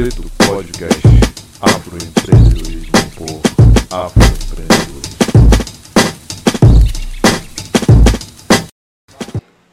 [0.00, 1.06] Preto Podcast
[1.60, 3.42] Afroempreendedorismo por
[3.94, 5.18] Afroempreendedores.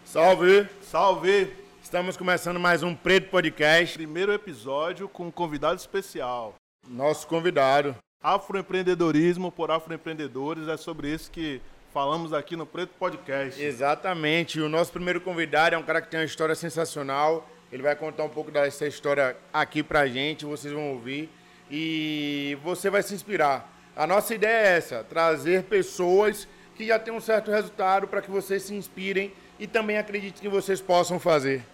[0.04, 0.68] Salve!
[0.82, 1.54] Salve!
[1.82, 3.94] Estamos começando mais um Preto Podcast.
[3.94, 6.56] Primeiro episódio com um convidado especial.
[6.86, 7.96] Nosso convidado.
[8.22, 10.68] Afroempreendedorismo por afroempreendedores.
[10.68, 11.62] É sobre isso que
[11.94, 13.64] falamos aqui no Preto Podcast.
[13.64, 14.60] Exatamente.
[14.60, 17.48] O nosso primeiro convidado é um cara que tem uma história sensacional.
[17.72, 21.30] Ele vai contar um pouco dessa história aqui pra gente, vocês vão ouvir.
[21.70, 23.74] E você vai se inspirar.
[23.96, 28.32] A nossa ideia é essa: trazer pessoas que já têm um certo resultado para que
[28.32, 31.66] vocês se inspirem e também acreditem que vocês possam fazer.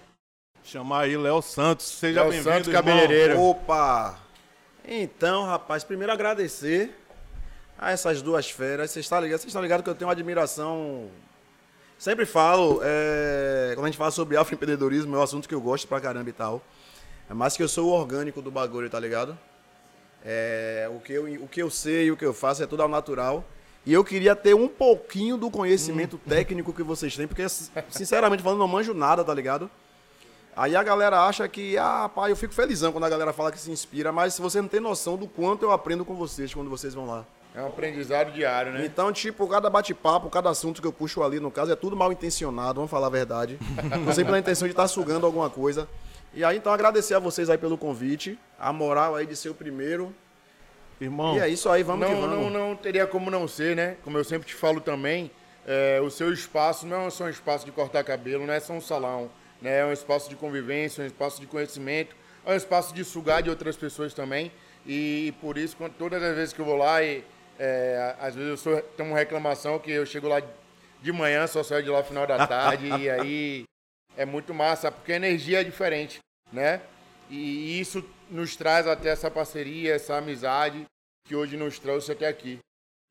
[0.63, 1.85] Chamar aí Léo Santos.
[1.85, 2.83] Seja bem-vindo, Santos, irmão.
[2.83, 3.39] cabeleireiro.
[3.39, 4.17] Opa!
[4.85, 6.97] Então, rapaz, primeiro agradecer
[7.77, 8.91] a essas duas feras.
[8.91, 11.09] Vocês estão ligados, vocês estão ligados que eu tenho uma admiração.
[11.97, 15.87] Sempre falo, é, quando a gente fala sobre afroempreendedorismo, é um assunto que eu gosto
[15.87, 16.61] pra caramba e tal.
[17.29, 19.37] É mais que eu sou o orgânico do bagulho, tá ligado?
[20.25, 22.83] É, o, que eu, o que eu sei e o que eu faço é tudo
[22.83, 23.43] ao natural.
[23.85, 27.47] E eu queria ter um pouquinho do conhecimento técnico que vocês têm, porque,
[27.89, 29.69] sinceramente falando, não manjo nada, tá ligado?
[30.55, 33.59] Aí a galera acha que, ah, pai, eu fico felizão quando a galera fala que
[33.59, 36.69] se inspira, mas se você não tem noção do quanto eu aprendo com vocês quando
[36.69, 37.25] vocês vão lá.
[37.55, 38.83] É um aprendizado diário, né?
[38.83, 42.11] Então, tipo, cada bate-papo, cada assunto que eu puxo ali, no caso, é tudo mal
[42.11, 43.59] intencionado, vamos falar a verdade.
[44.05, 45.87] Tô sempre na intenção de estar sugando alguma coisa.
[46.33, 49.53] E aí, então, agradecer a vocês aí pelo convite, a moral aí de ser o
[49.53, 50.13] primeiro.
[50.99, 52.51] Irmão, E é isso aí, vamos não, que vamos.
[52.51, 53.97] Não, não teria como não ser, né?
[54.03, 55.29] Como eu sempre te falo também,
[55.67, 58.73] é, o seu espaço não é só um espaço de cortar cabelo, não é só
[58.73, 59.29] um salão,
[59.61, 59.79] né?
[59.79, 63.49] É um espaço de convivência, um espaço de conhecimento, é um espaço de sugar de
[63.49, 64.51] outras pessoas também.
[64.85, 67.23] E, por isso, quando, todas as vezes que eu vou lá, e,
[67.59, 70.41] é, às vezes eu sou, tenho uma reclamação que eu chego lá
[71.01, 73.63] de manhã, só saio de lá no final da tarde, e aí
[74.15, 76.19] é muito massa, porque a energia é diferente,
[76.51, 76.81] né?
[77.29, 80.85] E isso nos traz até essa parceria, essa amizade
[81.25, 82.59] que hoje nos trouxe até aqui.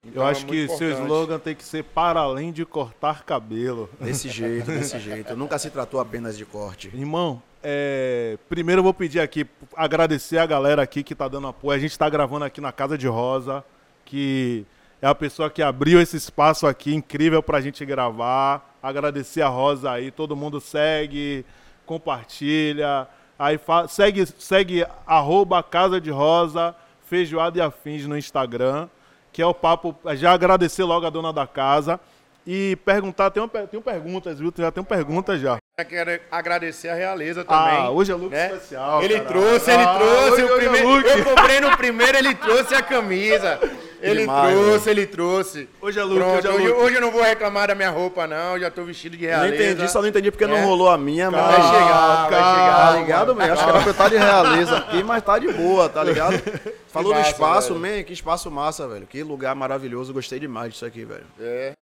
[0.05, 1.03] Então, eu é acho muito que seu importante.
[1.03, 3.89] slogan tem que ser para além de cortar cabelo.
[4.01, 5.37] Desse jeito, desse jeito.
[5.37, 6.89] Nunca se tratou apenas de corte.
[6.89, 9.47] Irmão, é, primeiro eu vou pedir aqui,
[9.77, 11.77] agradecer a galera aqui que tá dando apoio.
[11.77, 13.65] A gente tá gravando aqui na Casa de Rosa,
[14.13, 14.67] que
[15.01, 18.77] é a pessoa que abriu esse espaço aqui incrível pra gente gravar.
[18.83, 21.47] Agradecer a Rosa aí, todo mundo segue,
[21.87, 23.09] compartilha.
[23.39, 23.59] Aí
[23.89, 26.75] segue, segue arroba Casa de Rosa,
[27.07, 28.87] Feijoada e Afins no Instagram,
[29.33, 29.97] que é o papo.
[30.15, 31.99] Já agradecer logo a dona da casa.
[32.45, 34.53] E perguntar, tem, uma, tem perguntas, viu?
[34.59, 35.59] Já tem perguntas já.
[35.79, 37.77] Eu quero agradecer a realeza também.
[37.79, 38.47] Ah, hoje é look né?
[38.49, 39.01] especial.
[39.01, 39.29] Ele caralho.
[39.43, 40.89] trouxe, ele Ah, trouxe hoje- o é primeiro.
[40.89, 41.07] look.
[41.07, 43.61] Eu comprei no primeiro, ele trouxe a camisa.
[44.03, 45.69] Ele Demais, trouxe, ele trouxe.
[45.81, 48.59] Hoje é hoje é hoje, hoje eu não vou reclamar da minha roupa, não.
[48.59, 49.55] Já tô vestido de Não realeza.
[49.55, 50.49] entendi, só não entendi porque É.
[50.49, 51.41] não rolou a minha, mas.
[51.41, 52.55] Vai chegar, vai calma.
[52.55, 52.77] chegar.
[52.93, 53.53] Tá ligado, man?
[53.53, 56.35] Acho que era pra eu estar de realeza aqui, mas tá de boa, tá ligado?
[56.89, 57.97] Falou do massa, espaço, velho.
[57.99, 59.07] man, que espaço massa, velho.
[59.07, 61.25] Que lugar maravilhoso, gostei demais disso aqui, velho.
[61.41, 61.73] É.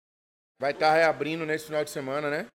[0.60, 2.46] Vai estar reabrindo nesse final de semana, né?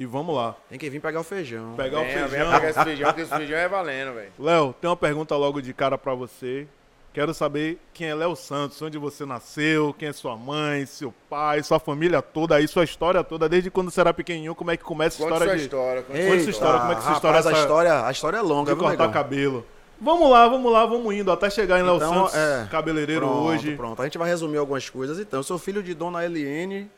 [0.00, 0.56] E vamos lá.
[0.70, 1.74] Tem que vir pegar o feijão.
[1.76, 2.50] Pegar o Venha, venha feijão.
[2.52, 4.32] pegar esse feijão, porque esse feijão é valendo, velho.
[4.38, 6.66] Léo, tem uma pergunta logo de cara pra você.
[7.12, 11.62] Quero saber quem é Léo Santos, onde você nasceu, quem é sua mãe, seu pai,
[11.62, 14.84] sua família toda, aí sua história toda, desde quando você era pequenininho, como é que
[14.84, 16.02] começa a história sua de, história.
[16.02, 18.72] Conta sua história, como é que sua história rapaz, a história, a história é longa,
[18.72, 19.12] de viu, cortar negão?
[19.12, 19.66] cabelo?
[20.00, 23.42] Vamos lá, vamos lá, vamos indo, até chegar em Léo Então, Santos, é, cabeleireiro pronto,
[23.42, 23.76] hoje.
[23.76, 25.18] Pronto, a gente vai resumir algumas coisas.
[25.18, 26.90] Então, eu sou filho de Dona Eliene,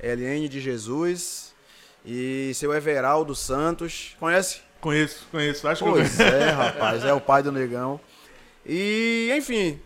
[0.00, 1.52] Eliene de Jesus
[2.06, 4.16] e seu Everaldo Santos.
[4.20, 4.60] Conhece?
[4.80, 8.00] Conheço, conheço, acho que eu Pois é, rapaz, é o pai do negão.
[8.64, 9.80] E, enfim,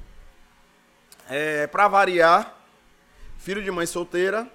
[1.28, 2.56] é, pra variar,
[3.38, 4.48] filho de mãe solteira,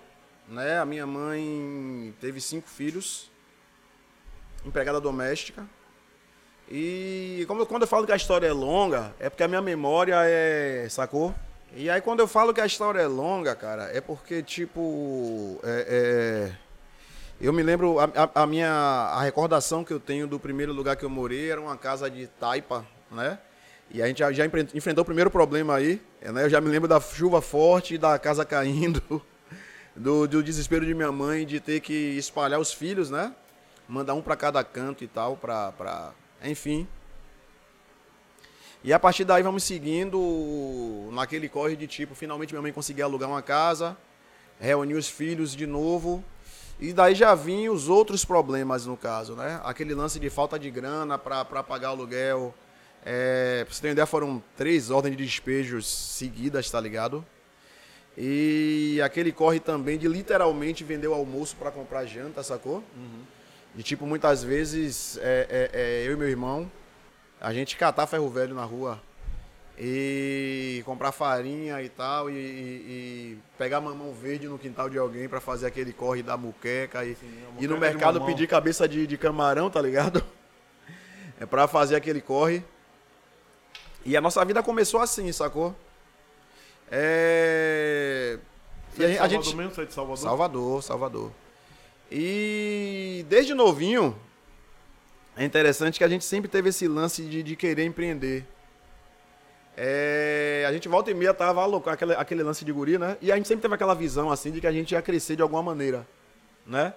[0.47, 0.79] né?
[0.79, 3.29] A minha mãe teve cinco filhos,
[4.65, 5.65] empregada doméstica.
[6.69, 10.15] E como quando eu falo que a história é longa, é porque a minha memória
[10.23, 10.87] é.
[10.89, 11.33] sacou?
[11.75, 15.59] E aí quando eu falo que a história é longa, cara, é porque, tipo.
[15.63, 16.55] é- é,
[17.41, 21.05] eu me lembro, a- a minha a recordação que eu tenho do primeiro lugar que
[21.05, 23.39] eu morei era uma casa de taipa, né?
[23.91, 26.43] E a gente já, já enfrentou o primeiro problema aí, né?
[26.43, 29.21] Eu já me lembro da chuva forte, da casa caindo,
[29.95, 33.33] do, do desespero de minha mãe de ter que espalhar os filhos, né?
[33.87, 36.13] Mandar um para cada canto e tal, pra, pra...
[36.43, 36.87] Enfim.
[38.83, 43.27] E a partir daí vamos seguindo naquele corre de tipo, finalmente minha mãe conseguiu alugar
[43.27, 43.97] uma casa,
[44.59, 46.23] reunir os filhos de novo,
[46.79, 49.59] e daí já vinham os outros problemas no caso, né?
[49.65, 52.53] Aquele lance de falta de grana para pagar aluguel.
[53.05, 57.25] É, pra você ter uma ideia, foram três ordens de despejos seguidas, tá ligado?
[58.17, 62.83] E aquele corre também de literalmente vender o almoço para comprar janta, sacou?
[63.73, 66.69] De tipo, muitas vezes, é, é, é, eu e meu irmão,
[67.41, 69.01] A gente catar ferro velho na rua
[69.77, 75.29] e comprar farinha e tal, e, e- e pegar mamão verde no quintal de alguém
[75.29, 77.15] pra fazer aquele corre da muqueca e
[77.63, 80.21] ir no de mercado pedir cabeça de, de camarão, tá ligado?
[81.39, 82.61] É pra fazer aquele corre.
[84.05, 85.75] E a nossa vida começou assim, sacou?
[86.91, 88.39] É...
[88.95, 89.55] Você E é a, de Salvador gente...
[89.55, 89.75] mesmo?
[89.75, 90.17] Você é de Salvador?
[90.17, 91.31] Salvador, Salvador.
[92.11, 94.15] E desde novinho,
[95.37, 98.45] é interessante que a gente sempre teve esse lance de, de querer empreender.
[99.77, 103.15] É, a gente volta e meia tava louco, aquele, aquele lance de guri, né?
[103.21, 105.41] E a gente sempre teve aquela visão assim de que a gente ia crescer de
[105.41, 106.05] alguma maneira,
[106.65, 106.93] né?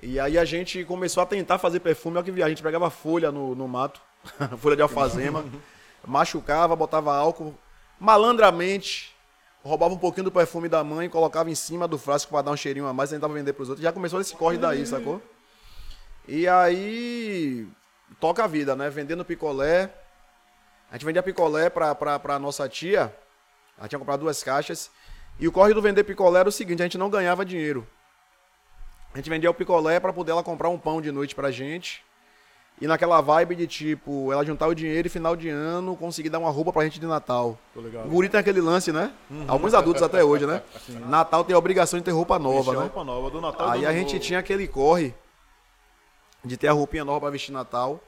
[0.00, 3.32] E aí a gente começou a tentar fazer perfume, olha que a gente pegava folha
[3.32, 4.00] no, no mato,
[4.58, 5.44] folha de alfazema,
[6.06, 7.54] machucava, botava álcool,
[7.98, 9.14] malandramente,
[9.62, 12.56] roubava um pouquinho do perfume da mãe, colocava em cima do frasco para dar um
[12.56, 13.82] cheirinho a mais, tentava vender pros outros.
[13.82, 15.22] Já começou esse corre daí, sacou?
[16.26, 17.66] E aí
[18.20, 18.88] toca a vida, né?
[18.90, 19.90] Vendendo picolé.
[20.90, 23.14] A gente vendia picolé pra, pra nossa tia.
[23.78, 24.90] Ela tinha comprado duas caixas.
[25.38, 27.86] E o corre do vender picolé era o seguinte, a gente não ganhava dinheiro.
[29.12, 32.04] A gente vendia o picolé pra poder ela comprar um pão de noite pra gente.
[32.80, 36.40] E naquela vibe de tipo, ela juntar o dinheiro e final de ano conseguir dar
[36.40, 37.56] uma roupa pra gente de Natal.
[37.72, 38.06] Tô ligado.
[38.06, 39.12] O guri tem aquele lance, né?
[39.46, 40.60] Alguns adultos até hoje, né?
[41.08, 42.80] Natal tem a obrigação de ter roupa nova, Vestir né?
[42.82, 44.24] roupa nova, do Natal Aí do a Ano gente Novo.
[44.24, 45.14] tinha aquele corre
[46.44, 48.00] de ter a roupinha nova pra vestir Natal.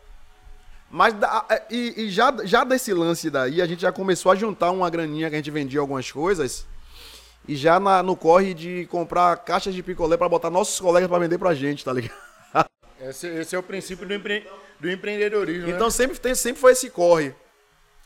[0.91, 4.35] Mas da- é, e, e já, já desse lance daí, a gente já começou a
[4.35, 6.67] juntar uma graninha que a gente vendia algumas coisas.
[7.49, 11.19] E já na- no corre de comprar caixas de picolé pra botar nossos colegas pra
[11.21, 12.17] vender pra gente, tá ligado?
[13.01, 14.49] Esse, esse é o princípio do, empre-
[14.81, 15.91] do empreendedorismo, Então né?
[15.91, 17.35] sempre, tem, sempre foi esse corre.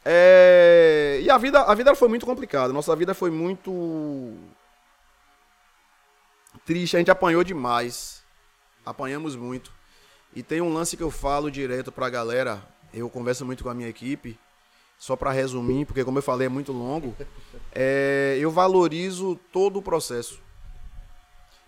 [0.04, 2.72] É, E a vida, a vida foi muito complicada.
[2.72, 4.34] Nossa vida foi muito
[6.64, 6.96] triste.
[6.96, 8.22] A gente apanhou demais.
[8.84, 9.72] Apanhamos muito.
[10.34, 12.62] E tem um lance que eu falo direto pra galera.
[12.92, 14.38] Eu converso muito com a minha equipe.
[14.98, 17.16] Só pra resumir, porque como eu falei é muito longo.
[17.72, 20.38] É, eu valorizo todo o processo.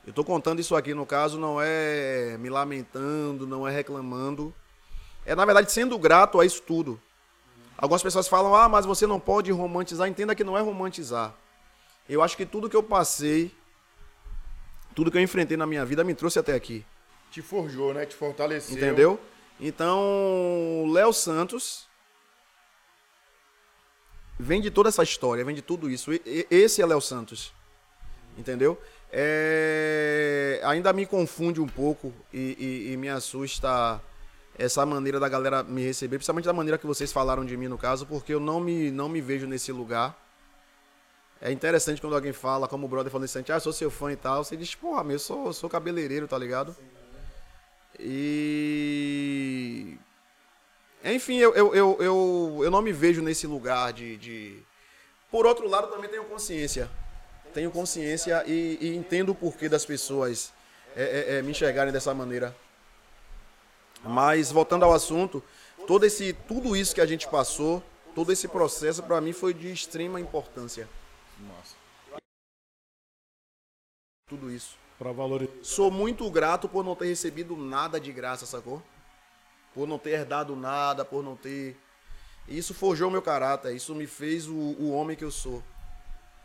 [0.06, 4.52] Eu tô contando isso aqui, no caso, não é me lamentando, não é reclamando.
[5.24, 7.00] É, na verdade, sendo grato a isso tudo.
[7.76, 10.08] Algumas pessoas falam, ah, mas você não pode romantizar.
[10.08, 11.34] Entenda que não é romantizar.
[12.08, 13.54] Eu acho que tudo que eu passei,
[14.94, 16.84] tudo que eu enfrentei na minha vida me trouxe até aqui.
[17.30, 18.04] Te forjou, né?
[18.04, 18.76] Te fortaleceu.
[18.76, 19.20] Entendeu?
[19.60, 21.86] Então, Léo Santos
[24.38, 26.10] vem de toda essa história, vem de tudo isso.
[26.50, 27.52] Esse é Léo Santos.
[28.36, 28.80] Entendeu?
[29.12, 32.56] É, Ainda me confunde um pouco e,
[32.88, 34.00] e- e me assusta
[34.58, 37.76] essa maneira da galera me receber, principalmente da maneira que vocês falaram de mim no
[37.78, 40.18] caso, porque eu não me, não me vejo nesse lugar.
[41.40, 44.16] É interessante quando alguém fala, como o brother falou assim, ah, sou seu fã e
[44.16, 46.74] tal, você diz, porra, meu, eu sou, sou cabeleireiro, tá ligado?
[48.32, 49.96] E.
[51.04, 54.62] Enfim, eu, eu, eu, eu, eu não me vejo nesse lugar de, de.
[55.30, 56.88] Por outro lado, também tenho consciência.
[57.52, 60.52] Tenho consciência e, e entendo o porquê das pessoas
[60.96, 62.54] é, é, é, me enxergarem dessa maneira.
[64.02, 65.42] Mas, voltando ao assunto,
[65.86, 67.82] todo esse, tudo isso que a gente passou,
[68.14, 70.88] todo esse processo, para mim, foi de extrema importância.
[74.28, 74.76] Tudo isso.
[74.98, 75.52] Pra valorizar.
[75.62, 78.82] Sou muito grato por não ter recebido nada de graça, sacou?
[79.74, 81.76] Por não ter herdado nada, por não ter.
[82.48, 85.62] Isso forjou meu caráter, isso me fez o, o homem que eu sou.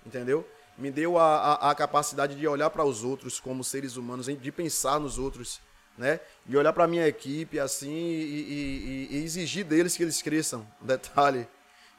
[0.05, 0.47] Entendeu?
[0.77, 4.51] Me deu a, a, a capacidade de olhar para os outros como seres humanos, de
[4.51, 5.59] pensar nos outros,
[5.97, 6.19] né?
[6.45, 10.67] De olhar para minha equipe assim e, e- e- e exigir deles que eles cresçam.
[10.79, 11.47] Detalhe.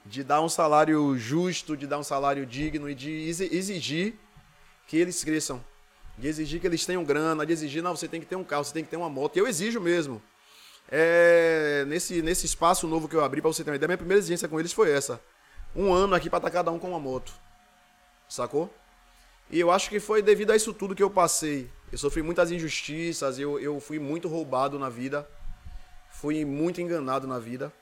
[0.05, 4.15] De dar um salário justo, de dar um salário digno e de exi- exigir
[4.87, 5.63] que eles cresçam.
[6.17, 8.63] De exigir que eles tenham grana, de exigir, não, você tem que ter um carro,
[8.63, 9.35] você tem que ter uma moto.
[9.35, 10.21] E eu exijo mesmo.
[10.91, 14.19] É, nesse, nesse espaço novo que eu abri, pra você ter uma ideia, minha primeira
[14.19, 15.21] exigência com eles foi essa.
[15.75, 17.31] Um ano aqui pra estar cada um com uma moto.
[18.29, 18.73] Sacou?
[19.49, 21.69] E eu acho que foi devido a isso tudo que eu passei.
[21.91, 25.27] Eu sofri muitas injustiças, eu, eu fui muito roubado na vida.
[26.11, 27.73] Fui muito enganado na vida.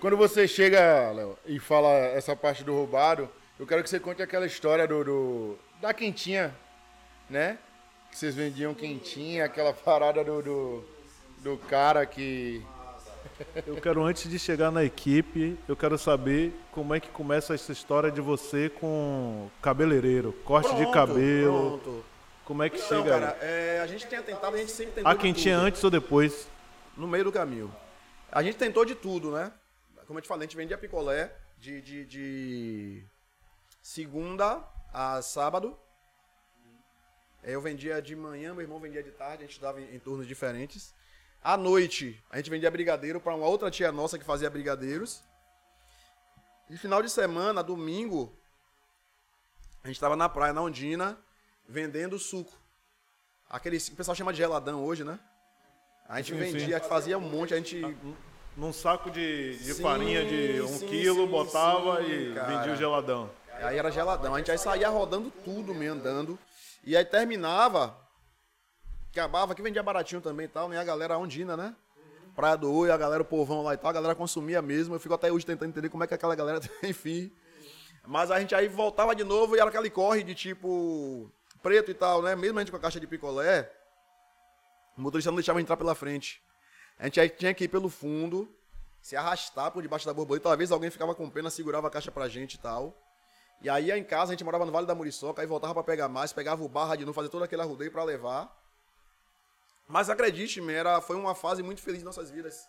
[0.00, 4.46] Quando você chega, e fala essa parte do roubado, eu quero que você conte aquela
[4.46, 6.54] história do, do- da quentinha,
[7.28, 7.58] né?
[8.10, 10.84] Que vocês vendiam quentinha, aquela parada do, do,
[11.38, 12.64] do cara que.
[13.66, 17.72] Eu quero, antes de chegar na equipe, eu quero saber como é que começa essa
[17.72, 21.78] história de você com cabeleireiro, corte de Pronto, cabelo.
[21.78, 22.04] Pronto.
[22.44, 23.48] Como é que Então, chega cara, aí?
[23.48, 25.10] é, a gente tinha tentado, a gente sempre tentou.
[25.10, 25.66] A de quentinha tudo.
[25.66, 26.48] antes ou depois?
[26.96, 27.74] no meio do caminho.
[28.30, 29.52] A gente tentou de tudo, né?
[30.06, 33.04] Como eu te falei, a gente vendia picolé de, de, de
[33.80, 34.62] segunda
[34.92, 35.78] a sábado.
[37.42, 40.26] Eu vendia de manhã, meu irmão vendia de tarde, a gente estudava em, em turnos
[40.26, 40.92] diferentes.
[41.42, 45.22] À noite, a gente vendia brigadeiro pra uma outra tia nossa que fazia brigadeiros.
[46.68, 48.32] E final de semana, domingo,
[49.82, 51.18] a gente tava na praia, na Ondina,
[51.66, 52.52] vendendo suco.
[53.48, 55.18] Aquele que o pessoal chama de geladão hoje, né?
[56.08, 56.88] A gente Sim, vendia, sim.
[56.88, 57.80] fazia um monte, a gente
[58.56, 62.58] Num saco de, de Sim, farinha de um quilo, botava e cara.
[62.58, 63.30] vendia o geladão.
[63.52, 64.34] Aí era geladão.
[64.34, 66.38] A gente aí saía rodando tudo, meio andando.
[66.84, 67.96] E aí terminava,
[69.10, 70.78] acabava, que vendia baratinho também e tal, né?
[70.78, 71.74] A galera ondina, né?
[72.34, 74.94] Praia do Oi, a galera, o povão lá e tal, a galera consumia mesmo.
[74.94, 77.32] Eu fico até hoje tentando entender como é que aquela galera, enfim.
[78.06, 81.30] Mas a gente aí voltava de novo e era aquele corre de tipo
[81.62, 82.34] preto e tal, né?
[82.34, 83.70] Mesmo a gente com a caixa de picolé,
[84.96, 86.42] o motorista não deixava a entrar pela frente.
[86.98, 88.48] A gente aí tinha que ir pelo fundo,
[89.00, 90.48] se arrastar por debaixo da borboleta.
[90.48, 92.96] Talvez alguém ficava com pena, segurava a caixa pra gente e tal.
[93.60, 96.08] E aí em casa, a gente morava no Vale da Muriçoca, aí voltava pra pegar
[96.08, 98.59] mais, pegava o barra de novo, fazer todo aquele arrudeio pra levar.
[99.90, 102.68] Mas acredite-me, era, foi uma fase muito feliz de nossas vidas.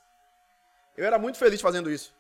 [0.98, 2.14] Eu era muito feliz fazendo isso.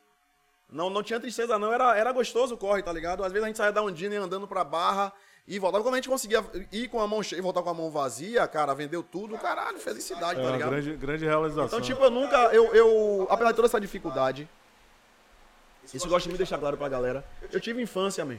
[0.70, 1.74] Não, não tinha tristeza, não.
[1.74, 3.24] Era, era gostoso o corre, tá ligado?
[3.24, 5.12] Às vezes a gente saía da Ondina e andando pra barra
[5.48, 5.84] e voltava.
[5.84, 8.48] Quando a gente conseguia ir com a mão cheia e voltar com a mão vazia,
[8.48, 10.70] cara, vendeu tudo, caralho, felicidade, É tá ligado?
[10.70, 11.66] grande, grande realização.
[11.66, 12.38] Então, tipo, eu nunca.
[12.54, 14.48] Eu, eu, apesar de toda essa dificuldade,
[15.84, 17.26] isso eu gosto de me deixar claro pra galera.
[17.52, 18.38] Eu tive infância, man.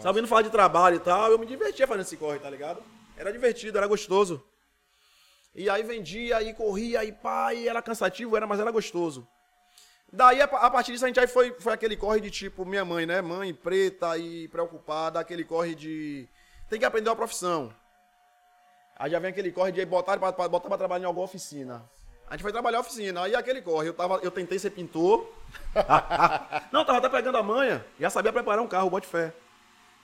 [0.00, 2.82] Sabendo falar de trabalho e tal, eu me divertia fazendo esse corre, tá ligado?
[3.16, 4.42] Era divertido, era gostoso.
[5.54, 9.26] E aí vendia, aí corria, aí pá, e era cansativo, era, mas era gostoso.
[10.10, 13.04] Daí, a, partir disso, a gente aí foi, foi aquele corre de tipo, minha mãe,
[13.04, 13.20] né?
[13.20, 16.26] Mãe preta e preocupada, aquele corre de.
[16.68, 17.74] Tem que aprender uma profissão.
[18.98, 21.84] Aí já vem aquele corre de botar pra, botar pra trabalhar em alguma oficina.
[22.26, 23.88] A gente foi trabalhar na oficina, aí aquele corre.
[23.88, 25.30] Eu, tava, eu tentei ser pintor.
[26.72, 27.84] não, tava até pegando a manha.
[28.00, 29.32] Já sabia preparar um carro, bote fé.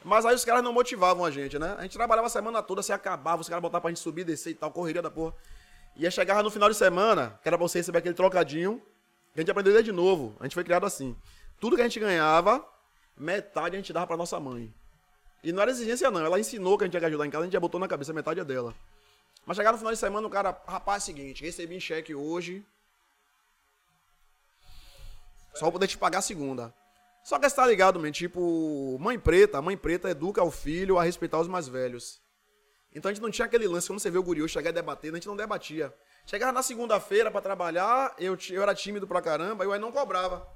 [0.05, 1.75] Mas aí os caras não motivavam a gente, né?
[1.79, 4.51] A gente trabalhava a semana toda, se acabava, os caras botavam pra gente subir, descer
[4.51, 5.35] e tal, correria da porra.
[5.97, 8.83] E aí chegava no final de semana, que era pra você receber aquele trocadinho,
[9.33, 10.37] que a gente aprendeu desde novo.
[10.39, 11.17] A gente foi criado assim.
[11.59, 12.63] Tudo que a gente ganhava,
[13.17, 14.73] metade a gente dava pra nossa mãe.
[15.43, 16.25] E não era exigência, não.
[16.25, 18.13] Ela ensinou que a gente ia ajudar em casa, a gente já botou na cabeça,
[18.13, 18.75] metade é dela.
[19.47, 22.15] Mas chegava no final de semana, o cara, rapaz, é o seguinte, recebi em cheque
[22.15, 22.63] hoje.
[25.55, 26.75] Só vou poder te pagar a segunda.
[27.25, 31.03] Só que você tá ligado, man, tipo, mãe preta, mãe preta educa o filho a
[31.03, 32.21] respeitar os mais velhos.
[32.95, 35.11] Então a gente não tinha aquele lance, quando você vê o guri chegar e debater,
[35.11, 35.93] a gente não debatia.
[36.27, 39.91] Chegava na segunda-feira pra trabalhar, eu, eu era tímido pra caramba, e eu aí não
[39.91, 40.47] cobrava.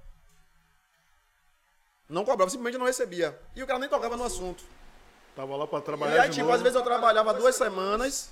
[2.07, 3.39] Não cobrava, simplesmente não recebia.
[3.57, 4.63] E o cara nem tocava no assunto.
[5.35, 6.55] Tava lá pra E trabalhar aí, de tipo, novo.
[6.57, 8.31] às vezes eu trabalhava duas semanas.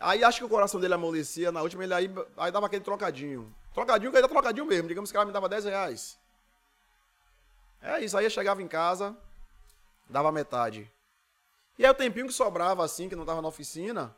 [0.00, 1.52] Aí acho que o coração dele amolecia.
[1.52, 3.52] Na última, ele aí, aí dava aquele trocadinho.
[3.74, 4.88] Trocadinho que era trocadinho mesmo.
[4.88, 6.18] Digamos que o cara me dava 10 reais.
[7.82, 8.16] É isso.
[8.16, 9.16] Aí eu chegava em casa,
[10.08, 10.90] dava metade.
[11.78, 14.14] E aí o tempinho que sobrava, assim, que não tava na oficina,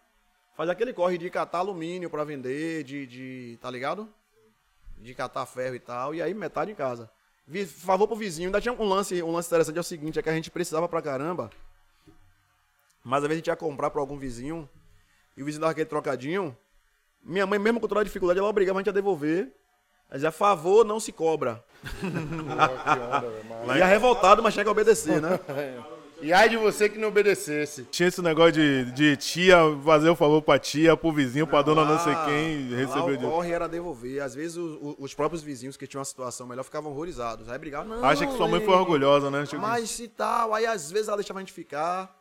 [0.54, 3.58] fazia aquele corre de catar alumínio pra vender, de, de.
[3.60, 4.12] Tá ligado?
[4.98, 6.14] De catar ferro e tal.
[6.14, 7.10] E aí metade em casa.
[7.66, 8.48] Favor pro vizinho.
[8.48, 10.88] Ainda tinha um lance, um lance interessante, é o seguinte, é que a gente precisava
[10.88, 11.50] pra caramba.
[13.02, 14.68] Mas às vezes a gente ia comprar pra algum vizinho
[15.36, 16.56] e o vizinho dava aquele trocadinho.
[17.22, 19.52] Minha mãe, mesmo com toda a dificuldade, ela obrigava a gente a devolver.
[20.10, 21.62] Ela dizia, favor, não se cobra.
[21.82, 23.44] Pô, que onda, velho.
[23.66, 25.38] Mas- Ia revoltado, mas tinha que obedecer, né?
[26.22, 27.84] E ai de você que não obedecesse.
[27.90, 31.84] Tinha esse negócio de, de tia fazer o favor pra tia, pro vizinho, pra dona
[31.84, 33.26] não sei quem, Lá recebeu o de...
[33.26, 34.22] corre era devolver.
[34.22, 37.46] Às vezes o- o- os próprios vizinhos que tinham uma situação melhor ficavam horrorizados.
[37.50, 39.44] Aí brigavam, não, Acha que sua mãe foi orgulhosa, né?
[39.44, 42.16] Tipo, Mas se tal, aí às vezes ela deixava a gente ficar.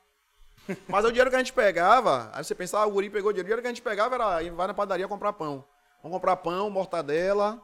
[0.87, 3.45] Mas o dinheiro que a gente pegava, aí você pensava, ah, o guri pegou dinheiro.
[3.45, 5.63] O dinheiro que a gente pegava era ir vai na padaria comprar pão.
[6.01, 7.61] Vamos comprar pão, mortadela.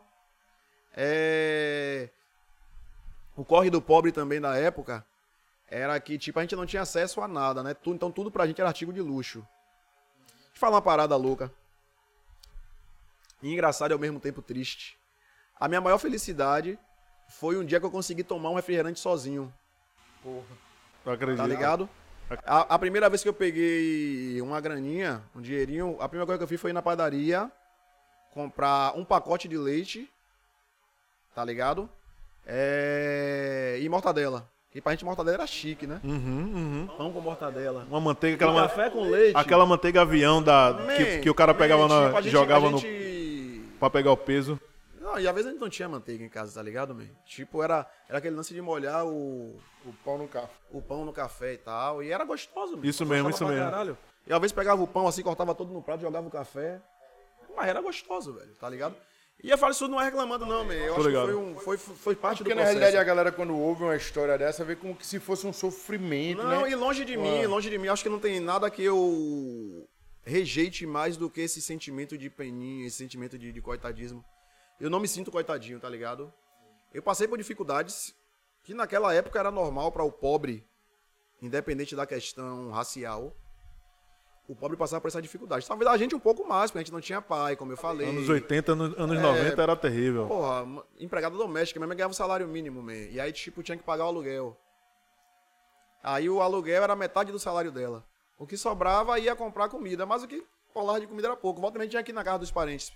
[0.96, 2.10] É...
[3.36, 5.06] O corre do pobre também da época
[5.68, 7.76] era que, tipo, a gente não tinha acesso a nada, né?
[7.86, 9.40] Então tudo pra gente era artigo de luxo.
[10.20, 11.52] Deixa eu falar uma parada louca.
[13.42, 14.98] E engraçado e ao mesmo tempo triste.
[15.60, 16.78] A minha maior felicidade
[17.30, 19.54] foi um dia que eu consegui tomar um refrigerante sozinho.
[21.06, 21.38] eu acredito.
[21.38, 21.90] Tá ligado?
[22.46, 26.44] A, a primeira vez que eu peguei uma graninha, um dinheirinho, a primeira coisa que
[26.44, 27.52] eu fiz foi ir na padaria,
[28.34, 30.12] comprar um pacote de leite,
[31.40, 31.90] tá ligado?
[32.46, 33.78] É...
[33.82, 34.46] E mortadela.
[34.76, 36.02] E pra gente mortadela era chique, né?
[36.04, 36.12] Uhum,
[36.54, 36.88] uhum.
[36.98, 37.86] Pão com mortadela.
[37.90, 39.38] Uma manteiga, aquela, man- café com leite.
[39.38, 42.68] aquela manteiga avião da, Man, que, que o cara pegava man, na, tipo, gente- jogava
[42.68, 43.62] a no, gente...
[43.80, 44.60] pra pegar o peso.
[45.00, 47.08] Não, e às vezes a gente não tinha manteiga em casa, tá ligado, man?
[47.26, 49.56] Tipo, era, era aquele lance de molhar o,
[49.86, 50.50] O pão no carro.
[50.72, 52.04] o pão no café e tal.
[52.04, 52.86] E era gostoso, mano.
[52.86, 53.64] Isso mesmo, isso mesmo.
[53.64, 53.98] Caralho.
[54.28, 56.82] E às vezes pegava o pão assim, cortava todo no prato, jogava o café.
[57.56, 58.96] Mas era gostoso, velho, tá ligado?
[59.42, 60.74] E eu falo isso não é reclamando, não, man.
[60.74, 61.28] Eu Tô acho ligado.
[61.28, 62.80] que foi, um, foi, foi parte Porque do na processo.
[62.80, 66.44] realidade a galera quando ouve uma história dessa vê como que se fosse um sofrimento,
[66.44, 66.72] Não, né?
[66.72, 69.88] e longe de mim, longe de mim, acho que não tem nada que eu
[70.26, 74.24] rejeite mais do que esse sentimento de peninha, esse sentimento de, de coitadismo.
[74.80, 76.32] Eu não me sinto coitadinho, tá ligado?
[76.94, 78.14] Eu passei por dificuldades
[78.64, 80.68] que naquela época era normal para o pobre,
[81.42, 83.34] independente da questão racial.
[84.50, 85.68] O pobre passava por essa dificuldade.
[85.68, 88.10] Talvez a gente um pouco mais, porque a gente não tinha pai, como eu falei.
[88.10, 89.22] Anos 80, anos, anos É.
[89.22, 90.28] 90 era terrível.
[90.28, 90.66] Porra,
[91.00, 92.94] empregada doméstica, mãe ganhava o salário mínimo, man.
[92.96, 94.58] E aí, tipo, tinha que pagar o aluguel.
[96.02, 98.04] Aí o aluguel era metade do salário dela.
[98.40, 101.62] O que sobrava ia comprar comida, mas o que rolava de comida era pouco.
[101.62, 102.92] Volta também tinha aqui na casa dos parentes.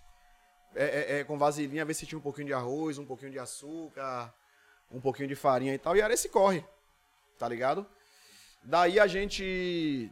[0.75, 3.38] É, é, é, com vasilhinha, ver se tinha um pouquinho de arroz, um pouquinho de
[3.38, 4.33] açúcar,
[4.91, 5.95] um pouquinho de farinha e tal.
[5.95, 6.65] E era esse corre,
[7.38, 7.86] tá ligado?
[8.63, 10.12] Daí a gente.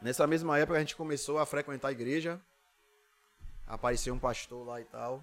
[0.00, 2.40] Nessa mesma época a gente começou a frequentar a igreja.
[3.66, 5.22] Apareceu um pastor lá e tal.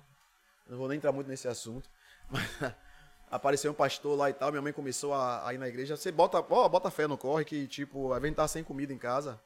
[0.68, 1.90] Não vou nem entrar muito nesse assunto.
[2.30, 2.46] Mas
[3.32, 4.52] apareceu um pastor lá e tal.
[4.52, 5.96] Minha mãe começou a, a ir na igreja.
[5.96, 9.42] Você bota, ó, bota fé no corre que, tipo, a gente sem comida em casa.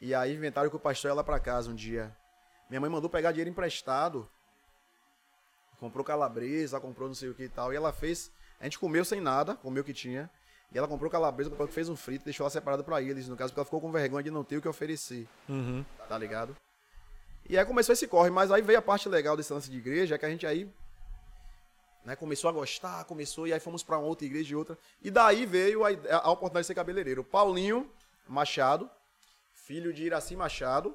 [0.00, 2.16] E aí inventaram que o pastor ia lá pra casa um dia.
[2.70, 4.30] Minha mãe mandou pegar dinheiro emprestado.
[5.80, 7.72] Comprou calabresa, comprou não sei o que e tal.
[7.72, 8.30] E ela fez.
[8.60, 10.30] A gente comeu sem nada, comeu o que tinha.
[10.72, 13.50] E ela comprou calabresa, comprou, fez um frito, deixou ela separada pra eles, no caso,
[13.52, 15.26] porque ela ficou com vergonha de não ter o que oferecer.
[15.48, 15.84] Uhum.
[16.08, 16.54] Tá ligado?
[17.48, 20.14] E aí começou esse corre, mas aí veio a parte legal desse lance de igreja,
[20.14, 20.70] é que a gente aí
[22.04, 24.76] né, começou a gostar, começou, e aí fomos pra uma outra igreja e outra.
[25.02, 27.24] E daí veio a, a oportunidade de ser cabeleireiro.
[27.24, 27.90] Paulinho
[28.28, 28.90] Machado,
[29.54, 30.94] filho de Iraci Machado,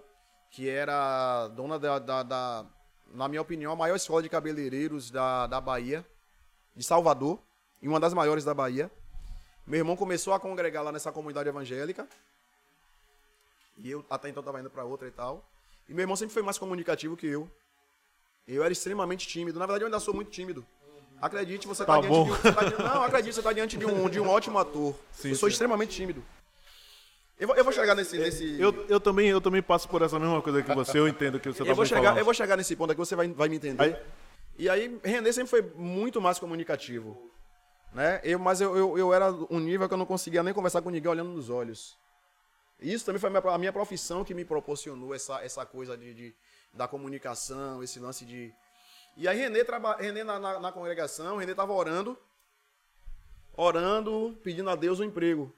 [0.51, 2.65] que era dona da, da- da-
[3.11, 6.05] na minha opinião, a maior escola de cabeleireiros da, da Bahia,
[6.75, 7.39] de Salvador,
[7.81, 8.91] e uma das maiores da Bahia.
[9.65, 12.07] Meu irmão começou a congregar lá nessa comunidade evangélica.
[13.77, 15.43] E eu até então tava indo pra outra e tal.
[15.89, 17.49] E meu irmão sempre foi mais comunicativo que eu.
[18.47, 19.57] Eu era extremamente tímido.
[19.57, 20.65] Na verdade, eu ainda sou muito tímido.
[21.21, 22.53] Acredite, você tá, Tá diante de um.
[22.53, 24.93] tá di- não, acredite, você tá diante de um, de um ótimo ator.
[25.13, 25.53] Sim, eu sou sim.
[25.53, 26.21] extremamente tímido.
[27.39, 28.17] Eu vou, eu vou chegar nesse.
[28.17, 28.59] nesse...
[28.59, 31.47] Eu, eu, também, eu também passo por essa mesma coisa que você, eu entendo que
[31.49, 32.17] você tá vou me chegar, falando.
[32.19, 33.81] eu vou chegar nesse ponto aqui, você vai, vai me entender.
[33.81, 33.95] Aí-
[34.59, 37.31] E aí, René sempre foi muito mais comunicativo.
[37.93, 38.19] Né?
[38.23, 40.89] Eu, mas eu, eu, eu era um nível que eu não conseguia nem conversar com
[40.89, 41.97] ninguém olhando nos olhos.
[42.79, 46.35] Isso também foi a minha, profissão que me proporcionou essa, essa coisa de, de-
[46.73, 48.53] da comunicação, esse lance de.
[49.15, 52.17] E aí, René, traba, René na, na, na congregação, René tava orando,
[53.55, 55.53] orando, pedindo a Deus um emprego.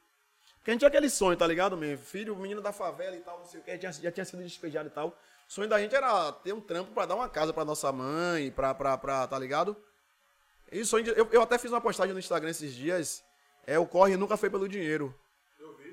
[0.58, 1.98] Porque a gente tinha aquele sonho, tá ligado, meu?
[1.98, 4.88] Filho, menino da favela e tal, não sei o que, já, já tinha sido despejado
[4.90, 5.10] e tal.
[5.10, 5.14] O
[5.48, 8.74] sonho da gente era ter um trampo pra dar uma casa pra nossa mãe, pra,
[8.74, 9.78] pra, pra tá ligado?
[10.72, 13.24] O sonho de- eu, eu até fiz uma postagem no Instagram esses dias,
[13.66, 15.14] é o corre nunca foi pelo dinheiro.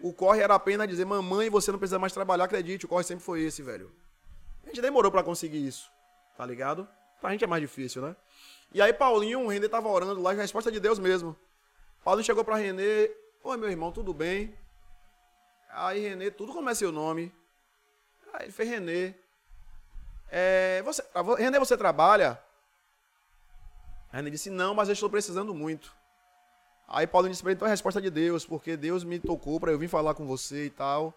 [0.02, 3.24] O corre era apenas dizer, mamãe, você não precisa mais trabalhar, acredite, o corre sempre
[3.24, 3.92] foi esse, velho.
[4.64, 5.88] A gente demorou pra conseguir isso,
[6.36, 6.88] tá ligado?
[7.20, 8.16] Pra gente é mais difícil, né?
[8.72, 11.36] E aí Paulinho, o Renê tava orando lá, a resposta de Deus mesmo.
[12.02, 13.10] Paulinho chegou pra Renê,
[13.44, 14.52] oi meu irmão, tudo bem?
[15.70, 17.32] Aí Renê, tudo como é seu nome?
[18.32, 19.14] Aí ele fez Renê.
[20.30, 22.42] É, você, vo- Renê, você trabalha?
[24.12, 25.96] Aí Renê disse, não, mas eu estou precisando muito.
[26.86, 29.58] Aí Paulinho disse pra ele, então é a resposta de Deus, porque Deus me tocou
[29.58, 31.14] pra eu vir falar com você e tal.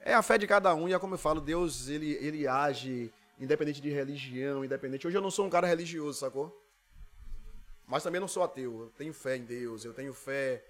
[0.00, 3.12] É a fé de cada um, e é como eu falo, Deus, ele, ele age
[3.38, 5.06] independente de religião, independente.
[5.06, 6.58] Hoje eu não sou um cara religioso, sacou?
[7.86, 8.80] Mas também não sou ateu.
[8.80, 10.64] Eu tenho fé em Deus, eu tenho fé.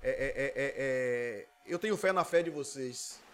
[0.00, 3.20] é, é, é, é, é, eu tenho fé na fé de vocês.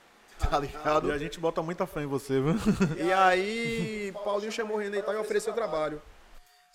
[0.51, 1.09] Tá ligado?
[1.09, 2.55] E a gente bota muita fé em você, viu?
[2.99, 6.03] E aí, Paulinho chamou o René e tal e ofereceu trabalho.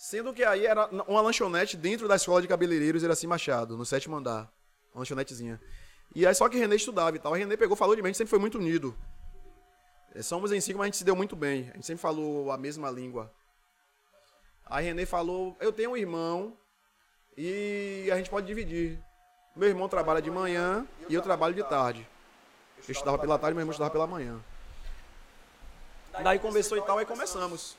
[0.00, 4.16] Sendo que aí era uma lanchonete dentro da escola de cabeleireiros Iraci Machado, no sétimo
[4.16, 4.50] andar.
[4.94, 5.60] Uma lanchonetezinha.
[6.14, 7.34] E aí só que René estudava e tal.
[7.34, 8.96] René pegou, falou de mim, a gente sempre foi muito unido.
[10.14, 11.68] É, Somos em cinco, mas a gente se deu muito bem.
[11.68, 13.30] A gente sempre falou a mesma língua.
[14.64, 16.56] Aí René falou, eu tenho um irmão
[17.36, 18.98] e a gente pode dividir.
[19.54, 22.08] Meu irmão trabalha de manhã e eu trabalho de tarde.
[22.88, 24.42] Eu estudava pela tarde, meu irmão estudava pela manhã.
[26.22, 27.76] Daí conversou e tal, aí começamos.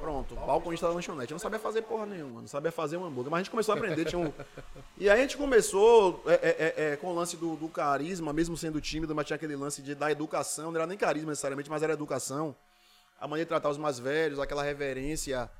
[0.00, 1.32] Pronto, balconista da lanchonete.
[1.32, 3.74] Eu não sabia fazer porra nenhuma, não sabia fazer um hambúrguer, mas a gente começou
[3.74, 4.04] a aprender.
[4.04, 4.32] Tinha um...
[4.98, 8.32] E aí a gente começou é, é, é, é, com o lance do, do carisma,
[8.32, 11.68] mesmo sendo tímido, mas tinha aquele lance de, da educação, não era nem carisma necessariamente,
[11.68, 12.54] mas era educação.
[13.20, 15.50] A maneira de tratar os mais velhos, aquela reverência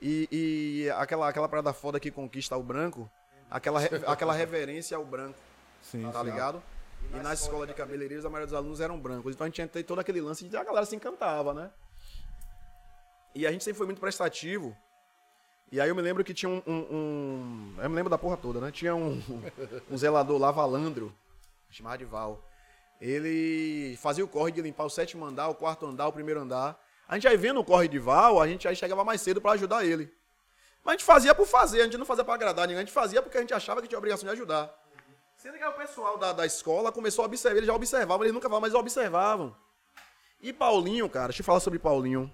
[0.00, 3.10] e, e aquela, aquela parada foda que conquista o branco,
[3.50, 5.38] aquela, aquela reverência ao branco
[5.82, 6.62] Sim, tá ligado?
[7.14, 9.34] E na escola de cabeleireiros, a maioria dos alunos eram brancos.
[9.34, 11.70] Então a gente tinha todo aquele lance de a galera se encantava, né?
[13.34, 14.76] E a gente sempre foi muito prestativo.
[15.70, 16.62] E aí eu me lembro que tinha um.
[16.66, 18.70] um- um- eu me lembro da porra toda, né?
[18.72, 19.22] Tinha um,
[19.90, 21.14] um zelador lá, Valandro,
[21.70, 22.42] chamado de Val.
[23.00, 26.78] Ele fazia o corre de limpar o sétimo andar, o quarto andar, o primeiro andar.
[27.06, 29.52] A gente aí vendo o corre de Val, a gente aí chegava mais cedo pra
[29.52, 30.12] ajudar ele.
[30.84, 32.92] Mas a gente fazia por fazer, a gente não fazia pra agradar ninguém, a gente
[32.92, 34.74] fazia porque a gente achava que tinha obrigação de ajudar.
[35.36, 38.48] Sendo que o pessoal da, da escola começou a observar, eles já observavam, eles nunca
[38.48, 39.54] falavam, mas observavam.
[40.40, 42.32] E Paulinho, cara, deixa eu falar sobre Paulinho.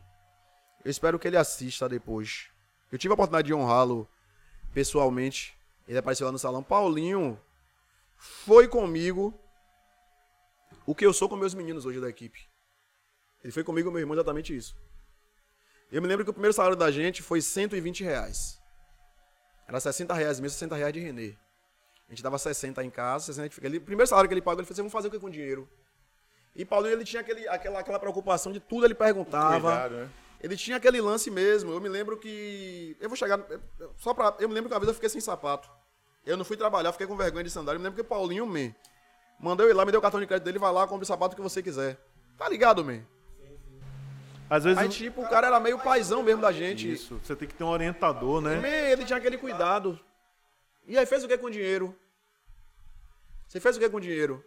[0.85, 2.49] Eu espero que ele assista depois.
[2.93, 4.09] Eu tive a oportunidade de honrá-lo
[4.73, 5.57] pessoalmente.
[5.89, 6.63] Ele apareceu lá no salão.
[6.63, 7.41] Paulinho
[8.17, 9.33] foi comigo
[10.87, 12.49] o que eu sou com meus meninos hoje da equipe.
[13.43, 14.77] Ele foi comigo, meu irmão, exatamente isso.
[15.91, 18.61] Eu me lembro que o primeiro salário da gente foi 120 reais.
[19.67, 21.35] Era 60 reais mesmo, 60 reais de Renê.
[22.07, 24.67] A gente dava 60 em casa, 60 ele, O primeiro salário que ele pagou, ele
[24.67, 25.69] falou assim, vamos fazer o que com dinheiro?
[26.55, 29.61] E Paulinho, ele tinha aquele, aquela, aquela preocupação de tudo, ele perguntava.
[29.61, 30.11] Cuidado, né?
[30.45, 31.73] Ele tinha aquele lance mesmo.
[31.73, 32.95] Eu me lembro que.
[33.01, 33.41] Eu vou chegar.
[33.97, 34.37] Só pra.
[34.39, 35.71] Eu me lembro que uma vez eu fiquei sem sapato.
[36.27, 37.79] Eu não fui trabalhar, fiquei com vergonha de sandália.
[37.79, 38.75] Eu me lembro que Paulinho, man,
[39.41, 41.07] mandou eu ir lá, me deu o cartão de crédito dele, vai lá, compra o
[41.07, 41.99] sapato que você quiser.
[42.37, 43.01] Tá ligado, man?
[44.51, 44.79] Às vezes.
[44.79, 46.93] Aí, tipo, o cara era meio paizão mesmo da gente.
[46.93, 48.57] Isso, você tem que ter um orientador, né?
[48.57, 49.99] Man, ele tinha aquele cuidado.
[50.87, 51.97] E aí, fez o que com dinheiro?
[53.49, 54.45] Você fez o que com dinheiro?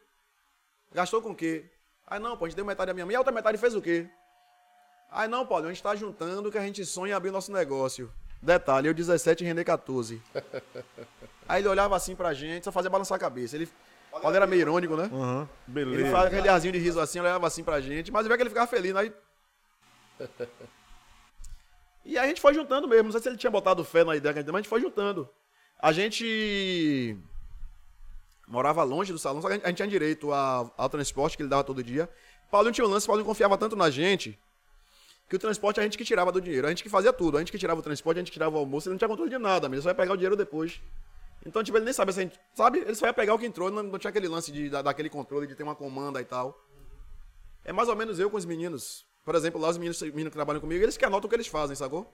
[0.94, 1.66] Gastou com o quê?
[2.06, 3.14] Aí, não, pô, a gente deu metade da minha mãe.
[3.14, 4.08] E a outra metade fez o quê?
[5.12, 8.12] Aí, não, Paulo, a gente tá juntando que a gente sonha em abrir nosso negócio.
[8.42, 10.22] Detalhe, eu 17 e render 14.
[11.48, 13.56] Aí ele olhava assim pra gente, só fazia balançar a cabeça.
[13.56, 13.70] Ele,
[14.12, 15.10] Paulo era meio irônico, né?
[15.12, 16.12] Aham, Ele beleza.
[16.12, 18.50] fazia aquele arzinho de riso assim, olhava assim pra gente, mas eu via que ele
[18.50, 19.02] ficava feliz, né?
[19.02, 19.14] aí...
[22.08, 24.16] E aí a gente foi juntando mesmo, não sei se ele tinha botado fé na
[24.16, 25.30] ideia que a gente deu, mas a gente foi juntando.
[25.78, 27.18] A gente
[28.48, 31.66] morava longe do salão, só que a gente, tinha direito ao transporte que ele dava
[31.66, 32.10] todo dia.
[32.50, 34.40] Paulinho tinha um lance, Paulinho confiava tanto na gente,
[35.30, 37.40] que o transporte a gente que tirava do dinheiro, a gente que fazia tudo, a
[37.42, 39.30] gente que tirava o transporte, a gente que tirava o almoço, ele não tinha controle
[39.30, 40.82] de nada, mas ele só ia pegar o dinheiro depois.
[41.46, 42.40] Então, tipo, ele nem sabia se a gente.
[42.54, 42.80] Sabe?
[42.80, 45.10] Ele só ia pegar o que entrou, não, não tinha aquele lance de, da- daquele
[45.10, 46.58] controle de ter uma comanda e tal.
[47.64, 49.06] É mais ou menos eu com os meninos.
[49.24, 51.48] Por exemplo, lá os meninos, meninos que trabalham comigo, eles que anotam o que eles
[51.48, 52.12] fazem, sacou?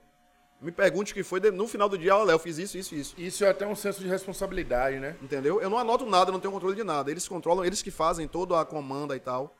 [0.60, 3.14] Me pergunte o que foi, no final do dia, olha, eu fiz isso, isso, isso.
[3.18, 5.16] Isso é até um senso de responsabilidade, né?
[5.22, 5.60] Entendeu?
[5.60, 7.10] Eu não anoto nada, não tenho controle de nada.
[7.10, 9.54] Eles controlam, eles que fazem toda a comanda e tal.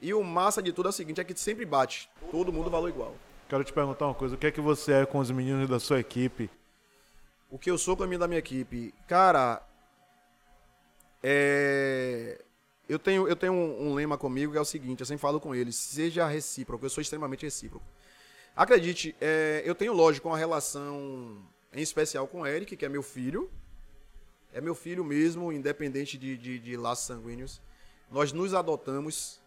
[0.00, 2.08] E o massa de tudo é o seguinte, é que sempre bate.
[2.30, 3.14] Todo mundo valor igual.
[3.48, 4.34] Quero te perguntar uma coisa.
[4.34, 6.50] O que é que você é com os meninos da sua equipe?
[7.50, 8.94] O que eu sou com a minha da minha equipe?
[9.06, 9.62] Cara,
[11.22, 12.42] é...
[12.88, 15.38] Eu tenho, eu tenho um, um lema comigo que é o seguinte, eu sempre falo
[15.38, 17.84] com eles, seja recíproco, eu sou extremamente recíproco.
[18.56, 21.38] Acredite, é, eu tenho, lógico, uma relação
[21.72, 23.50] em especial com o Eric, que é meu filho.
[24.52, 27.60] É meu filho mesmo, independente de, de, de laços sanguíneos.
[28.10, 29.40] Nós nos adotamos.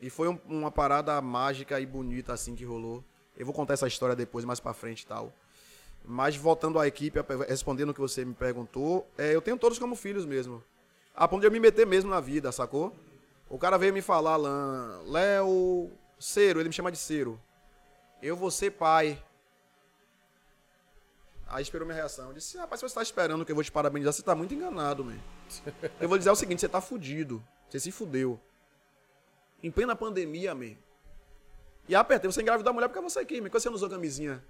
[0.00, 3.02] E foi um- uma parada mágica e bonita assim que rolou.
[3.36, 5.32] Eu vou contar essa história depois, mais pra frente e tal.
[6.04, 9.96] Mas voltando à equipe, respondendo o que você me perguntou, é, eu tenho todos como
[9.96, 10.62] filhos mesmo.
[11.14, 12.94] A ponto de eu me meter mesmo na vida, sacou?
[13.48, 17.40] O cara veio me falar, Léo, Cero, ele me chama de Cero.
[18.22, 19.22] Eu vou ser pai.
[21.46, 22.28] Aí esperou minha reação.
[22.28, 24.54] Eu disse, rapaz, se você tá esperando que eu vou te parabenizar, você tá muito
[24.54, 25.18] enganado, man.
[26.00, 27.42] Eu vou dizer o seguinte, você tá fudido.
[27.68, 28.40] Você se fudeu.
[29.64, 30.76] Em plena pandemia, man.
[31.88, 33.24] E apertei, você engravidou a mulher porque você.
[33.24, 34.44] Por que você não usou camisinha?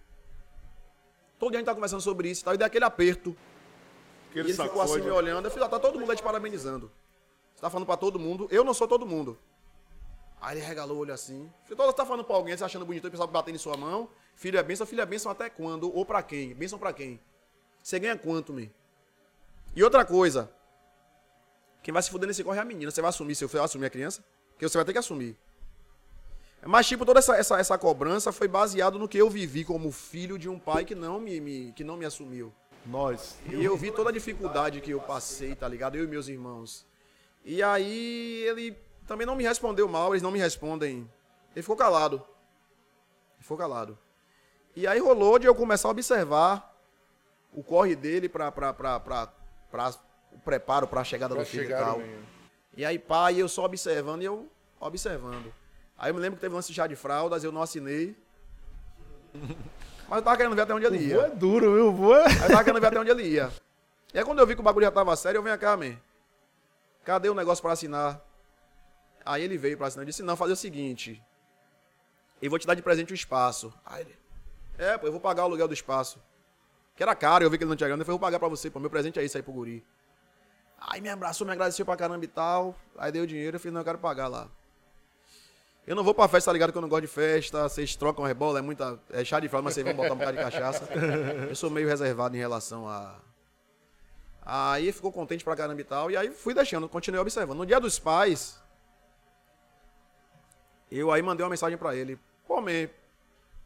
[1.39, 2.55] Todo dia a gente tá conversando sobre isso e tal.
[2.55, 3.37] E dei aquele aperto.
[4.33, 5.45] Que E ele ficou assim me olhando.
[5.45, 6.91] Eu falei, ó, tá todo mundo aí te parabenizando.
[7.55, 8.49] Você tá falando pra todo mundo.
[8.51, 9.39] Eu não sou todo mundo.
[10.41, 11.49] Aí ele regalou o olho assim.
[11.63, 13.77] Falei, todo você tá falando pra alguém, você achando bonito, o pessoal batendo em sua
[13.77, 14.09] mão.
[14.35, 15.95] Filho é bênção, filho é bênção até quando?
[15.95, 16.53] Ou pra quem?
[16.55, 17.21] Bênção pra quem?
[17.81, 18.69] Você ganha quanto, me?
[19.77, 20.51] E outra coisa.
[21.85, 22.91] Quem vai se fuder nesse corre é a menina.
[22.91, 24.25] Você vai assumir, se eu for assumir a criança?
[24.55, 25.37] Porque você vai ter que assumir.
[26.67, 30.39] Mas, tipo, toda essa, essa, essa cobrança foi baseado no que eu vivi como filho
[30.39, 32.53] de um pai que não me, me- que não me assumiu.
[32.87, 33.37] Nós.
[33.51, 35.97] E eu vi toda a dificuldade que eu passei, tá ligado?
[35.97, 36.87] Eu e meus irmãos.
[37.45, 41.09] E aí ele também não me respondeu mal, eles não me respondem.
[41.55, 42.17] Ele ficou calado.
[43.37, 43.99] Ele ficou calado.
[44.77, 46.75] E aí rolou de eu começar a observar
[47.53, 48.49] o corre dele pra
[50.33, 52.01] o preparo pra chegada Pra do filho e tal.
[52.77, 54.49] E aí, pai, eu só observando e eu
[54.81, 55.53] observando.
[55.97, 58.17] Aí eu me lembro que teve um lance de chá de fraldas, eu não assinei.
[60.09, 61.17] Mas eu tava querendo ver até onde ele ia.
[61.23, 61.93] É duro, viu?
[61.93, 63.51] Vô é- Aí eu tava querendo ver até onde ele ia.
[64.13, 65.97] E aí quando eu vi que o bagulho já tava sério, eu venho cá, man.
[67.05, 68.21] Cadê o negócio pra assinar?
[69.25, 71.23] Aí ele veio pra assinar e disse, não, fazer o seguinte.
[72.43, 73.73] Eu vou te dar de presente o espaço.
[73.87, 74.17] Aí ele,
[74.79, 76.19] é, pô, eu vou pagar o aluguel do espaço.
[76.97, 78.39] Que era caro, eu vi que ele não tinha grana, eu falei, eu vou pagar
[78.39, 79.85] pra você, pô, meu presente é isso aí pro guri.
[80.87, 82.75] Aí me abraçou, me agradeceu pra caramba e tal.
[82.99, 84.49] Aí deu o dinheiro, eu falei, não, eu quero pagar lá.
[85.87, 86.73] Eu não vou pra festa, tá ligado?
[86.73, 87.69] Que eu não gosto de festa.
[87.69, 88.99] Vocês trocam rebola, é muita.
[89.11, 90.89] É chá de fralda, mas vocês vão botar um bocado de cachaça.
[91.49, 93.19] Eu sou meio reservado em relação a.
[94.47, 96.11] Aí ficou contente pra caramba e tal.
[96.11, 97.59] E aí fui deixando, continuei observando.
[97.59, 98.61] No dia dos pais,
[100.91, 102.19] eu aí mandei uma mensagem pra ele.
[102.47, 102.89] Pô, man,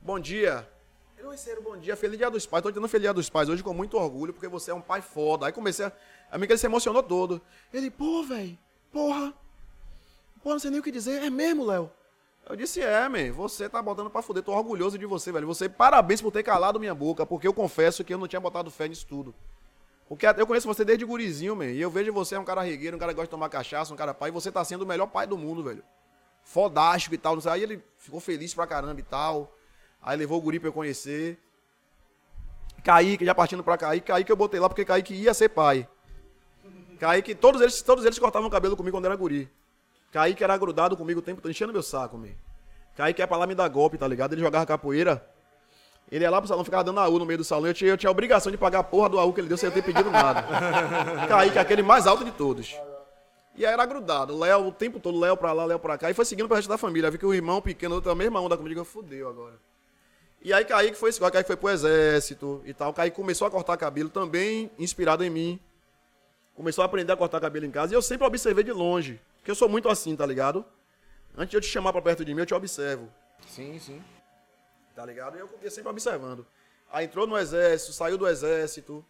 [0.01, 0.69] bom dia.
[1.39, 2.65] Ciro, bom dia, feliz dia dos pais.
[2.65, 5.01] Te dando feliz dia dos pais hoje com muito orgulho, porque você é um pai
[5.01, 5.47] foda.
[5.47, 5.93] Aí comecei a.
[6.33, 7.41] Amigo, ele se emocionou todo.
[7.73, 8.59] Ele, pô, velho,
[8.93, 9.33] porra.
[10.43, 11.23] Pô, não sei nem o que dizer.
[11.23, 11.91] É mesmo, Léo?
[12.49, 14.43] Eu disse, é, man, você tá botando pra fuder.
[14.43, 15.47] Tô orgulhoso de você, velho.
[15.47, 18.71] Você, parabéns por ter calado minha boca, porque eu confesso que eu não tinha botado
[18.71, 19.35] fé nisso tudo.
[20.09, 22.97] Porque eu conheço você desde gurizinho, man, e eu vejo você é um cara regueiro,
[22.97, 24.87] um cara que gosta de tomar cachaça, um cara pai, e você tá sendo o
[24.87, 25.85] melhor pai do mundo, velho.
[26.43, 27.53] Fodástico e tal, não sei.
[27.53, 29.53] Aí ele ficou feliz pra caramba e tal.
[30.03, 31.39] Aí levou o guri pra eu conhecer.
[32.83, 35.89] Kaique, já partindo pra Kaique, Kaique eu botei lá porque Kaique ia ser pai.
[36.99, 39.51] Kaique, todos eles, todos eles cortavam o cabelo comigo quando era guri.
[40.13, 42.29] Kaique era grudado comigo o tempo todo, enchendo meu saco, man.
[42.97, 44.33] Kaique ia pra lá me dar golpe, tá ligado?
[44.33, 45.25] Ele jogava capoeira.
[46.11, 47.67] Ele ia lá pro salão, ficava dando AU no meio do salão.
[47.67, 49.59] Eu tinha, eu tinha a obrigação de pagar a porra do AU que ele deu
[49.59, 50.43] sem eu ter pedido nada.
[51.29, 52.75] Kaique, aquele mais alto de todos.
[53.55, 54.37] E aí era grudado.
[54.39, 56.11] Léo, o tempo todo, Léo pra lá, Léo pra cá.
[56.11, 57.11] E foi seguindo pro resto da família.
[57.11, 58.81] Vi que o irmão pequeno tá a mesma onda comigo.
[58.81, 59.55] Eu fudeu agora.
[60.41, 62.93] E aí Kaique foi esse Kaique foi pro exército e tal.
[62.95, 65.61] Kaique começou a cortar cabelo também, inspirado em mim.
[66.55, 67.93] Começou a aprender a cortar cabelo em casa.
[67.93, 69.21] E eu sempre observei de longe.
[69.39, 70.65] Porque eu sou muito assim, tá ligado?
[71.37, 73.09] Antes de eu te chamar pra perto de mim, eu te observo.
[73.47, 74.03] Sim, sim.
[74.95, 75.37] Tá ligado?
[75.37, 76.47] E eu ia sempre observando.
[76.91, 79.05] Aí entrou no exército, saiu do exército.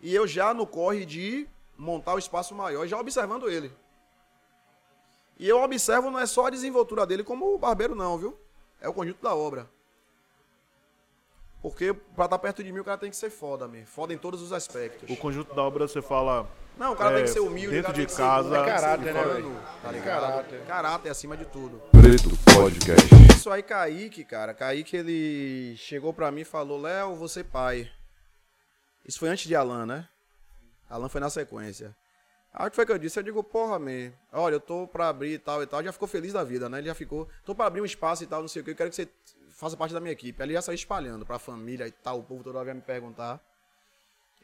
[0.00, 3.72] E eu já no corre de montar o espaço maior, já observando ele.
[5.38, 8.38] E eu observo não é só a desenvoltura dele como o barbeiro, não, viu?
[8.80, 9.68] É o conjunto da obra.
[11.64, 13.86] Porque pra estar perto de mim o cara tem que ser foda, mesmo.
[13.86, 15.08] Foda em todos os aspectos.
[15.08, 16.46] O conjunto da obra você fala.
[16.76, 18.22] Não, o cara É, tem que ser humilde, dentro o cara de tem que ser
[18.22, 18.48] casa.
[18.50, 19.60] bom, que É caráter, né, velho?
[19.82, 20.20] Tá É ligado?
[20.20, 20.60] caráter.
[20.66, 21.80] Caráter acima de tudo.
[21.90, 23.08] Preto Podcast.
[23.34, 24.52] Isso aí, Kaique, cara.
[24.52, 27.90] Kaique, ele chegou pra mim e falou: Léo, você pai.
[29.06, 30.06] Isso foi antes de Alan, né?
[30.90, 31.96] Alan foi na sequência.
[32.52, 33.18] Aí o que foi que eu disse?
[33.18, 35.82] Eu digo, porra, man, olha, eu tô pra abrir e tal e tal.
[35.82, 36.76] Já ficou feliz da vida, né?
[36.76, 38.72] Ele já ficou, tô pra abrir um espaço e tal, não sei o que.
[38.72, 39.08] Eu quero que você
[39.64, 40.42] faça parte da minha equipe.
[40.42, 42.20] Ele já saiu espalhando pra família e tal.
[42.20, 43.40] O povo toda hora ia me perguntar.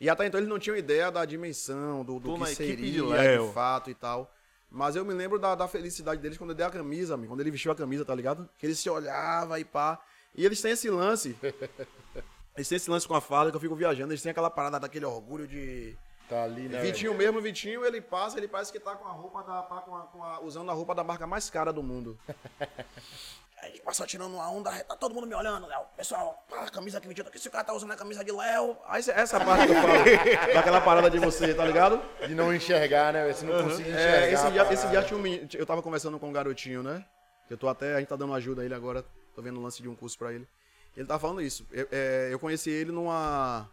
[0.00, 3.48] E até então eles não tinham ideia da dimensão, do, do que seria de Léo.
[3.48, 4.32] de fato e tal.
[4.70, 7.40] Mas eu me lembro da, da felicidade deles quando eu dei a camisa, amigo, quando
[7.40, 8.48] ele vestiu a camisa, tá ligado?
[8.56, 10.00] Que ele se olhava e pá.
[10.34, 11.36] E eles têm esse lance.
[12.56, 14.12] eles têm esse lance com a fala que eu fico viajando.
[14.12, 15.96] Eles têm aquela parada daquele orgulho de.
[16.28, 16.80] Tá ali, né?
[16.80, 19.62] Vitinho mesmo, Vitinho, ele passa, ele parece que tá com a roupa da.
[19.62, 22.16] tá com a- com a- usando a roupa da marca mais cara do mundo.
[23.62, 25.82] A gente passou tirando uma onda, tá todo mundo me olhando, Léo.
[25.96, 28.32] Pessoal, pá, a camisa que tá aqui, se o cara tá usando a camisa de
[28.32, 28.76] Léo.
[28.86, 30.04] Aí essa parte que eu falo,
[30.54, 32.00] daquela parada de você, tá ligado?
[32.26, 33.30] De não enxergar, né?
[33.32, 34.26] Se não conseguir enxergar.
[34.26, 34.88] É, esse dia, esse parada.
[34.88, 37.04] dia tinha um menino, eu tava conversando com um garotinho, né?
[37.50, 39.82] Eu tô até, a gente tá dando ajuda a ele agora, tô vendo o lance
[39.82, 40.48] de um curso pra ele.
[40.96, 41.66] Ele tá falando isso.
[41.70, 43.68] Eu, é, eu conheci ele numa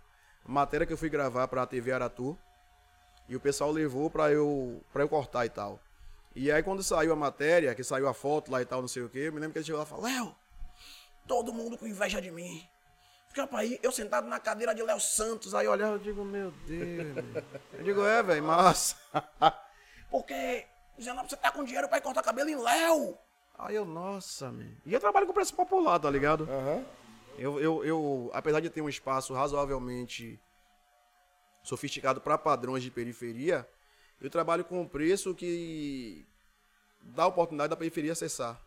[0.45, 2.38] matéria que eu fui gravar pra TV Aratu.
[3.30, 5.80] E o pessoal levou pra eu, pra eu cortar e tal.
[6.38, 9.02] E aí quando saiu a matéria, que saiu a foto lá e tal, não sei
[9.02, 10.36] o quê, eu me lembro que ele chegou lá e falou, Léo,
[11.28, 12.63] todo mundo com inveja de mim.
[13.26, 17.15] Porque, rapaz, eu sentado na cadeira de Léo Santos, aí olhava eu digo, meu Deus.
[17.15, 17.43] meu.
[17.73, 18.95] Eu digo, é, velho, massa.
[20.12, 20.67] Porque,
[21.02, 23.17] Zenab, você tá com dinheiro pra ir cortar cabelo em Léo.
[23.58, 24.69] Aí eu, nossa, man.
[24.86, 26.43] E eu trabalho com preço popular, tá ligado?
[26.43, 26.86] Aham.
[27.39, 30.39] Eu, eu, eu, apesar de ter um espaço razoavelmente
[31.63, 33.67] sofisticado para padrões de periferia,
[34.21, 36.25] eu trabalho com um preço que
[37.01, 38.60] dá a oportunidade da periferia acessar.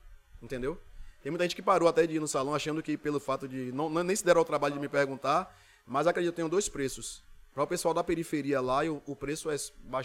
[0.42, 0.80] Entendeu?
[1.22, 3.70] Tem muita gente que parou até de ir no salão achando que pelo fato de.
[3.72, 5.54] Não, nem se deram ao trabalho de me perguntar,
[5.86, 7.22] mas acredito que tenho dois preços.
[7.52, 9.56] Para o pessoal da periferia lá, eu- o preço é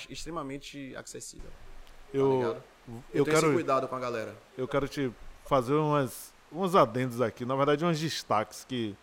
[0.10, 1.50] extremamente acessível.
[1.50, 2.64] Tá Eu, ligado?
[2.88, 4.36] eu, Eu, tenho esse quero, cuidado com a galera.
[4.58, 5.12] eu quero te
[5.46, 8.96] fazer umas, uns adendos aqui, na verdade, uns destaques que.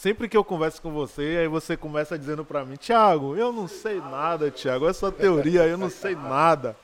[0.00, 3.66] Sempre que eu converso com você, aí você começa dizendo pra mim, Thiago, eu não
[3.66, 6.76] sei nada, Thiago, essa teoria, eu não sei nada.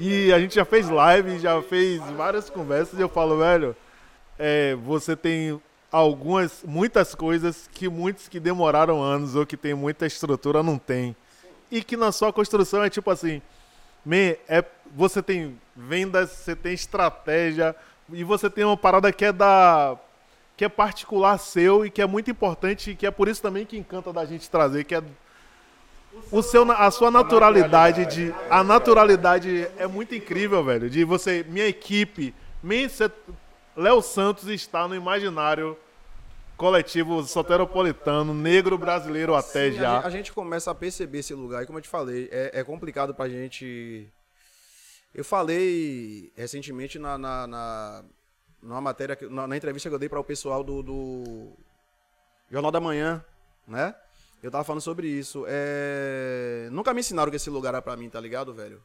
[0.00, 3.76] E a gente já fez live, já fez várias conversas e eu falo, velho,
[4.38, 5.60] é, você tem
[5.92, 11.14] algumas, muitas coisas que muitos que demoraram anos ou que tem muita estrutura não tem.
[11.70, 13.42] E que na sua construção é tipo assim,
[14.48, 14.64] é,
[14.96, 17.76] você tem vendas, você tem estratégia
[18.10, 19.98] e você tem uma parada que é da
[20.58, 23.64] que é particular seu e que é muito importante e que é por isso também
[23.64, 25.00] que encanta da gente trazer, que é
[26.32, 30.90] o seu, a sua naturalidade de a naturalidade é muito incrível, velho.
[30.90, 32.34] De você, minha equipe,
[33.76, 35.76] Léo Santos está no imaginário
[36.56, 40.00] coletivo soteropolitano, negro brasileiro até Sim, já.
[40.00, 41.62] A, gente começa a perceber esse lugar.
[41.62, 44.08] E como eu te falei, é, é complicado pra gente.
[45.14, 48.04] Eu falei recentemente na, na, na-
[48.62, 51.52] numa matéria, na, entrevista que eu dei para o pessoal do, do
[52.50, 53.24] Jornal da Manhã,
[53.66, 53.94] né?
[54.42, 55.44] Eu tava falando sobre isso.
[55.48, 58.82] É, Nunca me ensinaram que esse lugar era pra mim, tá ligado, velho?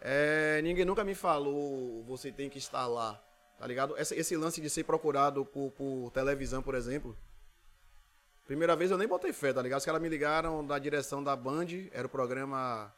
[0.00, 3.20] É, Ninguém nunca me falou, você tem que estar lá,
[3.58, 3.96] tá ligado?
[3.98, 7.16] Esse, esse lance de ser procurado por, por televisão, por exemplo,
[8.48, 9.78] Primeira vez eu nem botei fé, tá ligado?
[9.78, 12.90] Os caras me ligaram da direção da Band, era o programa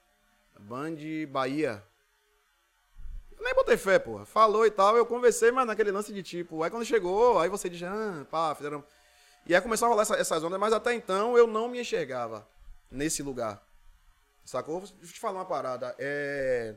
[0.61, 0.95] Band
[1.29, 1.83] Bahia.
[3.40, 4.26] Nem botei fé, porra.
[4.26, 6.62] Falou e tal, eu conversei, mas naquele lance de tipo.
[6.62, 8.85] Aí quando chegou, aí você diz, ah, pá, fizeram.
[9.46, 12.46] E aí começou a rolar essa, essas ondas, mas até então eu não me enxergava
[12.90, 13.62] nesse lugar.
[14.44, 14.81] Sacou?
[14.81, 15.94] Deixa eu te falar uma parada.
[15.98, 16.74] É.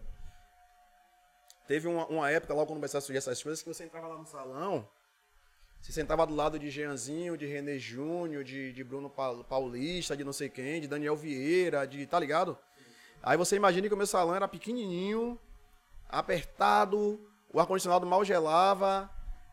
[1.68, 4.18] Teve uma, uma época, logo quando começaram a surgir essas coisas, que você entrava lá
[4.18, 4.88] no salão,
[5.82, 10.24] você sentava do lado de Jeanzinho, de René Júnior, de, de Bruno Pa- Paulista, de
[10.24, 12.06] não sei quem, de Daniel Vieira, de.
[12.06, 12.58] tá ligado?
[13.22, 15.40] Aí você imagina que o meu salão era pequenininho,
[16.14, 17.20] apertado,
[17.52, 19.10] o ar-condicionado mal gelava,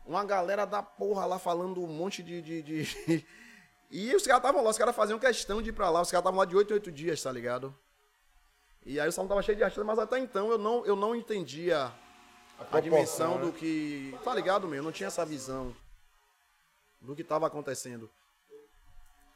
[0.07, 2.43] uma galera da porra lá falando um monte de.
[2.43, 3.27] de, de-
[3.93, 6.23] E os caras estavam lá, os caras faziam questão de ir pra lá, os caras
[6.23, 7.75] estavam lá de 8 em 8 dias, tá ligado?
[8.87, 11.13] E aí o salão tava cheio de artistas, mas até então eu não, eu não
[11.13, 11.93] entendia
[12.71, 13.47] a, dimensão né?
[13.47, 14.17] do que.
[14.23, 14.77] Tá ligado, meu?
[14.77, 15.75] Eu não tinha essa visão
[17.01, 18.09] do que tava acontecendo.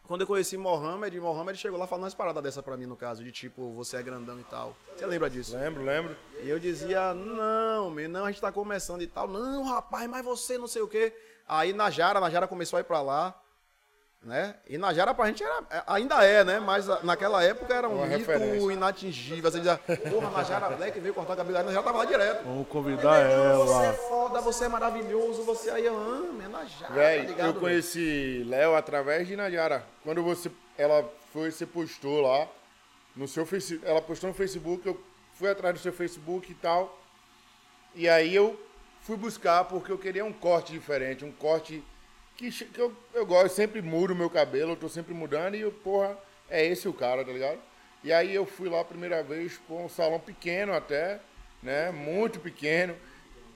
[0.06, 3.24] Quando eu conheci Mohamed, Mohamed chegou lá falando umas paradas dessa pra mim, no caso,
[3.24, 4.76] de tipo, você é grandão e tal.
[4.94, 5.56] Você lembra disso?
[5.56, 6.14] Lembro, lembro.
[6.42, 9.26] E eu dizia, não, meu, não, a gente tá começando e tal.
[9.26, 11.16] Não, rapaz, mas você não sei o quê.
[11.48, 13.34] Aí Najara, Najara começou a ir pra lá,
[14.24, 14.54] né?
[14.68, 16.58] E Najara pra gente era, é, ainda é, né?
[16.58, 18.72] Mas a- naquela época era um Uma mito referência.
[18.72, 19.50] inatingível.
[19.50, 22.42] Você dizia, porra, Najara Black veio cortar o cabelo, aí Najara tava lá direto.
[22.44, 23.92] Vamos convidar Você é ela.
[23.94, 25.92] foda, você é maravilhoso, você aí, ah,
[26.32, 27.46] minha Najara, Véi, tá ligado?
[27.54, 29.84] eu conheci Léo através de Najara.
[30.02, 32.48] Quando você, ela foi, você postou lá
[33.14, 35.00] no seu Facebook, ela postou no Facebook, eu
[35.34, 36.98] fui atrás do seu Facebook e tal.
[37.94, 38.58] E aí eu
[39.02, 41.84] fui buscar porque eu queria um corte diferente, um corte
[42.36, 45.72] que, que eu, eu gosto, sempre mudo meu cabelo, eu tô sempre mudando e eu,
[45.72, 46.16] porra,
[46.50, 47.58] é esse o cara, tá ligado?
[48.02, 51.20] E aí eu fui lá a primeira vez, pô, um salão pequeno até,
[51.62, 51.90] né?
[51.90, 52.94] Muito pequeno.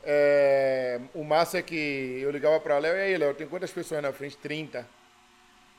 [0.02, 4.02] É, o massa é que eu ligava pra Léo, e aí, Léo, tem quantas pessoas
[4.02, 4.38] na frente?
[4.38, 4.78] 30.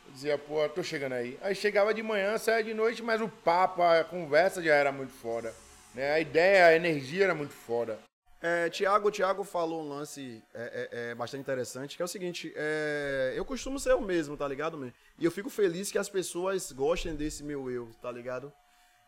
[0.06, 1.38] Eu dizia, pô, tô chegando aí.
[1.42, 5.14] Aí chegava de manhã, saia de noite, mas o papo, a conversa já era muito
[5.14, 5.54] foda.
[5.96, 6.12] Né?
[6.12, 8.00] A ideia, a energia era muito foda.
[8.42, 12.54] É, Tiago, Tiago falou um lance é, é, é, bastante interessante, que é o seguinte,
[12.56, 14.94] é, eu costumo ser eu mesmo, tá ligado, man?
[15.18, 18.52] E eu fico feliz que as pessoas gostem desse meu eu, tá ligado?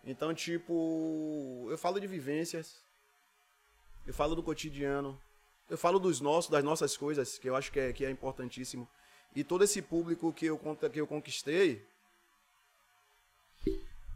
[0.04, 2.76] Então, tipo, eu falo de vivências,
[4.06, 5.18] eu falo do cotidiano,
[5.70, 8.86] eu falo dos nossos, das nossas coisas, que eu acho que é, que é importantíssimo.
[9.34, 10.60] E todo esse público que eu,
[10.92, 11.86] que eu conquistei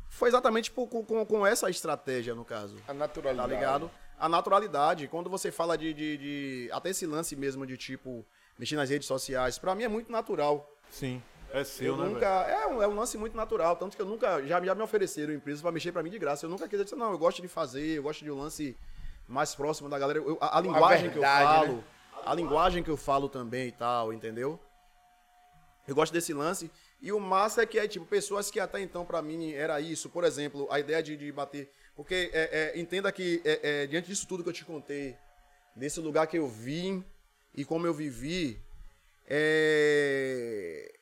[0.10, 3.50] foi exatamente por- com, com, com essa estratégia, no caso A naturalidade.
[3.50, 3.92] tá ligado?
[4.18, 8.26] A naturalidade, quando você fala de, de, de- Até esse lance mesmo de tipo.
[8.58, 10.70] Mexer nas redes sociais, pra mim é muito natural.
[10.90, 11.22] Sim.
[11.52, 12.26] É seu, Eu né, nunca.
[12.26, 13.76] É um, é um lance muito natural.
[13.76, 14.42] Tanto que eu nunca.
[14.48, 16.46] Já, já me ofereceram empresas pra mexer pra mim de graça.
[16.46, 18.78] Eu nunca quis dizer, não, eu gosto de fazer, eu gosto de um lance
[19.28, 20.20] mais próximo da galera.
[20.20, 21.74] Eu- a, a linguagem que eu verdade, falo.
[21.78, 21.84] né?
[22.26, 24.58] A linguagem que eu falo também e tal, entendeu?
[25.88, 26.72] Eu gosto desse lance.
[27.02, 30.10] E o massa é que é, tipo, pessoas que até então, pra mim, era isso.
[30.10, 31.72] Por exemplo, a ideia de, de bater.
[31.96, 35.16] Porque é, é, entenda que, é, é, diante disso tudo que eu te contei,
[35.76, 37.04] desse lugar que eu vim
[37.54, 38.60] e como eu vivi,
[39.26, 40.94] é,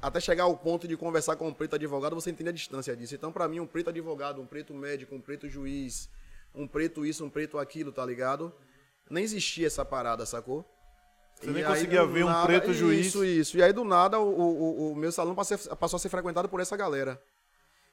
[0.00, 3.14] até chegar ao ponto de conversar com um preto advogado, você entende a distância disso.
[3.14, 6.08] Então, pra mim, um preto advogado, um preto médico, um preto juiz,
[6.54, 8.52] um preto isso, um preto aquilo, tá ligado?
[9.10, 10.64] Nem existia essa parada, sacou?
[11.34, 13.06] Você nem E aí, conseguia ver um preto juiz.
[13.06, 13.58] Isso, isso.
[13.58, 16.76] E aí, do nada, o, o, o meu salão passou a ser frequentado por essa
[16.76, 17.20] galera.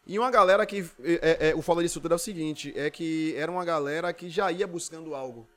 [0.06, 0.90] E uma galera que.
[1.04, 4.30] É, é, o foda disso tudo é o seguinte: é que era uma galera que
[4.30, 5.48] já ia buscando algo.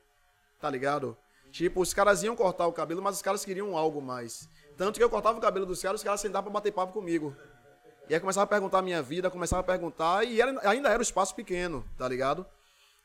[0.59, 1.15] Tá ligado?
[1.51, 4.47] Tipo, os caras iam cortar o cabelo, mas os caras queriam algo mais.
[4.77, 7.35] Tanto que eu cortava o cabelo dos caras, os caras sentavam pra bater papo comigo.
[8.07, 10.99] E aí começava a perguntar a minha vida, começava a perguntar, e era- ainda era
[10.99, 12.45] um espaço pequeno, tá ligado?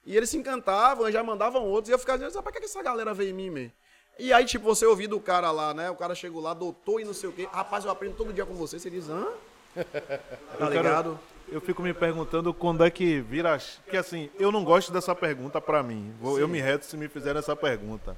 [0.04, 2.64] E eles se encantavam, já mandavam outros, e eu ficava dizendo, "Ah, pra que que
[2.66, 3.70] essa galera veio em mim, man?
[4.18, 5.90] E aí, tipo, você ouviu do cara lá, né?
[5.90, 7.48] O cara chegou lá, doutor e não sei o quê.
[7.52, 8.78] Rapaz, eu aprendo todo dia com você.
[8.78, 9.26] Você diz, hã?
[10.59, 11.18] Tá ligado?
[11.50, 13.59] Eu fico me perguntando quando é que vira.
[13.85, 16.12] Porque assim, eu não gosto dessa pergunta pra mim.
[16.20, 18.16] Vou- Eu me reto se me fizerem essa pergunta.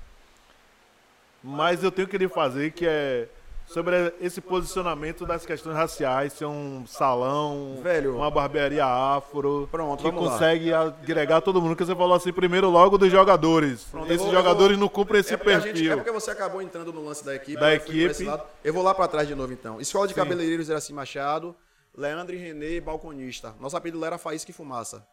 [1.42, 3.28] Mas eu tenho que lhe fazer que é
[3.68, 8.14] sobre esse posicionamento das questões raciais, ser um salão, Velho.
[8.16, 10.30] uma barbearia afro, Pronto, que vamos lá.
[10.30, 13.82] consegue agregar todo mundo, que você falou assim primeiro logo dos jogadores.
[13.90, 15.74] Pronto, Esses vou- jogadores vou- não cumprem esse é perfil.
[15.74, 17.60] gente- é porque você acabou entrando no lance da equipe.
[17.60, 18.24] Da equipe.
[18.62, 19.80] Eu vou lá pra trás de novo, então.
[19.80, 20.20] Escola de Sim.
[20.20, 21.54] Cabeleireiros Iraci Machado,
[21.96, 23.54] Leandro e Renê, balconista.
[23.58, 25.06] Nosso apelido era Faísca e Fumaça.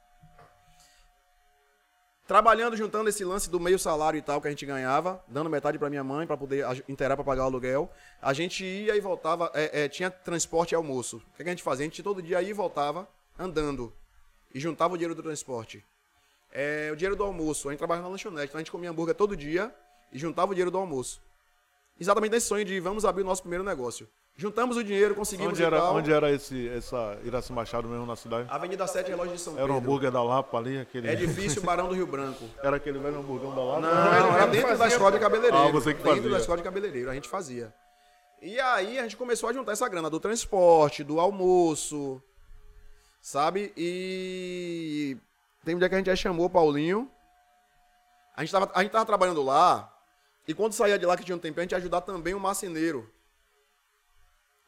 [2.28, 5.78] Trabalhando, juntando esse lance do meio salário e tal que a gente ganhava, dando metade
[5.78, 7.92] pra minha mãe pra poder inteirar pra pagar o aluguel.
[8.22, 11.18] A gente ia e voltava, é, é, tinha transporte e almoço.
[11.18, 11.86] O que a gente fazia?
[11.86, 13.08] A gente todo dia ia e voltava
[13.38, 13.94] andando.
[14.54, 15.84] E juntava o dinheiro do transporte.
[16.52, 19.16] É, o dinheiro do almoço, a gente trabalhava na lanchonete, então a gente comia hambúrguer
[19.16, 19.74] todo dia
[20.12, 21.22] e juntava o dinheiro do almoço.
[22.00, 24.08] Exatamente nesse sonho de vamos abrir o nosso primeiro negócio.
[24.36, 25.96] Juntamos o dinheiro, conseguimos Onde era, tal.
[25.96, 28.48] onde era esse, essa Iraci Machado mesmo na cidade?
[28.50, 29.78] Avenida 7 Relógio de São Era o Pedro.
[29.78, 31.08] hambúrguer da Lapa ali, aquele.
[31.08, 32.44] É difícil, Barão do Rio Branco.
[32.64, 33.82] Era aquele velho hambúrguer da Lapa?
[33.82, 35.68] Não, era mesmo dentro da escola de cabeleireiro.
[35.68, 36.32] Ah, você que Dentro fazia.
[36.32, 37.72] da escola de cabeleireiro, a gente fazia.
[38.42, 42.22] E aí a gente começou a juntar essa grana do transporte, do almoço,
[43.22, 43.72] sabe?
[43.78, 45.16] E
[45.64, 47.08] tem um dia que a gente já chamou o Paulinho.
[48.36, 49.94] A gente tava, a gente tava trabalhando lá,
[50.48, 52.40] e quando saía de lá que tinha um tempo, a gente ia ajudar também um
[52.40, 53.08] marceneiro.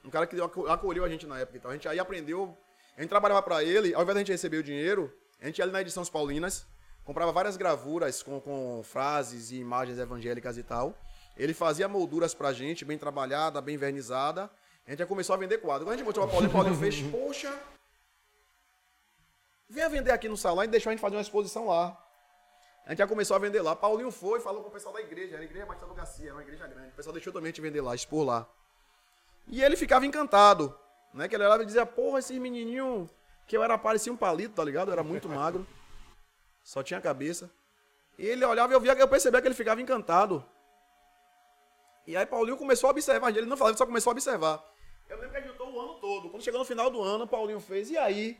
[0.06, 1.58] Um cara que aco- acolheu a gente na época.
[1.58, 2.56] Então a gente aí aprendeu.
[2.98, 5.66] A gente trabalhava pra ele, ao invés da gente receber o dinheiro, a gente ia
[5.66, 6.66] ali na edição Paulinas,
[7.04, 10.96] comprava várias gravuras com, com frases e imagens evangélicas e tal.
[11.36, 14.50] Ele fazia molduras pra gente, bem trabalhada, bem vernizada.
[14.88, 15.86] A gente já começou a vender quadro.
[15.86, 17.54] Quando a gente mostrou pra Paulinho, Paulinho fez, poxa,
[19.68, 22.02] venha vender aqui no salão e deixou a gente fazer uma exposição lá.
[22.86, 23.76] A gente já começou a vender lá.
[23.76, 25.34] Paulinho foi, falou com o pessoal da igreja.
[25.34, 26.90] Era a igreja Batista do Garcia, era uma igreja grande.
[26.90, 28.48] O pessoal deixou também a gente vender lá, expor lá.
[29.48, 30.78] E ele ficava encantado,
[31.14, 31.28] né?
[31.28, 33.10] Que ele olhava e dizia, porra, esse menininho
[33.48, 34.90] que eu era parecia um palito, tá ligado?
[34.90, 35.66] Eu era muito magro.
[36.64, 37.50] Só tinha cabeça.
[38.18, 40.44] E ele olhava e eu via, eu percebia que ele ficava encantado.
[42.08, 44.64] E aí Paulinho começou a observar, ele não falava, ele só começou a observar.
[45.10, 46.30] Eu lembro que a gente juntou o ano todo.
[46.30, 48.40] Quando chegou no final do ano, Paulinho fez, e aí?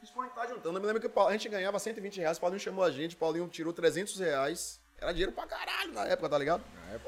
[0.00, 0.76] Fiz pra gente tá juntando.
[0.76, 3.72] Eu me lembro que a gente ganhava 120 reais, Paulinho chamou a gente, Paulinho tirou
[3.72, 4.80] 300 reais.
[4.98, 6.62] Era dinheiro pra caralho na época, tá ligado?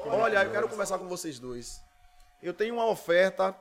[0.05, 1.81] Olha, eu quero conversar com vocês dois.
[2.41, 3.55] Eu tenho uma oferta.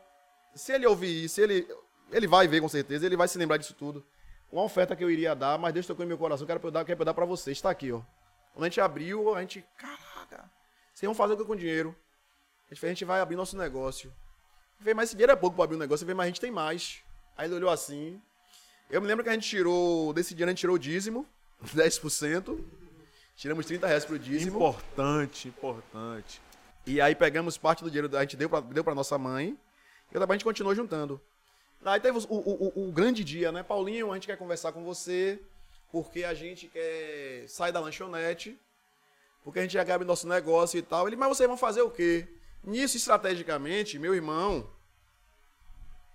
[0.55, 1.66] Se ele ouvir isso, ele,
[2.11, 4.05] ele vai ver com certeza, ele vai se lembrar disso tudo.
[4.51, 6.97] Uma oferta que eu iria dar, mas Deus tocou em meu coração, quero dar, quero
[6.97, 7.59] pra dar pra vocês.
[7.59, 8.01] Está aqui, ó.
[8.53, 9.64] Quando a gente abriu, a gente.
[9.76, 10.51] Caraca,
[10.95, 11.95] vocês vão fazer o que com o dinheiro?
[12.70, 14.12] A gente, a gente vai abrir nosso negócio.
[14.79, 16.05] Falei, mas esse dinheiro é pouco pra abrir um negócio.
[16.05, 17.03] Falei, mas a gente tem mais.
[17.37, 18.20] Aí ele olhou assim.
[18.91, 21.26] Eu me lembro que a gente tirou, desse dinheiro a gente tirou o dízimo,
[21.62, 22.59] 10%.
[23.37, 24.57] Tiramos 30 reais pro dízimo.
[24.59, 26.41] Importante, importante.
[26.89, 29.59] E aí pegamos parte do dinheiro, a gente deu pra, deu pra nossa mãe.
[30.11, 31.20] E a gente continuou juntando.
[31.84, 33.62] Aí teve o, o, o- o grande dia, né?
[33.62, 35.39] Paulinho, a gente quer conversar com você,
[35.93, 38.59] porque a gente quer sair da lanchonete,
[39.45, 41.07] porque a gente já abre nosso negócio e tal.
[41.07, 42.26] Ele, mas vocês vão fazer o quê?
[42.64, 44.66] Nisso, estrategicamente, meu irmão,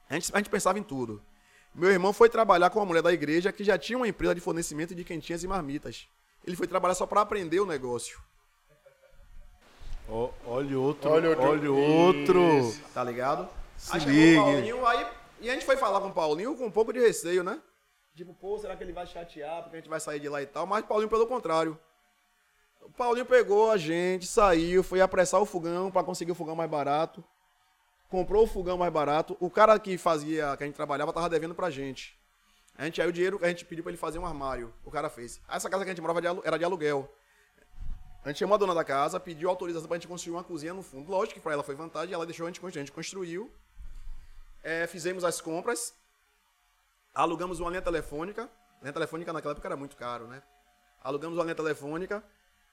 [0.10, 1.22] a gente, a gente pensava em tudo.
[1.74, 4.42] Meu irmão foi trabalhar com uma mulher da igreja que já tinha uma empresa de
[4.42, 6.08] fornecimento de quentinhas e marmitas.
[6.44, 8.20] Ele foi trabalhar só para aprender o negócio.
[10.10, 11.76] Ó, olha outro, Olha olha outro.
[11.76, 12.60] outro.
[12.60, 12.82] Isso.
[12.94, 13.48] Tá ligado?
[13.78, 14.38] Se aí chegou ligue.
[14.38, 15.08] o Paulinho, aí,
[15.42, 17.60] e a gente foi falar com o Paulinho com um pouco de receio, né?
[18.16, 20.46] Tipo, pô, será que ele vai chatear porque a gente vai sair de lá e
[20.46, 20.68] tal?
[20.68, 21.78] Mas Paulinho, pelo contrário.
[22.82, 26.70] O Paulinho pegou a gente, saiu, foi apressar o fogão pra conseguir o fogão mais
[26.70, 27.24] barato.
[28.10, 29.36] Comprou o fogão mais barato.
[29.40, 32.16] O cara que fazia, que a gente trabalhava, tava devendo pra gente.
[32.78, 34.72] A gente aí o dinheiro, a gente pediu pra ele fazer um armário.
[34.86, 35.42] O cara fez.
[35.50, 37.12] Essa casa que a gente morava era de aluguel.
[38.24, 40.82] A gente chamou a dona da casa, pediu autorização pra gente construir uma cozinha no
[40.82, 41.12] fundo.
[41.12, 42.82] Lógico que pra ela foi vantagem, ela deixou a gente construir.
[42.82, 43.52] A gente construiu.
[44.64, 45.94] É, fizemos as compras.
[47.14, 48.50] Alugamos uma linha telefônica.
[48.82, 50.42] Linha telefônica naquela época era muito caro, né?
[51.04, 52.24] Alugamos uma linha telefônica.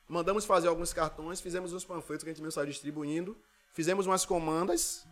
[0.09, 1.41] Mandamos fazer alguns cartões.
[1.41, 3.37] Fizemos uns panfletos que a gente mesmo saiu distribuindo.
[3.73, 5.05] Fizemos umas comandas.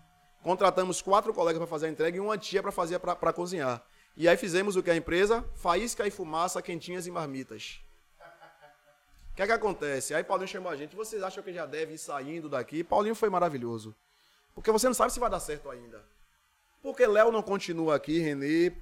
[0.44, 3.84] Contratamos quatro colegas para fazer a entrega e uma tia para fazer para cozinhar.
[4.16, 5.44] E aí fizemos o que a empresa?
[5.56, 7.80] Faísca e fumaça, quentinhas e marmitas.
[9.38, 10.12] Que é que acontece?
[10.14, 10.96] Aí Paulinho chamou a gente.
[10.96, 12.82] Vocês acham que já deve ir saindo daqui?
[12.82, 13.94] Paulinho foi maravilhoso.
[14.52, 16.04] Porque você não sabe se vai dar certo ainda.
[16.82, 18.72] Porque Léo não continua aqui, Renê.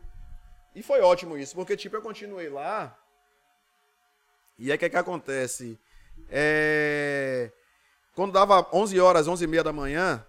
[0.75, 2.99] E foi ótimo isso, porque tipo, eu continuei lá.
[4.59, 5.79] E aí o que é que acontece?
[6.31, 7.53] É...
[8.15, 10.27] Quando dava 11 horas, 11 e meia da manhã,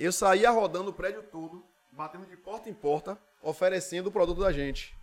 [0.00, 4.50] eu saía rodando o prédio todo, batendo de porta em porta, oferecendo o produto da
[4.50, 4.96] gente.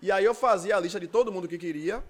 [0.00, 2.00] E aí eu fazia a lista de todo mundo que queria,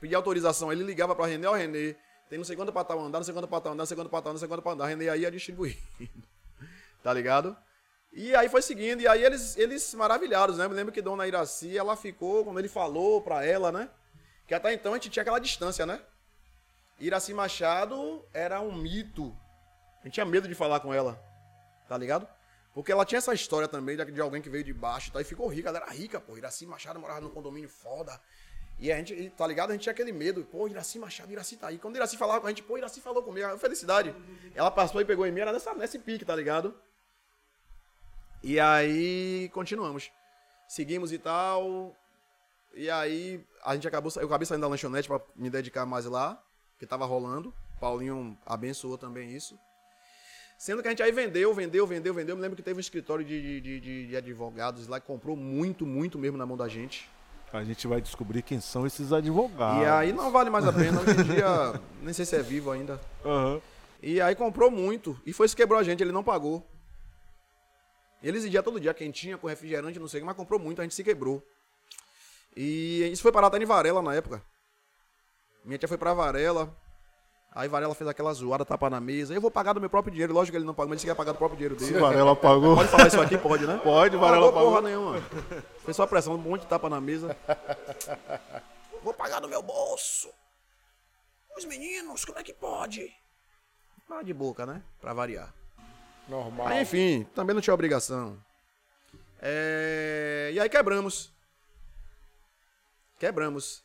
[0.00, 1.94] pedia autorização, ele ligava para Renê, ó Renê,
[2.28, 3.96] tem não sei quanto para tal andar, não sei quanto para tal andar, não sei
[3.96, 5.78] quanto para tal, não sei quanto para andar, Renê aí ia distribuindo.
[7.02, 7.56] tá ligado?
[8.12, 10.66] E aí foi seguindo, e aí eles, eles maravilhados, né?
[10.66, 13.88] Me lembro que Dona Iraci, ela ficou, quando ele falou pra ela, né?
[14.46, 16.00] Que até então a gente tinha aquela distância, né?
[16.98, 19.36] Iraci Machado era um mito.
[20.00, 21.22] A gente tinha medo de falar com ela,
[21.88, 22.26] tá ligado?
[22.74, 25.20] Porque ela tinha essa história também de alguém que veio de baixo tá?
[25.20, 25.68] e ficou rica.
[25.68, 26.36] Ela era rica, pô.
[26.36, 28.20] Iraci Machado morava num condomínio foda.
[28.80, 29.70] E a gente, tá ligado?
[29.70, 30.42] A gente tinha aquele medo.
[30.42, 31.76] Pô, Iraci Machado, Iraci tá aí.
[31.76, 33.58] Quando Iraci falava com a gente, pô, Iraci falou comigo.
[33.58, 34.14] Felicidade.
[34.54, 36.74] Ela passou e pegou em mim, era nessa, nesse pique, tá ligado?
[38.42, 40.10] E aí, continuamos.
[40.66, 41.94] Seguimos e tal.
[42.72, 46.42] E aí, a gente acabou, eu acabei saindo da lanchonete pra me dedicar mais lá,
[46.78, 47.52] que tava rolando.
[47.78, 49.58] Paulinho abençoou também isso.
[50.56, 52.32] Sendo que a gente aí vendeu, vendeu, vendeu, vendeu.
[52.32, 55.36] Eu me lembro que teve um escritório de, de, de, de advogados lá que comprou
[55.36, 57.10] muito, muito mesmo na mão da gente.
[57.52, 59.82] A gente vai descobrir quem são esses advogados.
[59.82, 61.00] E aí não vale mais a pena.
[61.00, 63.00] Hoje em dia, nem sei se é vivo ainda.
[63.24, 63.60] Aham.
[64.02, 65.20] E aí comprou muito.
[65.26, 66.66] E foi que quebrou a gente, ele não pagou.
[68.22, 70.84] Ele exigia todo dia quentinha, com refrigerante, não sei o que, mas comprou muito, a
[70.84, 71.42] gente se quebrou.
[72.56, 74.42] E isso foi parar até em Varela na época.
[75.64, 76.74] Minha tia foi pra Varela.
[77.52, 79.34] Aí Varela fez aquela zoada, tapa na mesa.
[79.34, 80.32] Eu vou pagar do meu próprio dinheiro.
[80.32, 81.98] Lógico que ele não pagou, mas ele quer pagar do próprio dinheiro dele.
[81.98, 82.76] Varela pagou.
[82.76, 83.36] Pode falar isso aqui?
[83.36, 83.80] Pode, né?
[83.82, 84.88] Pode, Varela Pagou porra pagou.
[84.88, 85.20] nenhuma.
[85.84, 87.36] Fez só pressão, um monte de tapa na mesa.
[89.02, 90.30] Vou pagar do meu bolso.
[91.56, 93.12] Os meninos, como é que pode?
[94.06, 94.80] Para de boca, né?
[95.00, 95.52] Pra variar.
[96.28, 96.68] Normal.
[96.68, 98.38] Aí, enfim, também não tinha obrigação.
[99.42, 101.32] É, E aí quebramos.
[103.18, 103.82] Quebramos.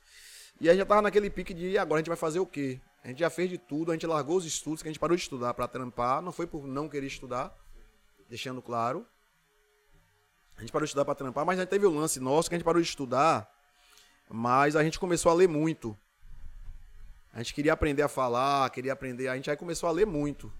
[0.61, 2.79] E aí já tava naquele pique de "E agora a gente vai fazer o quê?
[3.05, 5.15] A gente já fez de tudo, a gente largou os estudos, que a gente parou
[5.15, 6.23] de estudar pra trampar.
[6.23, 7.55] Não foi por não querer estudar,
[8.27, 9.05] deixando claro.
[10.57, 12.57] A gente parou de estudar pra trampar, mas já teve o lance nosso que a
[12.57, 13.47] gente parou de estudar,
[14.27, 15.95] mas a gente começou a ler muito.
[17.31, 19.27] A gente queria aprender a falar, queria aprender.
[19.27, 20.51] A gente aí começou a ler muito.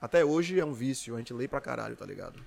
[0.00, 2.44] Até hoje é um vício, a gente lê pra caralho, tá ligado?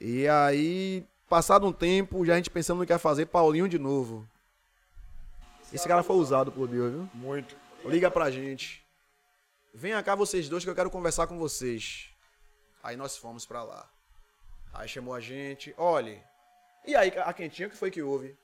[0.00, 3.78] E aí, passado um tempo, já a gente pensando no que ia fazer, Paulinho de
[3.78, 4.24] novo.
[5.72, 7.10] Esse cara foi usado por Deus, viu?
[7.12, 7.69] Muito.
[7.84, 8.84] Liga pra gente.
[9.72, 12.10] Venha cá vocês dois que eu quero conversar com vocês.
[12.82, 13.88] Aí nós fomos pra lá.
[14.72, 15.74] Aí chamou a gente.
[15.76, 16.22] Olhe.
[16.86, 18.36] E aí, a quentinha, o que foi que houve?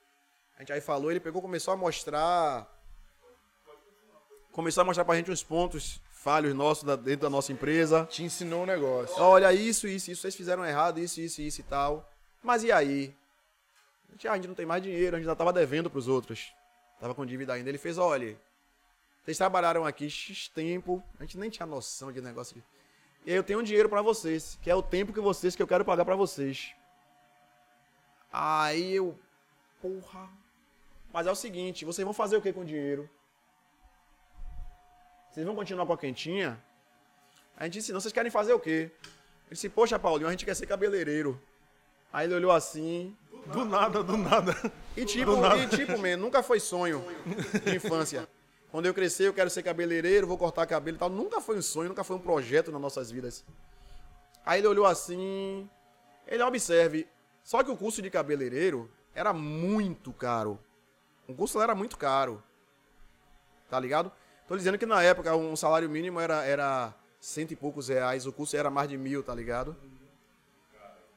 [0.56, 2.66] A gente aí falou, ele pegou, começou a mostrar.
[4.52, 8.06] Começou a mostrar pra gente uns pontos falhos nossos dentro da nossa empresa.
[8.06, 9.22] Te ensinou um negócio.
[9.22, 12.10] Olha, isso, isso, isso, vocês fizeram errado, isso, isso, isso e tal.
[12.42, 13.14] Mas e aí?
[14.08, 16.08] A gente, ah, a gente não tem mais dinheiro, a gente já tava devendo pros
[16.08, 16.52] outros.
[16.98, 17.68] Tava com dívida ainda.
[17.68, 18.38] Ele fez, olha,
[19.26, 22.56] vocês trabalharam aqui X tempo, a gente nem tinha noção de negócio.
[22.56, 22.66] aqui.
[23.26, 25.60] E aí eu tenho um dinheiro pra vocês, que é o tempo que vocês, que
[25.60, 26.72] eu quero pagar pra vocês.
[28.32, 29.18] Aí eu,
[29.82, 30.30] porra.
[31.12, 33.10] Mas é o seguinte, vocês vão fazer o que com o dinheiro?
[35.28, 36.62] Vocês vão continuar com a quentinha?
[37.56, 38.92] A gente disse, não, vocês querem fazer o quê?
[39.02, 41.42] Ele disse, poxa, Paulinho, a gente quer ser cabeleireiro.
[42.12, 43.16] Aí ele olhou assim.
[43.46, 44.54] Do nada, do nada.
[44.96, 47.04] E tipo, e, tipo man, nunca foi sonho
[47.64, 48.28] de infância.
[48.70, 51.08] Quando eu crescer, eu quero ser cabeleireiro, vou cortar cabelo e tal.
[51.08, 53.44] Nunca foi um sonho, nunca foi um projeto nas nossas vidas.
[54.44, 55.68] Aí ele olhou assim.
[56.26, 57.06] Ele observe.
[57.42, 60.58] Só que o curso de cabeleireiro era muito caro.
[61.28, 62.42] O curso era muito caro.
[63.70, 64.12] Tá ligado?
[64.46, 68.32] Tô dizendo que na época um salário mínimo era, era cento e poucos reais, o
[68.32, 69.76] curso era mais de mil, tá ligado?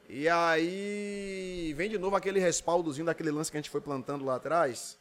[0.07, 4.35] E aí vem de novo aquele respaldozinho daquele lance que a gente foi plantando lá
[4.35, 4.97] atrás.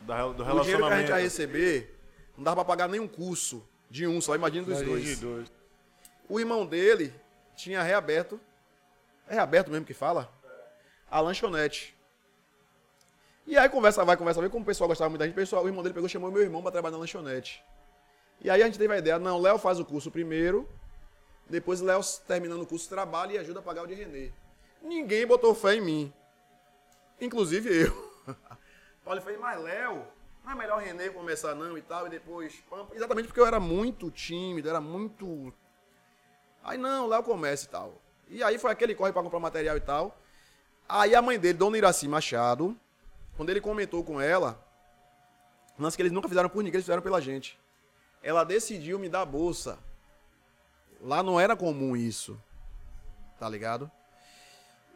[0.00, 1.22] Da- do O dinheiro que a gente ia relacionamento.
[1.22, 1.98] receber
[2.36, 5.18] não dava pra pagar nenhum curso de um, só imagina dos De dois.
[5.20, 5.52] dois.
[6.28, 7.12] O irmão dele
[7.56, 8.40] tinha reaberto,
[9.28, 10.30] é reaberto mesmo que fala?
[11.10, 11.96] A lanchonete.
[13.46, 15.64] E aí conversa vai, conversa vai, como o pessoal gostava muito da gente, o, pessoal,
[15.64, 17.62] o irmão dele pegou e chamou meu irmão pra trabalhar na lanchonete.
[18.42, 20.68] E aí a gente teve a ideia, não, Léo faz o curso primeiro,
[21.48, 24.30] depois Léo terminando o curso trabalha e ajuda a pagar o de Renê.
[24.82, 26.12] Ninguém botou fé em mim.
[27.20, 28.08] Inclusive eu.
[29.08, 30.06] Paulo fez, mas Léo,
[30.44, 32.54] não é melhor o Renê começar não e tal, e depois.
[32.68, 35.50] pam, pam." Exatamente porque eu era muito tímido, era muito.
[36.62, 38.02] Aí não, Léo começa e tal.
[38.28, 40.14] E aí foi aquele corre pra comprar material e tal.
[40.86, 42.78] Aí a mãe dele, Dona Iraci Machado,
[43.34, 44.62] quando ele comentou com ela,
[45.78, 47.58] lance que eles nunca fizeram por ninguém, eles fizeram pela gente.
[48.22, 49.78] Ela decidiu me dar bolsa.
[51.00, 52.38] Lá não era comum isso.
[53.38, 53.90] Tá ligado?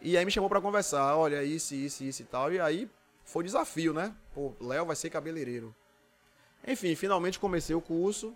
[0.03, 2.53] E aí me chamou pra conversar, olha, isso, isso, isso e tal.
[2.53, 2.91] E aí
[3.25, 4.15] foi desafio, né?
[4.35, 5.75] Pô, Léo vai ser cabeleireiro.
[6.67, 8.35] Enfim, finalmente comecei o curso.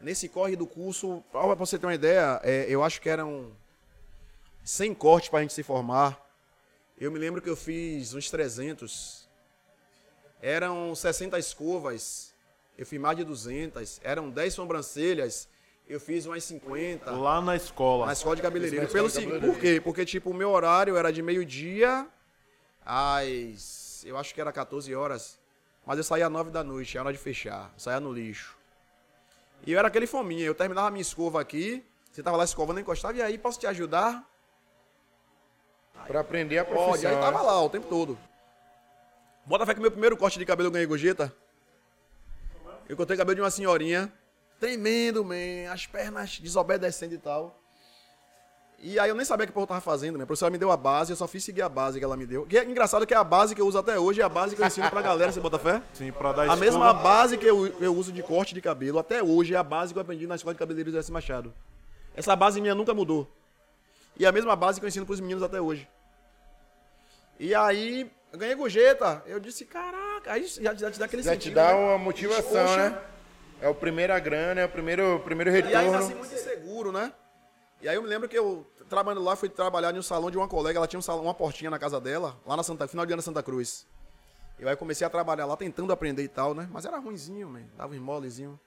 [0.00, 3.52] Nesse corre do curso, pra você ter uma ideia, é, eu acho que eram
[4.64, 6.20] 100 cortes pra gente se formar.
[6.98, 9.28] Eu me lembro que eu fiz uns 300.
[10.40, 12.34] Eram 60 escovas.
[12.76, 14.00] Eu fiz mais de 200.
[14.02, 15.48] Eram 10 sobrancelhas.
[15.88, 17.10] Eu fiz umas 50.
[17.10, 18.06] Lá na escola.
[18.06, 18.88] Na escola de cabeleireiro.
[18.88, 19.54] Pelo escola de cabeleireiro.
[19.54, 19.80] por quê?
[19.80, 22.08] Porque, tipo, o meu horário era de meio-dia
[22.84, 24.04] às.
[24.04, 25.38] Eu acho que era 14 horas.
[25.84, 27.70] Mas eu saía às 9 da noite, era hora de fechar.
[27.74, 28.56] Eu saía no lixo.
[29.66, 30.44] E eu era aquele fominha.
[30.44, 31.84] Eu terminava a minha escova aqui.
[32.10, 33.16] Você tava lá escovando, encostava.
[33.16, 34.28] E aí, posso te ajudar?
[36.06, 36.76] Pra aprender a Pode.
[36.76, 37.10] profissão.
[37.10, 37.44] Aí tava né?
[37.44, 38.18] lá o tempo todo.
[39.44, 41.34] Bota fé que meu primeiro corte de cabelo eu ganhei gorjeta.
[42.88, 44.12] Eu cortei o cabelo de uma senhorinha.
[44.60, 45.72] Tremendo, man.
[45.72, 47.61] As pernas desobedecendo e tal.
[48.84, 50.24] E aí eu nem sabia o que eu tava fazendo, né?
[50.24, 52.26] A professora me deu a base, eu só fiz seguir a base que ela me
[52.26, 52.44] deu.
[52.44, 54.56] Que é engraçado que é a base que eu uso até hoje, é a base
[54.56, 55.80] que eu ensino pra galera, você bota fé?
[55.94, 59.22] Sim, pra dar A mesma base que eu, eu uso de corte de cabelo, até
[59.22, 61.12] hoje, é a base que eu aprendi na escola de cabeleireiros S.
[61.12, 61.54] Machado.
[62.16, 63.30] Essa base minha nunca mudou.
[64.18, 65.88] E é a mesma base que eu ensino pros meninos até hoje.
[67.38, 69.22] E aí, eu ganhei gorjeta.
[69.26, 71.74] Eu disse, caraca, aí já, já te dá aquele Já te sentido, dá né?
[71.74, 72.98] uma motivação, Poxa, né?
[73.60, 75.98] É o primeira grana, é o primeiro, o primeiro E ainda retorno.
[75.98, 77.12] assim muito inseguro, né?
[77.82, 80.36] E aí eu me lembro que eu, trabalhando lá, fui trabalhar em um salão de
[80.38, 83.04] uma colega, ela tinha um salão, uma portinha na casa dela, lá na Santa, final
[83.04, 83.84] de ano na Santa Cruz.
[84.56, 86.68] E aí comecei a trabalhar lá, tentando aprender e tal, né?
[86.70, 87.64] Mas era ruinzinho, man.
[87.76, 88.58] dava um molezinho.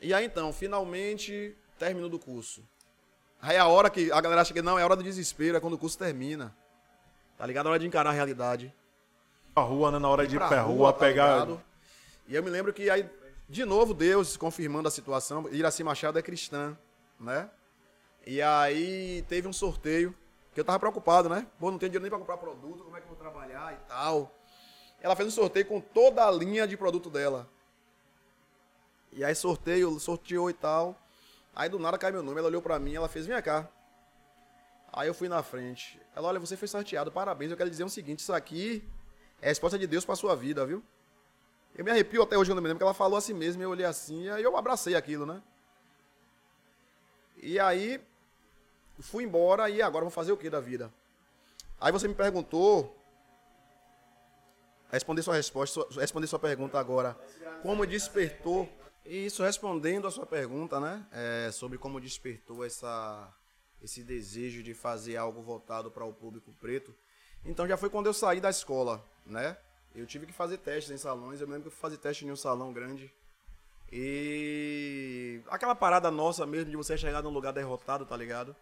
[0.00, 2.62] E aí então, finalmente, término do curso.
[3.42, 5.58] Aí é a hora que a galera acha que não, é a hora do desespero,
[5.58, 6.56] é quando o curso termina.
[7.36, 7.66] Tá ligado?
[7.66, 8.74] A hora de encarar a realidade.
[9.54, 9.98] A rua, né?
[9.98, 11.32] Na hora de ir pra pra rua, tá pegar.
[11.40, 11.62] ligado?
[12.26, 13.06] E eu me lembro que aí,
[13.46, 15.46] de novo, Deus confirmando a situação.
[15.52, 16.74] Iraci Machado é cristã,
[17.18, 17.50] né?
[18.26, 20.14] E aí teve um sorteio,
[20.52, 21.46] que eu tava preocupado, né?
[21.58, 23.88] Pô, não tenho dinheiro nem pra comprar produto, como é que eu vou trabalhar e
[23.88, 24.34] tal.
[25.00, 27.48] Ela fez um sorteio com toda a linha de produto dela.
[29.12, 30.96] E aí sorteio, sorteou e tal.
[31.54, 33.68] Aí do nada cai meu nome, ela olhou pra mim, ela fez, vem cá.
[34.92, 36.00] Aí eu fui na frente.
[36.14, 37.50] Ela, olha, você foi sorteado, parabéns.
[37.50, 38.84] Eu quero dizer o seguinte, isso aqui
[39.40, 40.82] é a resposta de Deus pra sua vida, viu?
[41.74, 43.86] Eu me arrepio até hoje quando me lembro que ela falou assim mesmo, eu olhei
[43.86, 45.40] assim, aí eu abracei aquilo, né?
[47.36, 48.00] E aí,
[49.02, 50.92] fui embora, e agora vou fazer o que da vida?
[51.80, 52.96] Aí você me perguntou,
[54.90, 57.18] responder sua resposta, responder sua pergunta agora,
[57.62, 58.68] como despertou,
[59.04, 61.06] isso respondendo a sua pergunta, né?
[61.10, 63.32] É, sobre como despertou essa,
[63.82, 66.94] esse desejo de fazer algo voltado para o público preto.
[67.44, 69.56] Então já foi quando eu saí da escola, né?
[69.94, 71.40] Eu tive que fazer testes em salões.
[71.40, 73.12] Eu lembro que eu fui fazer teste em um salão grande.
[73.90, 78.54] E aquela parada nossa mesmo de você chegar num lugar derrotado, tá ligado?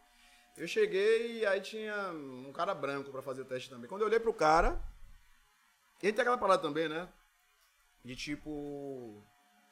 [0.59, 3.89] Eu cheguei e aí tinha um cara branco pra fazer o teste também.
[3.89, 4.83] Quando eu olhei pro cara,
[6.03, 7.09] ele tem aquela parada também, né?
[8.05, 9.23] De tipo.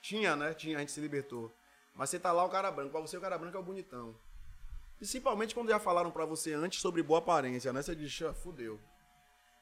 [0.01, 0.55] Tinha, né?
[0.55, 1.53] Tinha, a gente se libertou.
[1.93, 2.93] Mas você tá lá, o cara branco.
[2.93, 4.16] Pra você, o cara branco é o bonitão.
[4.97, 7.82] Principalmente quando já falaram pra você antes sobre boa aparência, né?
[7.82, 8.80] Você diz, "Ah, fudeu.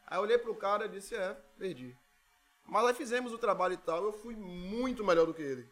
[0.07, 1.97] Aí eu olhei pro cara e disse, é, perdi.
[2.67, 5.69] Mas aí fizemos o trabalho e tal, eu fui muito melhor do que ele.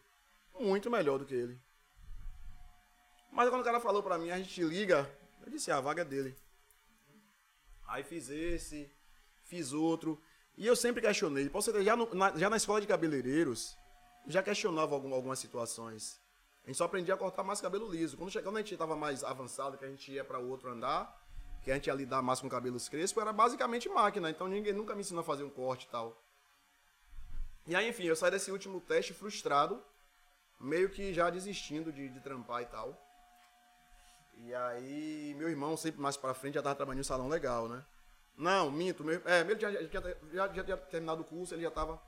[0.58, 1.60] Muito melhor do que ele.
[3.30, 5.08] Mas quando o cara falou pra mim, a gente liga,
[5.44, 6.36] eu disse, ah, a vaga é dele.
[7.86, 8.90] Aí fiz esse,
[9.44, 10.20] fiz outro.
[10.56, 11.48] E eu sempre questionei.
[11.48, 13.76] Ter, já, no- na, já na escola de cabeleireiros,
[14.26, 16.20] já questionava algum- algumas situações.
[16.64, 18.16] A gente só aprendia a cortar mais cabelo liso.
[18.16, 20.70] Quando, chegava, quando a gente tava mais avançado, que a gente ia para o outro
[20.70, 21.20] andar,
[21.62, 24.30] que a gente ia lidar mais com cabelos crespos, era basicamente máquina.
[24.30, 26.16] Então ninguém nunca me ensinou a fazer um corte e tal.
[27.66, 29.82] E aí, enfim, eu saí desse último teste frustrado,
[30.58, 32.96] meio que já desistindo de, de trampar e tal.
[34.34, 37.68] E aí, meu irmão, sempre mais pra frente, já tava trabalhando em um salão legal,
[37.68, 37.84] né?
[38.36, 39.04] Não, minto.
[39.04, 42.00] Meu, é, ele já, já, já, tinha terminado o curso, ele já tava.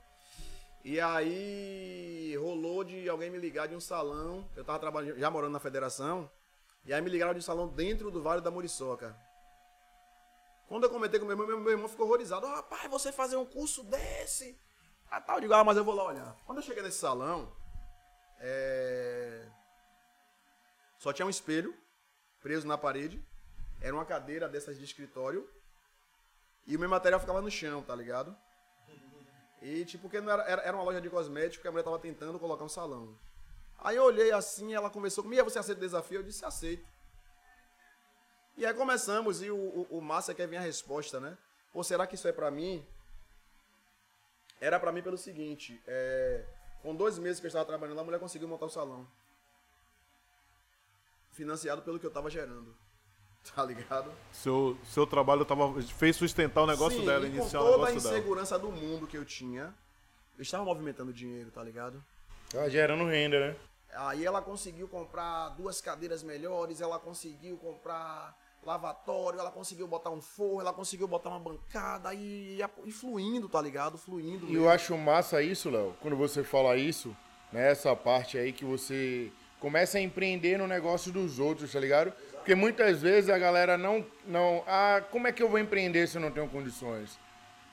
[0.83, 4.47] E aí, rolou de alguém me ligar de um salão.
[4.55, 6.29] Eu tava trabalhando, já morando na federação.
[6.85, 9.15] E aí me ligaram de um salão dentro do Vale da Muriçoca.
[10.67, 12.45] Quando eu comentei com meu irmão, meu, irmão ficou horrorizado.
[12.45, 14.59] "Ah, rapaz, você fazer um curso desse?
[15.09, 16.35] Ah, tal, eu digo, ah, mas eu vou lá olhar.
[16.45, 17.51] Quando eu cheguei nesse salão,
[18.39, 19.47] é...
[20.97, 21.75] só tinha um espelho
[22.45, 23.19] preso na parede.
[23.81, 25.49] Era uma cadeira dessas de escritório.
[26.67, 28.37] E o meu material ficava no chão, tá ligado?
[29.63, 32.37] E tipo, porque não era, era, uma loja de cosméticos que a mulher tava tentando
[32.37, 33.17] colocar um salão.
[33.79, 36.19] Aí eu olhei assim, ela conversou comigo, "E aí, você aceita o desafio?
[36.19, 36.85] Eu disse, aceito.
[38.55, 41.35] E aí começamos, e o, o, o massa quer vir a resposta, né?
[41.73, 42.85] Pô, será que isso é pra mim?
[44.61, 46.45] Era pra mim pelo seguinte, é,
[46.83, 49.07] com dois meses que eu estava trabalhando lá, a mulher conseguiu montar o salão.
[51.35, 52.73] Financiado pelo que eu tava gerando.
[53.55, 54.11] Tá ligado?
[54.31, 57.87] Seu, seu trabalho tava, fez sustentar o negócio Sim, dela, iniciar com o toda a
[57.89, 58.17] negócio dela.
[58.17, 59.71] insegurança do mundo que eu tinha,
[60.35, 62.03] eu estava movimentando dinheiro, tá ligado?
[62.49, 63.55] Tá gerando renda, né?
[63.93, 70.21] Aí ela conseguiu comprar duas cadeiras melhores, ela conseguiu comprar lavatório, ela conseguiu botar um
[70.21, 73.95] forro, ela conseguiu botar uma bancada e, e fluindo, tá ligado?
[73.95, 74.47] Fluindo.
[74.47, 77.15] E eu acho massa isso, Léo, quando você fala isso,
[77.53, 77.69] né?
[77.69, 79.31] Essa parte aí que você
[79.65, 82.13] começa a empreender no negócio dos outros, tá ligado?
[82.33, 84.05] Porque muitas vezes a galera não.
[84.27, 87.17] não ah, como é que eu vou empreender se eu não tenho condições?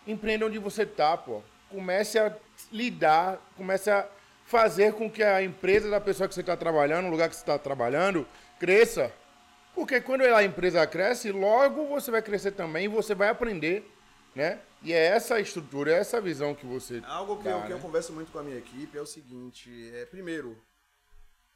[0.06, 1.42] Empreenda onde você tá, pô.
[1.68, 2.34] Comece a
[2.72, 4.08] lidar, comece a
[4.46, 7.42] fazer com que a empresa da pessoa que você está trabalhando, o lugar que você
[7.42, 8.26] está trabalhando,
[8.58, 9.12] cresça.
[9.74, 13.86] Porque quando a empresa cresce, logo você vai crescer também e você vai aprender,
[14.34, 14.60] né?
[14.82, 17.76] E é essa estrutura, é essa visão que você Algo que, dá, eu, que eu
[17.76, 17.82] né?
[17.82, 20.56] converso muito com a minha equipe é o seguinte: é, primeiro,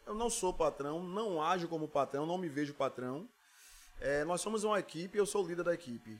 [0.06, 3.28] eu não sou patrão, não ajo como patrão, não me vejo patrão.
[4.00, 6.18] É, nós somos uma equipe, eu sou o líder da equipe.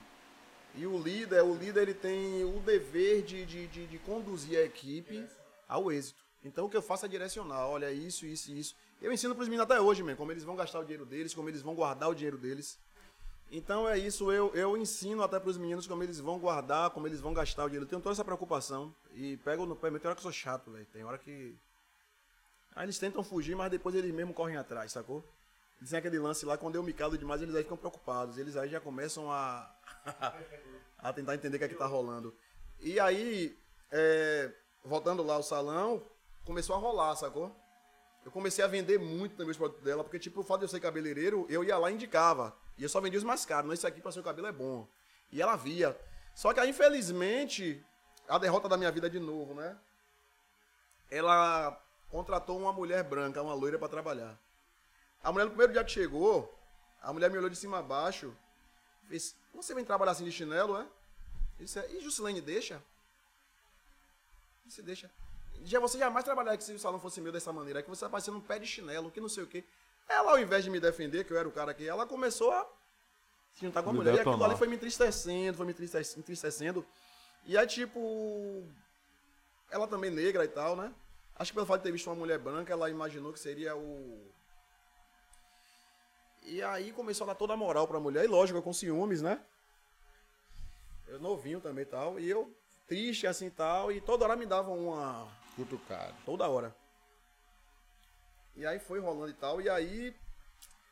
[0.75, 4.63] E o líder, o líder ele tem o dever de, de, de, de conduzir a
[4.63, 5.27] equipe
[5.67, 6.19] ao êxito.
[6.43, 8.75] Então o que eu faço é direcionar, olha isso, isso e isso.
[9.01, 11.33] Eu ensino para os meninos até hoje, man, como eles vão gastar o dinheiro deles,
[11.33, 12.79] como eles vão guardar o dinheiro deles.
[13.49, 17.07] Então é isso, eu, eu ensino até para os meninos como eles vão guardar, como
[17.07, 17.85] eles vão gastar o dinheiro.
[17.85, 18.93] Eu tenho toda essa preocupação.
[19.13, 20.85] E pego no pé, tem hora que eu sou chato, velho.
[20.91, 21.55] Tem hora que.
[22.77, 25.27] Aí eles tentam fugir, mas depois eles mesmo correm atrás, sacou?
[25.79, 28.37] Eles têm aquele lance lá, quando eu me calo demais, eles aí ficam preocupados.
[28.37, 29.67] Eles aí já começam a,
[30.99, 32.35] a tentar entender o que é que tá rolando.
[32.79, 33.57] E aí,
[33.91, 34.51] é,
[34.85, 36.03] voltando lá ao salão,
[36.45, 37.51] começou a rolar, sacou?
[38.23, 40.69] Eu comecei a vender muito também os produtos dela, porque, tipo, o fato de eu
[40.69, 42.55] ser cabeleireiro, eu ia lá e indicava.
[42.77, 43.65] E eu só vendia os mais caros.
[43.65, 44.87] Não, esse aqui para seu cabelo é bom.
[45.31, 45.99] E ela via.
[46.35, 47.83] Só que aí, infelizmente,
[48.29, 49.75] a derrota da minha vida de novo, né?
[51.09, 54.37] Ela contratou uma mulher branca, uma loira, para trabalhar.
[55.23, 56.53] A mulher, no primeiro dia que chegou,
[57.01, 58.33] a mulher me olhou de cima a baixo,
[59.07, 60.81] fez: Você vem trabalhar assim de chinelo, é?
[61.59, 62.81] Eu disse, e Juscelene deixa?
[64.67, 65.09] Você deixa.
[65.63, 68.09] Já você jamais trabalharia que se o salão fosse meu dessa maneira, que você tá
[68.09, 69.63] parecendo um pé de chinelo, que não sei o quê.
[70.07, 72.63] Ela, ao invés de me defender, que eu era o cara que ela começou a
[73.53, 74.15] se juntar com a Me mulher.
[74.15, 76.85] E aquilo ali foi me entristecendo, foi me entristecendo, entristecendo.
[77.45, 78.63] E aí, tipo.
[79.69, 80.93] Ela também negra e tal, né?
[81.39, 84.31] Acho que pelo fato de ter visto uma mulher branca, ela imaginou que seria o.
[86.43, 88.25] E aí começou a dar toda a moral pra mulher.
[88.25, 89.39] E lógico, eu com ciúmes, né?
[91.07, 92.19] Eu novinho também e tal.
[92.19, 92.51] E eu
[92.87, 93.91] triste assim e tal.
[93.91, 95.27] E toda hora me davam uma.
[95.55, 96.15] Cutucado.
[96.25, 96.75] Toda hora.
[98.55, 99.61] E aí foi rolando e tal.
[99.61, 100.15] E aí.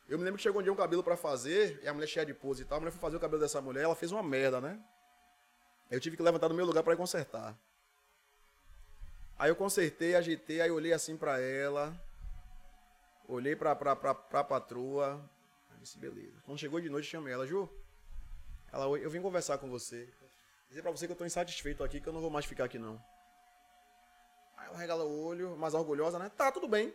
[0.08, 1.80] Eu me lembro que chegou um dia um cabelo pra fazer.
[1.82, 2.76] E a mulher cheia de pose e tal.
[2.76, 3.82] A mulher foi fazer o cabelo dessa mulher.
[3.82, 4.78] Ela fez uma merda, né?
[5.90, 7.56] Eu tive que levantar do meu lugar pra ir consertar.
[9.38, 10.60] Aí eu consertei, ajeitei.
[10.60, 11.94] Aí olhei assim pra ela.
[13.28, 15.20] Olhei pra, pra, pra, pra patroa.
[15.80, 16.40] Disse, beleza.
[16.44, 17.46] Quando chegou de noite, chamei ela.
[17.46, 17.68] Ju,
[18.72, 20.08] ela, "Oi, eu vim conversar com você.
[20.68, 22.78] Dizer pra você que eu tô insatisfeito aqui, que eu não vou mais ficar aqui
[22.78, 23.00] não.
[24.56, 26.30] Aí ela regala o olho, mais orgulhosa, né?
[26.36, 26.92] Tá, tudo bem.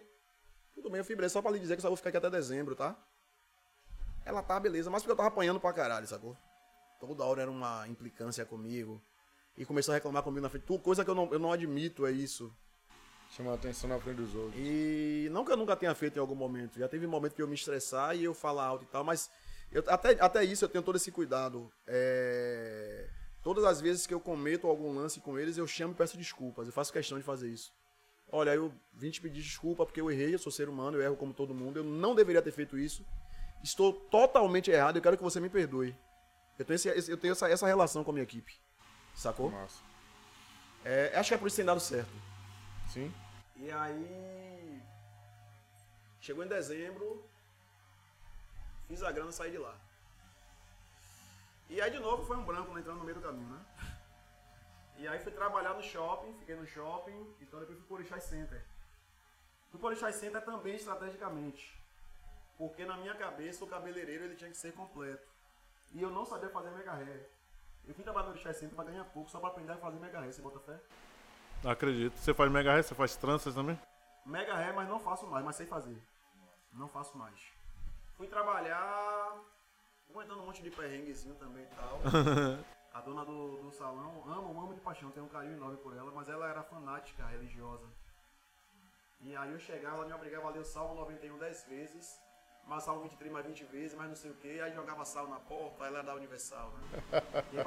[0.73, 2.29] Tudo bem, eu fibrei só pra lhe dizer que eu só vou ficar aqui até
[2.29, 2.95] dezembro, tá?
[4.25, 6.35] Ela tá, beleza, mas porque eu tava apanhando pra caralho, sacou?
[6.99, 9.01] Toda hora era uma implicância comigo.
[9.57, 10.63] E começou a reclamar comigo na frente.
[10.65, 12.51] Tu, coisa que eu não, eu não admito é isso.
[13.35, 14.55] Chama a atenção na frente dos outros.
[14.57, 16.79] E não que eu nunca tenha feito em algum momento.
[16.79, 19.29] Já teve momento que eu me estressar e eu falar alto e tal, mas
[19.71, 21.71] eu, até, até isso eu tenho todo esse cuidado.
[21.87, 23.07] É,
[23.43, 26.67] Todas as vezes que eu cometo algum lance com eles, eu chamo e peço desculpas.
[26.67, 27.71] Eu faço questão de fazer isso.
[28.31, 31.15] Olha, eu vim te pedir desculpa porque eu errei, eu sou ser humano, eu erro
[31.15, 31.77] como todo mundo.
[31.77, 33.03] Eu não deveria ter feito isso.
[33.63, 35.95] Estou totalmente errado, eu quero que você me perdoe.
[36.59, 38.53] Eu tenho, esse- eu tenho essa, essa relação com a minha equipe.
[39.15, 39.51] Sacou?
[39.51, 39.81] Massa.
[40.83, 42.11] É, acho que é por isso que tem dado certo.
[42.89, 43.13] Sim?
[43.57, 44.81] E aí.
[46.19, 47.23] Chegou em dezembro.
[48.87, 49.75] Fiz a grana e saí de lá.
[51.69, 53.65] E aí de novo foi um branco né, entrando no meio do caminho, né?
[54.97, 58.61] E aí fui trabalhar no shopping, fiquei no shopping, então depois fui pro Orixás Center.
[59.69, 61.73] Fui pro Orixás Center também estrategicamente.
[62.57, 65.25] Porque na minha cabeça o cabeleireiro ele tinha que ser completo.
[65.93, 67.25] E eu não sabia fazer mega hair.
[67.87, 70.19] Eu fui trabalhar no Orixás Center pra ganhar pouco, só pra aprender a fazer mega
[70.19, 70.33] hair.
[70.33, 70.79] Você bota fé?
[71.63, 72.17] Acredito.
[72.17, 73.79] Você faz mega hair, você faz tranças também?
[74.25, 76.01] Mega ré, mas não faço mais, mas sei fazer.
[76.73, 77.39] Não faço mais.
[78.15, 79.35] Fui trabalhar,
[80.09, 81.99] aguentando um monte de perrenguezinho também e tal.
[82.93, 86.11] A dona do, do salão, amo, amo de paixão, tenho um carinho enorme por ela,
[86.11, 87.87] mas ela era fanática religiosa.
[89.21, 92.19] E aí eu chegava, ela me obrigava a ler o Salmo 91 10 vezes,
[92.67, 95.37] mas Salmo 23 mais 20 vezes, mas não sei o que, aí jogava sal na
[95.37, 97.23] porta, aí ela da Universal, né?
[97.51, 97.63] E aí,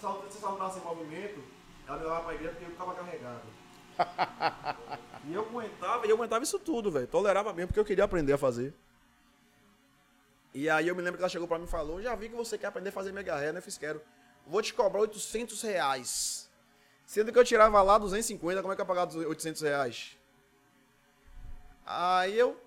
[0.00, 1.42] tava sem movimento,
[1.86, 3.42] ela me levava pra igreja porque eu tava carregado.
[5.24, 7.06] E eu aguentava, e eu aguentava isso tudo, velho.
[7.06, 8.74] Tolerava mesmo, porque eu queria aprender a fazer.
[10.54, 12.34] E aí eu me lembro que ela chegou pra mim e falou, já vi que
[12.34, 13.58] você quer aprender a fazer mega ré, né?
[13.58, 14.00] Eu fiz, quero.
[14.46, 16.50] Vou te cobrar 800 reais.
[17.04, 20.18] Sendo que eu tirava lá 250, como é que eu ia pagar 800 reais?
[21.84, 22.60] Aí eu,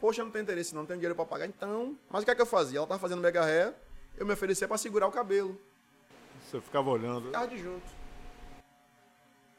[0.00, 1.96] poxa, eu não tenho interesse não, não tenho dinheiro pra pagar, então...
[2.08, 2.78] Mas o que é que eu fazia?
[2.78, 3.74] Ela tava fazendo mega ré,
[4.16, 5.60] eu me oferecia pra segurar o cabelo.
[6.44, 7.26] Você ficava olhando.
[7.26, 8.00] Ficava de junto.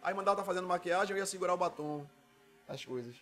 [0.01, 2.05] Aí mandava tá fazendo maquiagem, eu ia segurar o batom.
[2.67, 3.15] As coisas.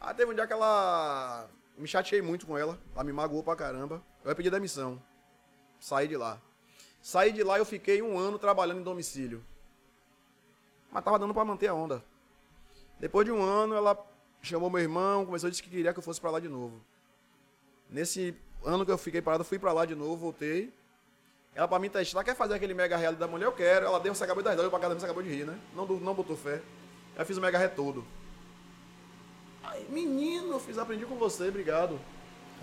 [0.00, 1.48] Aí teve um dia que ela.
[1.78, 2.78] Me chateei muito com ela.
[2.94, 4.02] Ela me magoou pra caramba.
[4.24, 5.00] Eu ia pedir demissão.
[5.78, 6.40] Saí de lá.
[7.00, 9.44] Saí de lá e eu fiquei um ano trabalhando em domicílio.
[10.90, 12.02] Mas tava dando pra manter a onda.
[12.98, 13.94] Depois de um ano, ela
[14.42, 16.80] chamou meu irmão, começou a dizer que queria que eu fosse pra lá de novo.
[17.90, 18.34] Nesse
[18.64, 20.72] ano que eu fiquei parado, fui pra lá de novo, voltei.
[21.54, 23.46] Ela pra mim testar, quer fazer aquele mega real da mulher?
[23.46, 23.86] Eu quero.
[23.86, 25.58] Ela deu, você acabou de dar eu pra casa você acabou de rir, né?
[25.74, 26.60] Não, não botou fé.
[27.16, 28.04] Eu fiz o mega ré todo.
[29.64, 31.98] Aí, menino, eu fiz, aprendi com você, obrigado.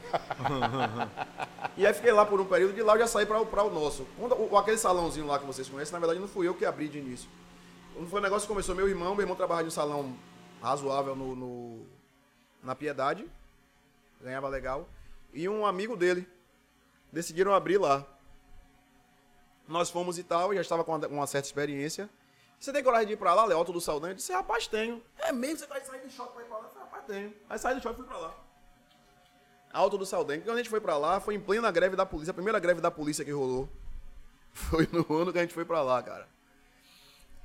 [1.75, 4.05] e aí fiquei lá por um período, de lá eu já saí pra, o- nosso.
[4.17, 6.87] Quando, o, aquele salãozinho lá que vocês conhecem, na verdade não fui eu que abri
[6.87, 7.27] de início.
[7.95, 10.15] Quando foi o negócio que começou, meu irmão, meu irmão trabalhava em um salão
[10.63, 11.85] razoável no, no-
[12.63, 13.29] na Piedade.
[14.21, 14.87] Ganhava legal.
[15.33, 16.27] E um amigo dele.
[17.11, 18.05] Decidiram abrir lá.
[19.67, 22.09] Nós fomos e tal, eu já estava com uma, certa experiência.
[22.59, 24.11] Você tem coragem de ir pra lá, Léo, Alto do Saldanha?
[24.11, 25.03] Eu disse, rapaz, tenho.
[25.19, 25.59] É mesmo?
[25.59, 26.63] Você vai sair do shopping pra ir pra lá?
[26.63, 27.33] Eu falei, rapaz, tenho.
[27.49, 28.33] Aí saí do shopping e fui pra lá.
[29.71, 30.41] Alto do Saldanha.
[30.41, 32.79] Quando a gente foi pra lá, foi em plena greve da polícia, a primeira greve
[32.79, 33.67] da polícia que rolou.
[34.53, 36.29] Foi no ano que a gente foi pra lá, cara.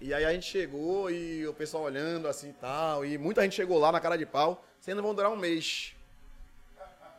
[0.00, 3.04] E aí a gente chegou e o pessoal olhando assim e tal.
[3.04, 4.64] E muita gente chegou lá na cara de pau.
[4.80, 5.94] Vocês não vão durar um mês.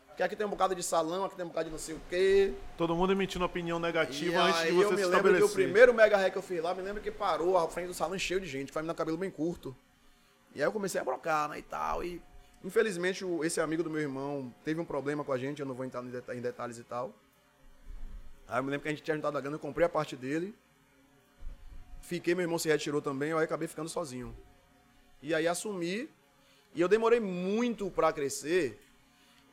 [0.07, 2.01] Porque aqui tem um bocado de salão, aqui tem um bocado de não sei o
[2.09, 2.53] quê.
[2.77, 5.43] Todo mundo emitindo opinião E negativa antes de aí você eu se me lembro que
[5.43, 7.93] o primeiro mega hack que eu fiz lá, me lembro que parou à frente do
[7.93, 9.73] salão cheio de gente, foi me cabelo bem curto.
[10.53, 12.03] E aí eu comecei a brocar, né, e tal.
[12.03, 12.21] E
[12.65, 15.85] infelizmente esse amigo do meu irmão teve um problema com a gente, eu não vou
[15.85, 17.13] entrar em detalhes e tal.
[18.45, 20.17] Aí eu me lembro que a gente tinha juntado a grana, eu comprei a parte
[20.17, 20.53] dele.
[22.01, 24.35] Fiquei, meu irmão se retirou também, aí acabei ficando sozinho.
[25.21, 26.09] E aí assumi.
[26.73, 28.79] E eu demorei muito pra crescer,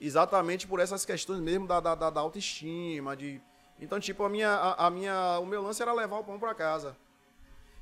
[0.00, 3.40] exatamente por essas questões mesmo da, da, da- autoestima, de...
[3.80, 6.54] Então, tipo, a minha, a, a minha, o meu lance era levar o pão pra
[6.54, 6.96] casa.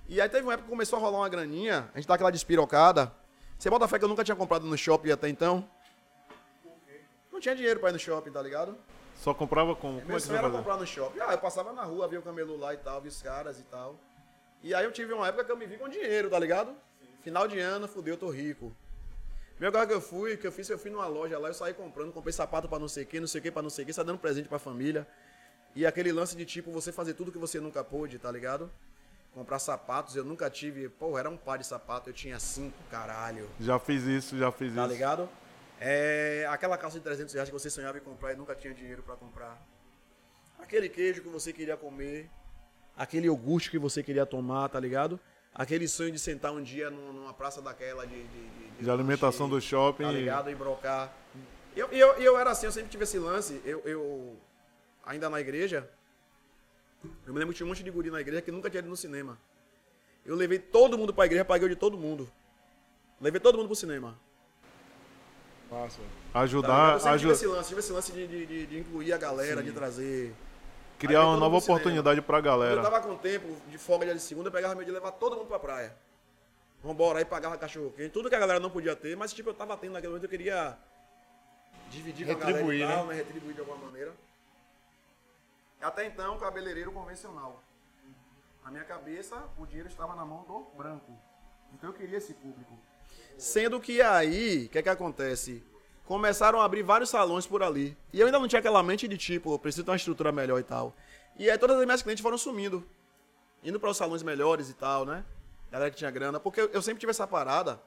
[0.08, 2.30] E aí teve uma época que começou a rolar uma graninha, a gente tá aquela
[2.30, 3.12] despirocada.
[3.58, 5.68] Você bota fé que eu nunca tinha comprado no shopping até então?
[7.32, 8.76] Não tinha dinheiro pra ir no shopping, tá ligado?
[9.16, 10.00] Só comprava como?
[10.00, 11.18] Como é Meu que você sonho era comprar no shopping.
[11.20, 13.62] Ah, eu passava na rua, via o camelô lá e tal, via os caras e
[13.64, 13.96] tal.
[14.64, 16.74] E aí eu tive uma época que eu me vi com dinheiro, tá ligado?
[17.20, 18.74] Final de ano, fudeu, eu tô rico.
[19.60, 21.74] Meu lugar que eu fui, que eu fiz, eu fui numa loja lá, eu saí
[21.74, 23.84] comprando, comprei sapato pra não sei o que, não sei o que, pra não sei
[23.84, 25.06] o que, saí dando presente pra família.
[25.76, 28.70] E aquele lance de tipo, você fazer tudo que você nunca pôde, tá ligado?
[29.34, 33.46] Comprar sapatos, eu nunca tive, pô, era um par de sapato, eu tinha cinco, caralho.
[33.60, 34.92] Já fiz isso, já fiz Tá isso.
[34.94, 35.28] ligado?
[35.78, 39.02] É, aquela calça de 300 reais que você sonhava em comprar e nunca tinha dinheiro
[39.02, 39.60] pra comprar.
[40.58, 42.30] Aquele queijo que você queria comer.
[42.97, 45.18] Aquele iogurte que você queria tomar, tá ligado?
[45.55, 48.14] Aquele sonho de sentar um dia num- numa praça daquela de...
[48.22, 50.05] De, de, De alimentação do shopping.
[50.05, 50.51] Tá ligado?
[50.51, 51.12] E brocar.
[51.76, 53.61] E eu, eu, eu era assim, eu sempre tive esse lance.
[53.64, 54.36] Eu, eu
[55.05, 55.88] ainda na igreja,
[57.26, 58.88] eu me lembro que tinha um monte de guri na igreja que nunca tinha ido
[58.88, 59.38] no cinema.
[60.24, 62.28] Eu levei todo mundo pra igreja, paguei o de todo mundo.
[63.20, 64.18] Levei todo mundo pro cinema.
[65.70, 65.99] Massa.
[66.32, 66.92] Tá Ajudar, ligado?
[66.95, 69.62] eu sempre tive esse lance, tive esse lance de, de, de- de incluir a galera,
[69.62, 70.32] de trazer.
[70.99, 72.82] Criar uma nova oportunidade pra Quando eu galera.
[72.82, 75.47] tava com tempo de folga dia de segunda, eu pegava meio de levar todo mundo
[75.47, 75.97] pra praia.
[76.82, 79.55] Vambora, aí pagava cachorro quente, tudo que a galera não podia ter, mas tipo, eu
[79.55, 80.76] tava tendo naquele momento, eu queria
[81.90, 83.12] dividir com a galera Retribuir, e tal, né?
[83.12, 83.14] né?
[83.14, 84.12] Retribuir de alguma maneira.
[85.80, 87.62] Até então, cabeleireiro convencional.
[88.64, 91.12] Na minha cabeça, o dinheiro estava na mão do branco.
[91.74, 92.78] Então eu queria esse público.
[93.36, 95.62] Sendo que aí, o que é que acontece?
[96.05, 97.96] Começaram a abrir vários salões por ali.
[98.12, 100.59] E eu ainda não tinha aquela mente de tipo, eu preciso ter uma estrutura melhor
[100.61, 100.92] e tal.
[101.38, 102.86] E aí todas as minhas clientes foram sumindo.
[103.62, 105.24] Indo para os salões melhores e tal, né?
[105.70, 106.38] Galera que tinha grana.
[106.38, 107.80] Porque eu- sempre tive essa parada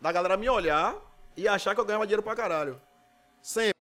[0.00, 0.96] da galera me olhar
[1.36, 2.80] e achar que eu ganhava dinheiro pra caralho.
[3.42, 3.74] Sempre.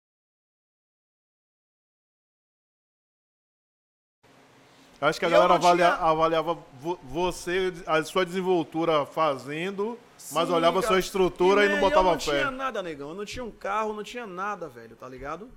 [5.02, 9.98] Acho que a E galera avalia- tinha- avaliava vo- você, a sua desenvoltura fazendo,
[10.32, 10.88] mas Sim, olhava cara.
[10.88, 12.32] sua estrutura e, não né, botava eu não fé.
[12.32, 13.10] tinha nada, negão.
[13.10, 15.50] Eu não tinha um carro, não tinha nada, velho, tá ligado?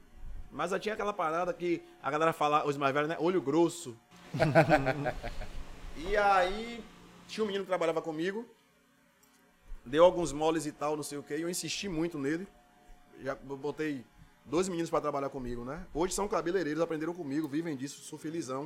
[0.50, 3.16] Mas eu tinha aquela parada que a galera fala, os mais velhos, né?
[3.18, 3.96] Olho grosso.
[5.96, 6.82] e aí,
[7.26, 8.46] tinha um menino que trabalhava comigo.
[9.84, 11.36] Deu alguns moles e tal, não sei o que.
[11.36, 12.46] E eu insisti muito nele.
[13.20, 14.04] Já botei
[14.44, 15.84] dois meninos pra trabalhar comigo, né?
[15.92, 18.64] Hoje são cabeleireiros, aprenderam comigo, vivem disso, sou felizão.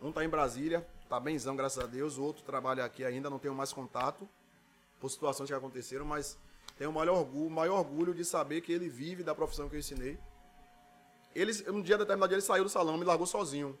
[0.00, 2.16] Um tá em Brasília, tá benzão, graças a Deus.
[2.16, 4.28] O outro trabalha aqui ainda, não tenho mais contato
[5.00, 6.38] por situações que aconteceram, mas
[6.76, 9.80] tenho o maior orgulho, maior orgulho de saber que ele vive da profissão que eu
[9.80, 10.18] ensinei.
[11.34, 13.78] Ele, um dia determinado ele saiu do salão, me largou sozinho.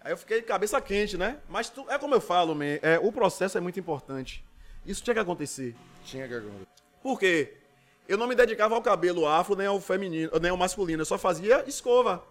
[0.00, 1.38] Aí eu fiquei cabeça quente, né?
[1.48, 4.44] Mas tu- é como eu falo, man, é, o processo é muito importante.
[4.84, 5.74] Isso tinha que acontecer.
[6.04, 6.66] Tinha que acontecer.
[7.02, 7.56] Por quê?
[8.06, 11.00] Eu não me dedicava ao cabelo afro, nem ao feminino, nem ao masculino.
[11.02, 12.22] Eu só fazia escova.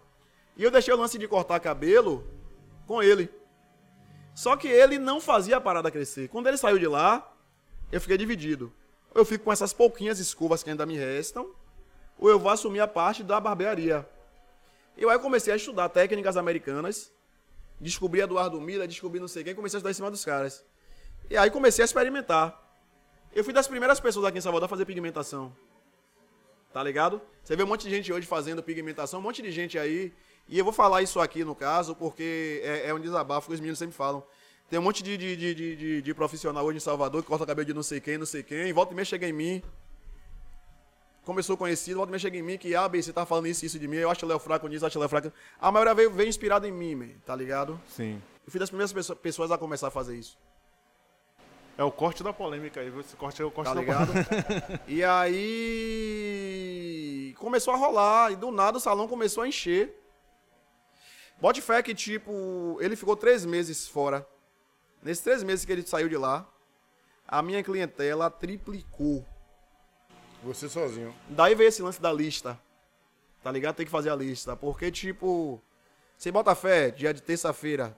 [0.55, 2.27] E eu deixei o lance de cortar cabelo
[2.85, 3.27] com ele.
[4.35, 6.27] Só que ele não fazia a parada crescer.
[6.27, 7.32] Quando ele saiu de lá,
[7.93, 8.73] eu fiquei dividido.
[9.13, 11.53] Eu fico com essas pouquinhas escovas que ainda me restam,
[12.17, 14.07] ou eu vou assumir a parte da barbearia.
[14.97, 17.11] E aí eu comecei a estudar técnicas americanas,
[17.79, 20.65] descobri Eduardo Miller, descobri não sei quem, comecei a estudar em cima dos caras.
[21.29, 22.59] E aí comecei a experimentar.
[23.31, 25.55] Eu fui das primeiras pessoas aqui em Salvador a fazer pigmentação.
[26.71, 27.21] Tá ligado?
[27.43, 30.11] Você vê um monte de gente hoje fazendo pigmentação, um monte de gente aí.
[30.47, 33.59] E eu vou falar isso aqui no caso, porque é, é um desabafo que os
[33.59, 34.23] meninos sempre falam.
[34.73, 37.63] Tem um monte de, de, de, de, de- profissional hoje em Salvador que corta cabelo
[37.63, 39.61] de não sei quem, não sei quem, e volta e meia chega em mim.
[41.23, 43.63] Começou conhecido, volta e meia chega em mim que, ah, bem, você tá falando isso,
[43.63, 45.31] isso de mim, eu acho Léo fraco nisso, acho Léo fraco.
[45.61, 47.79] A maioria veio, veio inspirado em mim, man, tá ligado?
[47.87, 48.19] Sim.
[48.47, 50.35] Eu fui das primeiras pesso- pessoas a começar a fazer isso.
[51.77, 54.07] É o corte da polêmica aí, esse corte é o corte Tá da ligado?
[54.07, 54.81] polêmica.
[54.87, 55.03] e
[56.23, 59.93] aí começou a rolar e do nada o salão começou a encher.
[61.39, 64.27] Bote fé que, tipo, ele ficou três meses fora.
[65.03, 66.47] Nesses três meses que ele saiu de lá,
[67.27, 69.25] a minha clientela triplicou.
[70.43, 71.13] Você sozinho.
[71.29, 72.59] Daí veio esse lance da lista.
[73.43, 73.75] Tá ligado?
[73.75, 74.55] Tem que fazer a lista.
[74.55, 75.61] Porque, tipo,
[76.17, 77.97] você bota fé, dia de terça-feira,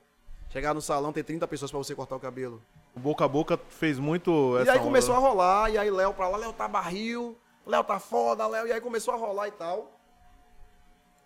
[0.50, 2.62] chegar no salão, tem 30 pessoas pra você cortar o cabelo.
[2.96, 5.26] O boca a boca fez muito essa e aí começou onda.
[5.26, 7.38] a rolar, e aí Léo pra lá, Léo tá barril,
[7.68, 9.92] Léo tá foda, Léo, e aí começou a rolar e tal.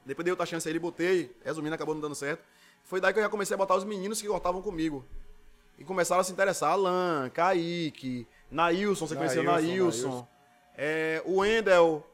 [0.06, 2.44] Depois dei outra chance aí, ele botei, resumindo, acabou não dando certo.
[2.84, 5.06] Foi daí que eu já comecei a botar os meninos que cortavam comigo.
[5.80, 6.74] E começaram a se interessar.
[6.74, 10.28] Alan, Kaique, Nailson, você conheceu Nailson, Nailson.
[10.78, 12.06] É, o Wendel.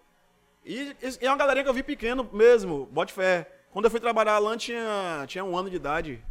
[0.63, 3.51] E, e é uma galerinha que eu vi pequeno mesmo, bote fé.
[3.71, 6.23] Quando eu fui trabalhar, Alan tinha, tinha um ano de idade.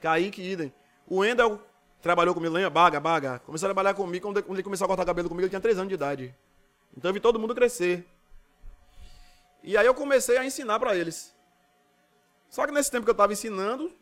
[0.00, 0.74] Kaique, idem.
[1.06, 1.60] O Wendel
[2.00, 2.68] trabalhou comigo, lembra?
[2.68, 3.38] Baga, Baga.
[3.46, 5.88] Começou a trabalhar comigo, quando ele começou a cortar cabelo comigo, ele tinha 3 anos
[5.88, 6.34] de idade.
[6.96, 8.04] Então eu vi todo mundo crescer.
[9.62, 11.32] E aí eu comecei a ensinar pra eles.
[12.50, 13.92] Só que nesse tempo que eu tava ensinando,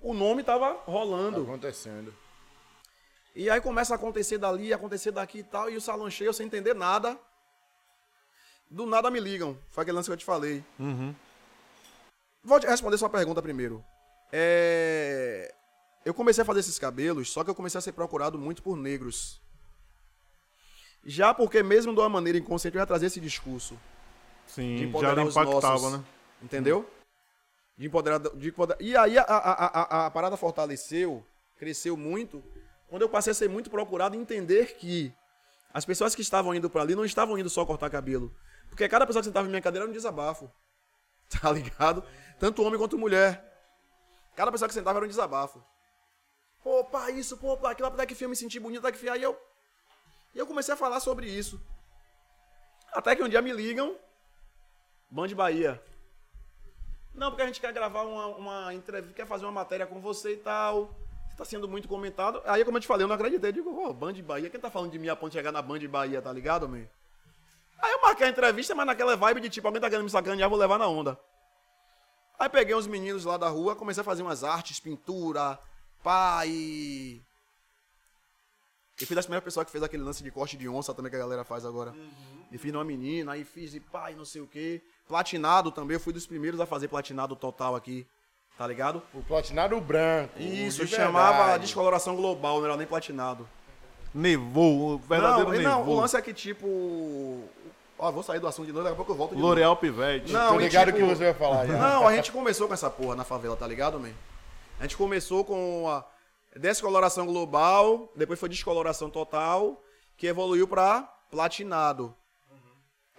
[0.00, 1.42] o nome tava rolando.
[1.42, 2.21] Acontecendo.
[3.34, 6.46] E aí começa a acontecer dali, acontecer daqui e tal, e o salão cheio, sem
[6.46, 7.18] entender nada.
[8.70, 9.56] Do nada me ligam.
[9.70, 10.62] Foi aquele lance que eu te falei.
[12.44, 13.84] Vou te responder sua pergunta primeiro.
[14.30, 15.54] É...
[16.04, 18.76] Eu comecei a fazer esses cabelos, só que eu comecei a ser procurado muito por
[18.76, 19.40] negros.
[21.04, 23.78] Já porque, mesmo de uma maneira inconsciente, eu ia trazer esse discurso.
[24.46, 26.04] de Sim, já empoderar os impactava, nossos, né?
[26.42, 26.88] Entendeu?
[27.78, 29.66] De empoderar, de empoderar- E aí a, a,
[30.02, 31.24] a- a parada fortaleceu,
[31.56, 32.42] cresceu muito,
[32.92, 35.14] quando eu passei a ser muito procurado entender que
[35.72, 38.30] as pessoas que estavam indo pra ali não estavam indo só cortar cabelo.
[38.68, 40.52] Porque cada pessoa que sentava em minha cadeira era um desabafo.
[41.40, 42.04] Tá ligado?
[42.38, 43.42] Tanto homem quanto mulher.
[44.36, 45.64] Cada pessoa que sentava era um desabafo.
[46.62, 49.16] Pô, pá, isso, pô, pá, aquilo, até que filme me senti bonito, até que filme.
[49.16, 49.40] Aí eu.
[50.34, 51.58] E eu comecei a falar sobre isso.
[52.92, 53.96] Até que um dia me ligam,
[55.10, 55.82] Band Bahia.
[57.14, 60.34] Não, porque a gente quer gravar uma, uma entrevista, quer fazer uma matéria com você
[60.34, 60.94] e tal.
[61.32, 62.42] Você tá sendo muito comentado.
[62.44, 63.48] Aí, como eu te falei, eu não acreditei.
[63.48, 65.62] Eu digo, ô, Band Bahia, quem tá falando de mim a ponto de chegar na
[65.62, 66.84] Band Bahia, tá ligado, man?
[67.78, 70.48] Aí eu marquei a entrevista, mas naquela vibe de tipo, alguém tá querendo me sacanear,
[70.48, 71.18] vou levar na onda.
[72.38, 75.58] Aí peguei uns meninos lá da rua, comecei a fazer umas artes, pintura,
[76.02, 77.22] pá, e.
[79.06, 81.18] Fui das primeiras pessoas que fez aquele lance de corte de onça também que a
[81.18, 81.94] galera faz agora.
[82.52, 84.82] E fiz numa menina, aí fiz e e não sei o quê.
[85.08, 88.06] Platinado também, eu fui dos primeiros a fazer platinado total aqui,
[88.58, 89.02] tá ligado?
[89.14, 90.38] O platinado branco.
[90.40, 91.64] Isso, chamava verdade.
[91.64, 93.48] descoloração global, não era nem platinado.
[94.14, 96.00] Nevou, o verdadeiro não, e não, o nevou.
[96.00, 97.44] lance é que tipo.
[97.98, 99.48] Ó, vou sair do assunto de novo, daqui a pouco eu volto de novo.
[99.48, 100.32] L'Oreal Pivete.
[100.32, 101.78] Não, Tô ligado tipo- que você vai falar já.
[101.78, 104.10] Não, a gente começou com essa porra na favela, tá ligado, man?
[104.78, 106.04] A gente começou com a
[106.58, 109.80] descoloração global, depois foi descoloração total,
[110.16, 112.14] que evoluiu pra platinado.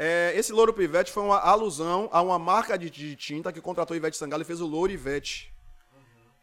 [0.05, 3.95] É, esse louro pivete foi uma alusão a uma marca de, de tinta que contratou
[3.95, 5.53] Ivete Sangalo e fez o louro Ivete.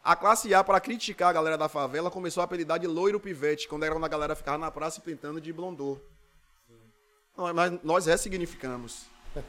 [0.03, 3.67] A classe A, pra criticar a galera da favela, começou a apelidar de loiro pivete,
[3.67, 5.99] quando era quando a galera ficava na praça pintando de blondor.
[7.37, 9.05] Não, Mas nós ressignificamos.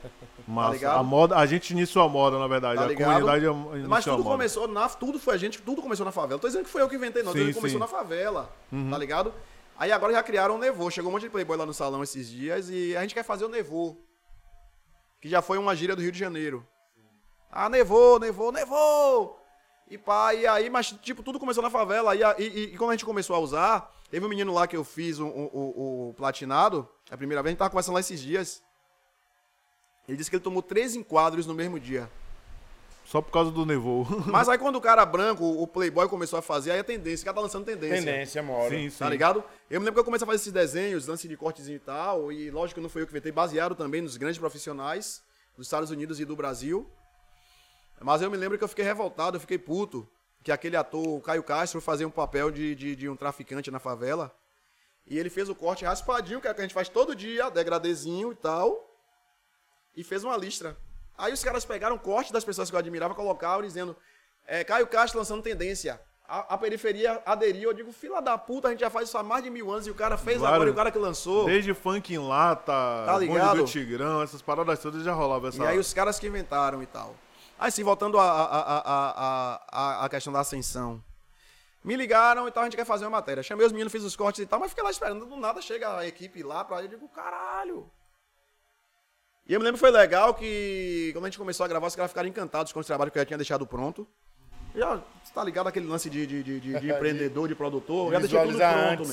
[0.46, 0.72] Massa.
[0.74, 0.98] ligado?
[0.98, 2.76] a, moda, a gente iniciou a moda, na verdade.
[2.76, 3.08] Tá a ligado?
[3.08, 4.36] comunidade iniciou Mas a tudo moda.
[4.36, 4.88] começou na.
[4.90, 6.38] Tudo foi a gente, tudo começou na favela.
[6.38, 7.32] Tô dizendo que foi eu que inventei, não.
[7.32, 7.76] Sim, que começou.
[7.76, 7.80] Uhum.
[7.80, 8.54] na favela.
[8.90, 9.32] Tá ligado?
[9.78, 10.90] Aí agora já criaram o Nevô.
[10.90, 13.44] Chegou um monte de playboy lá no salão esses dias e a gente quer fazer
[13.44, 13.96] o Nevô.
[15.20, 16.66] Que já foi uma gíria do Rio de Janeiro.
[17.50, 19.38] Ah, nevou, nevou, nevou!
[19.88, 22.14] E pá, e aí, mas tipo, tudo começou na favela.
[22.16, 24.82] E, e- e- quando a gente começou a usar, teve um menino lá que eu
[24.84, 28.20] fiz o, o- o- o platinado, a primeira vez, a gente tava conversando lá esses
[28.20, 28.62] dias.
[30.08, 32.10] Ele disse que ele tomou três enquadros no mesmo dia.
[33.04, 34.06] Só por causa do nevou.
[34.26, 37.24] Mas aí quando o cara branco, o Playboy começou a fazer, aí a tendência, o
[37.26, 37.96] cara tá lançando tendência.
[37.96, 38.70] Tendência, mora.
[38.70, 38.98] sim, sim.
[38.98, 39.42] Tá ligado?
[39.68, 42.32] Eu me lembro que eu comecei a fazer esses desenhos, lance de cortezinho e tal,
[42.32, 45.22] e lógico que não foi eu que inventei, baseado também nos grandes profissionais
[45.56, 46.88] dos Estados Unidos e do Brasil.
[48.00, 50.08] Mas eu me lembro que eu fiquei revoltado, eu fiquei puto,
[50.42, 53.78] que aquele ator, o Caio Castro, fazia um papel de, de, de um traficante na
[53.78, 54.34] favela,
[55.06, 57.50] e ele fez o corte raspadinho, que é o que a gente faz todo dia,
[57.50, 58.88] degradezinho e tal,
[59.96, 60.76] e fez uma listra.
[61.16, 63.96] Aí os caras pegaram corte das pessoas que eu admirava, colocaram dizendo,
[64.46, 66.00] é, Caio Castro lançando tendência.
[66.26, 69.22] A, a periferia aderiu, eu digo, fila da puta, a gente já faz isso há
[69.22, 70.54] mais de mil anos e o cara fez Claro.
[70.54, 71.44] agora e o cara que lançou.
[71.44, 72.72] Desde funk em lata,
[73.06, 73.58] Tá ligado?
[73.58, 75.62] do Tigrão, essas paradas todas já rolava essa.
[75.62, 77.14] E aí os caras que inventaram e tal.
[77.58, 81.02] Aí sim, voltando à a, a, a, a, a questão da ascensão.
[81.84, 83.42] Me ligaram e tal, a gente quer fazer uma matéria.
[83.42, 85.26] Chamei os meninos, fiz os cortes e tal, mas fiquei lá esperando.
[85.26, 87.90] Do nada chega a equipe lá pra eu digo, caralho.
[89.52, 91.94] E eu me lembro que foi legal que quando a gente começou a gravar, os
[91.94, 94.08] caras ficaram encantados com os trabalhos que eu já tinha deixado pronto.
[94.74, 98.06] Já, você tá ligado aquele lance de, de, de, de- de empreendedor, de produtor?
[98.06, 99.12] Eu já deixei tudo pronto.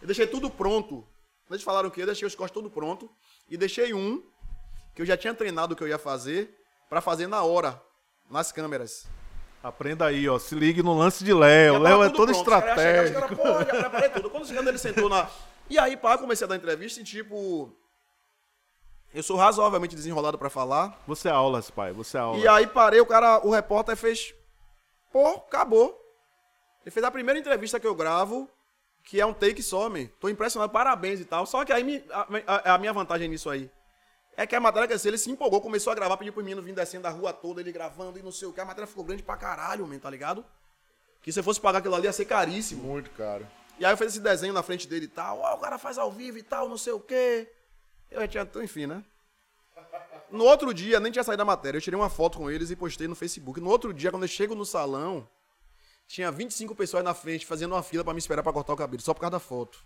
[0.00, 1.04] Eu deixei tudo pronto.
[1.50, 2.02] Eles falaram o quê?
[2.02, 3.10] Eu deixei os cortes tudo pronto.
[3.48, 4.22] E deixei um
[4.94, 6.56] que eu já tinha treinado o que eu ia fazer
[6.88, 7.82] pra fazer na hora,
[8.30, 9.08] nas câmeras.
[9.60, 10.38] Aprenda aí, ó.
[10.38, 11.80] Se ligue no lance de Léo.
[11.80, 12.46] Léo é tudo todo pronto.
[12.46, 13.42] Os caras chegaram, os estratégico.
[13.42, 14.30] caras, Pô, já preparei tudo.
[14.30, 15.28] Quando chegando, ele sentou na.
[15.68, 17.76] E aí, pá, comecei a dar entrevista e, tipo.
[19.12, 21.00] Eu sou razoavelmente desenrolado pra falar.
[21.06, 21.92] Você é aulas, pai.
[21.92, 22.42] Você é aulas.
[22.42, 24.32] E aí parei, o cara, o repórter fez.
[25.12, 25.98] Pô, acabou.
[26.82, 28.48] Ele fez a primeira entrevista que eu gravo,
[29.04, 30.06] que é um take só, man.
[30.20, 31.44] Tô impressionado, parabéns e tal.
[31.44, 32.04] Só que aí me-
[32.46, 33.68] a, a- minha vantagem nisso aí.
[34.36, 36.62] É que a matéria, quer dizer, ele se empolgou, começou a gravar, pediu pro menino
[36.62, 38.60] vir descendo da rua toda, ele gravando e não sei o que.
[38.60, 40.44] A matéria ficou grande pra caralho, man, tá ligado?
[41.20, 42.82] Que se eu fosse pagar aquilo ali ia ser caríssimo.
[42.84, 43.46] Muito caro.
[43.78, 45.40] E aí eu fiz esse desenho na frente dele e tal.
[45.40, 47.50] Ó, o cara faz ao vivo e tal, não sei o quê.
[48.10, 49.04] Eu tinha, enfim, né?
[50.30, 51.78] No outro dia, nem tinha saído da matéria.
[51.78, 53.60] Eu tirei uma foto com eles e postei no Facebook.
[53.60, 55.28] No outro dia, quando eu chego no salão,
[56.06, 59.02] tinha 25 pessoas na frente fazendo uma fila pra me esperar pra cortar o cabelo,
[59.02, 59.84] só por causa da foto.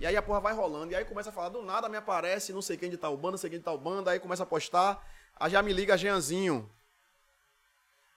[0.00, 2.52] E aí a porra vai rolando, e aí começa a falar, do nada me aparece
[2.52, 4.46] não sei quem de tal banda, não sei quem de tal banda, aí começa a
[4.46, 5.06] postar,
[5.38, 6.68] aí já me liga Jeanzinho.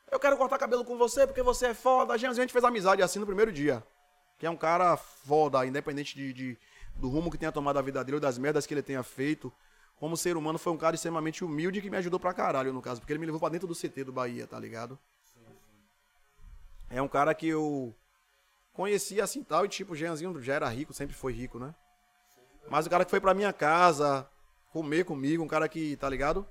[0.10, 2.18] Eu quero cortar cabelo com você porque você é foda.
[2.18, 3.84] Jeanzinho, a gente fez amizade assim no primeiro dia.
[4.40, 6.58] Que é um cara foda, independente de, de-
[7.00, 9.52] do rumo que tenha tomado a vida dele das merdas que ele tenha feito.
[9.98, 13.02] Como ser humano, foi um cara extremamente humilde que me ajudou pra caralho, no caso.
[13.02, 14.98] Porque ele me levou pra dentro do CT do Bahia, tá ligado?
[16.90, 17.96] É um cara que eu
[18.74, 21.74] conhecia assim tal, e tipo, o Jeanzinho já era rico, sempre foi rico, né?
[22.70, 24.30] Mas o cara que foi pra minha casa
[24.72, 26.48] comer comigo, um cara que, tá ligado?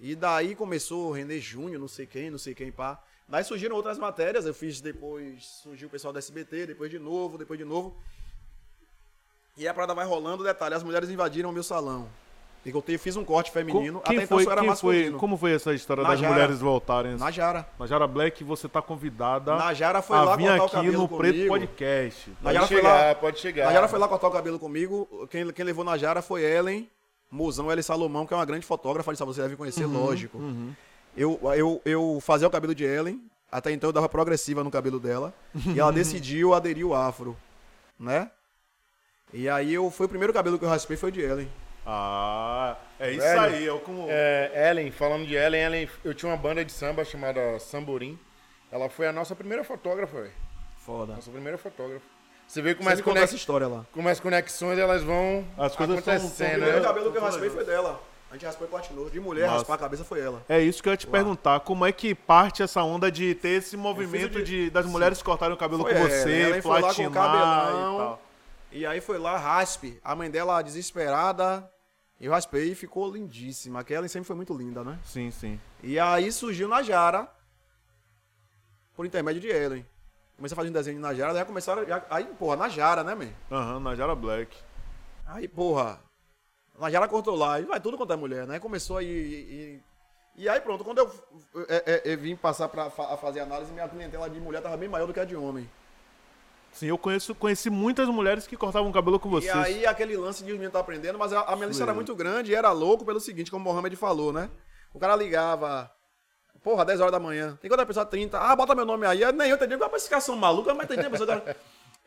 [0.00, 3.02] E daí começou o René Júnior, não sei quem, não sei quem, pá.
[3.28, 7.38] Daí surgiram outras matérias, eu fiz depois, surgiu o pessoal da SBT, depois de novo,
[7.38, 7.96] depois de novo.
[9.56, 12.06] E a parada vai rolando, detalhe, as mulheres invadiram o meu salão.
[12.64, 14.94] E eu te- fiz um corte feminino, quem até então foi, só era quem foi,
[14.96, 15.18] masculino.
[15.18, 16.32] como foi essa história das Najara.
[16.34, 17.14] mulheres voltarem?
[17.16, 17.64] Najara.
[17.78, 21.08] Najara Black, você tá convidada Najara foi a lá vir cortar o aqui cabelo no
[21.08, 21.48] Preto comigo.
[21.48, 22.30] Podcast.
[22.30, 23.66] Pode Najara foi chegar, lá- pode chegar.
[23.66, 25.28] Najara foi lá cortar o cabelo comigo.
[25.30, 26.90] Quem, quem levou Najara foi Ellen
[27.30, 30.40] Mozão, Ellen Salomão, que é uma grande fotógrafa, "Ah, você deve conhecer, Uhum, lógico.
[31.16, 34.98] Eu, eu, eu fazia o cabelo de Ellen, até então eu dava progressiva no cabelo
[35.00, 35.32] dela,
[35.74, 37.36] e ela decidiu aderir o afro,
[37.98, 38.28] né?
[39.32, 41.48] E aí eu, foi o primeiro cabelo que eu raspei foi o de Ellen.
[41.84, 43.64] Ah, é isso Velho, aí.
[43.64, 44.06] Eu como...
[44.08, 48.18] É, Ellen, falando de Ellen, Ellen, eu tinha uma banda de samba chamada Samborim.
[48.72, 50.32] Ela foi a nossa primeira fotógrafa, velho.
[50.78, 51.14] Foda.
[51.14, 52.04] Nossa primeira fotógrafa.
[52.46, 53.24] Você vê como as, conex...
[53.24, 53.84] essa história lá.
[53.92, 56.84] como as conexões elas vão As coisas são- são O acontecendo, primeiro né?
[56.84, 58.00] cabelo que eu raspei foi dela.
[58.30, 59.08] A gente raspou e continuou.
[59.10, 59.58] De mulher, Massa.
[59.58, 60.42] raspar a cabeça foi ela.
[60.48, 61.60] É isso que eu ia te perguntar.
[61.60, 65.54] Como é que parte essa onda de ter esse movimento de- de, das mulheres cortarem
[65.54, 67.94] o cabelo Foi com ela, você, ela lá com o platinar cabelão.
[67.94, 68.22] e tal?
[68.72, 70.00] E aí foi lá, raspe.
[70.04, 71.70] A mãe dela desesperada.
[72.20, 73.80] Eu raspei e ficou lindíssima.
[73.80, 74.98] Aquela sempre foi muito linda, né?
[75.04, 75.60] Sim, sim.
[75.82, 77.28] E aí surgiu Najara.
[78.94, 79.86] Por intermédio de Ellen.
[80.36, 81.82] Comecei a fazer um desenho de Najara, daí começaram.
[82.10, 83.28] Aí, porra, Najara, né, man?
[83.50, 84.56] Aham, Najara Black.
[85.26, 86.00] Aí, porra.
[86.78, 87.60] Najara cortou lá.
[87.60, 88.58] E vai tudo quanto é mulher, né?
[88.58, 89.06] Começou aí.
[89.06, 89.82] E,
[90.42, 91.10] e aí pronto, quando eu,
[91.68, 94.88] é, é, eu vim passar pra fa- fazer análise, minha clientela de mulher tava bem
[94.88, 95.68] maior do que a de homem.
[96.76, 99.54] Sim, eu conheço, conheci muitas mulheres que cortavam o cabelo com E vocês.
[99.54, 102.14] aí aquele lance de os meninos tá aprendendo, mas a, a minha lista era muito
[102.14, 104.50] grande e era louco pelo seguinte, como o Mohamed falou, né?
[104.92, 105.90] O cara ligava,
[106.62, 107.58] porra, 10 horas da manhã.
[107.62, 108.04] Tem quanta pessoa?
[108.04, 108.38] 30.
[108.38, 109.20] Ah, bota meu nome aí.
[109.32, 109.74] Nem eu entendi.
[109.74, 110.72] É esse cara são malucos?
[110.74, 111.26] Mas entendi a pessoa.
[111.26, 111.54] da-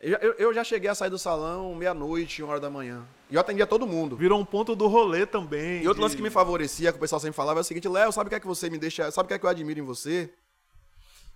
[0.02, 3.04] Eu, eu- eu já cheguei a sair do salão meia-noite, uma hora da manhã.
[3.28, 4.16] E eu atendia todo mundo.
[4.16, 5.82] Virou um ponto do rolê também.
[5.82, 7.86] E outro de- lance que me favorecia, que o pessoal sempre falava, é o seguinte,
[7.86, 9.10] Léo, sabe o que é que você me deixa.
[9.10, 10.32] Sabe o que é que eu admiro em você?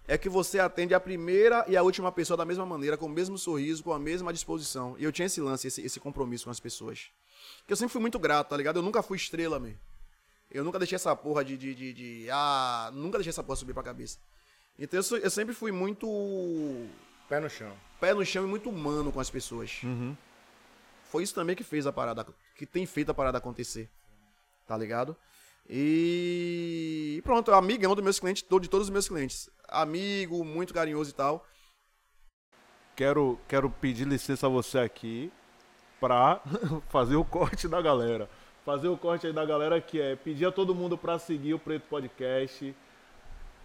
[0.06, 3.08] É que você atende a primeira e a última pessoa da mesma maneira, com o
[3.08, 4.94] mesmo sorriso, com a mesma disposição.
[4.98, 7.10] E eu tinha esse lance, esse, esse compromisso com as pessoas.
[7.66, 8.76] Que eu sempre fui muito grato, tá ligado?
[8.78, 9.72] Eu nunca fui estrela, man.
[10.50, 11.56] Eu nunca deixei essa porra de.
[11.56, 14.18] de, de, de- ah, nunca deixei essa porra subir pra cabeça.
[14.78, 16.06] Então eu, eu sempre fui muito
[17.28, 17.72] Pé no chão.
[17.98, 19.80] pé no chão e muito humano com as pessoas.
[21.10, 22.26] Foi isso também que fez a parada,
[22.56, 23.88] que tem feito a parada acontecer.
[24.66, 25.16] Tá ligado?
[25.68, 29.48] E pronto, amigão dos meus clientes, de todos os meus clientes.
[29.68, 31.46] Amigo, muito carinhoso e tal.
[32.94, 35.32] Quero, quero pedir licença a você aqui
[35.98, 36.40] pra
[36.88, 38.28] fazer o corte da galera.
[38.64, 41.58] Fazer o corte aí da galera que é pedir a todo mundo pra seguir o
[41.58, 42.74] Preto Podcast,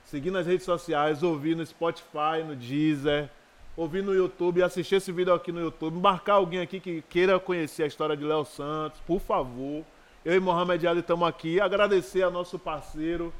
[0.04, 3.30] seguir nas redes sociais, ouvir no Spotify, no Deezer,
[3.78, 7.84] ouvir no YouTube, assistir esse vídeo aqui no YouTube, marcar alguém aqui que queira conhecer
[7.84, 9.86] a história de Léo Santos, por favor.
[10.24, 11.60] Eu e Mohamed Ali estamos aqui.
[11.60, 13.34] Agradecer a nosso parceiro,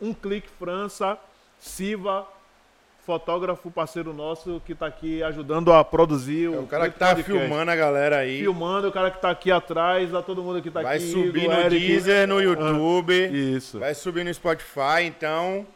[0.00, 1.18] Um Clique França,
[1.58, 2.26] Siva,
[3.04, 7.14] fotógrafo parceiro nosso que está aqui ajudando a produzir É o o cara que tá
[7.14, 7.32] Podcast.
[7.32, 8.40] filmando a galera aí.
[8.40, 11.10] Filmando, o cara que tá aqui atrás, a todo mundo que tá Vai aqui.
[11.10, 11.86] subir do no Eric.
[11.86, 13.12] Deezer, no YouTube.
[13.56, 13.78] Isso.
[13.78, 15.66] Vai subir no Spotify, então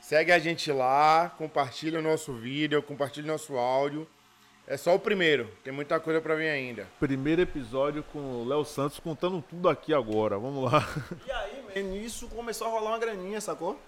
[0.00, 4.08] segue a gente lá, compartilha o nosso vídeo, compartilha o nosso áudio.
[4.66, 6.88] É só o primeiro, tem muita coisa pra vir ainda.
[7.00, 10.38] Primeiro episódio com o Léo Santos contando tudo aqui agora.
[10.38, 10.86] Vamos lá.
[11.26, 13.78] E aí, man, nisso começou a rolar uma graninha, sacou?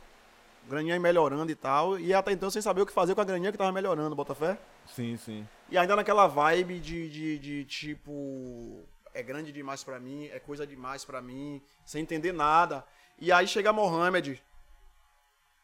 [0.69, 1.99] Graninha melhorando e tal.
[1.99, 4.59] E até então sem saber o que fazer com a graninha que tava melhorando, Botafé.
[4.87, 5.47] Sim, sim.
[5.71, 8.83] E ainda naquela vibe de, de, de, tipo.
[9.15, 12.85] É grande demais pra mim, é coisa demais pra mim, sem entender nada.
[13.17, 14.43] E aí chega Mohamed.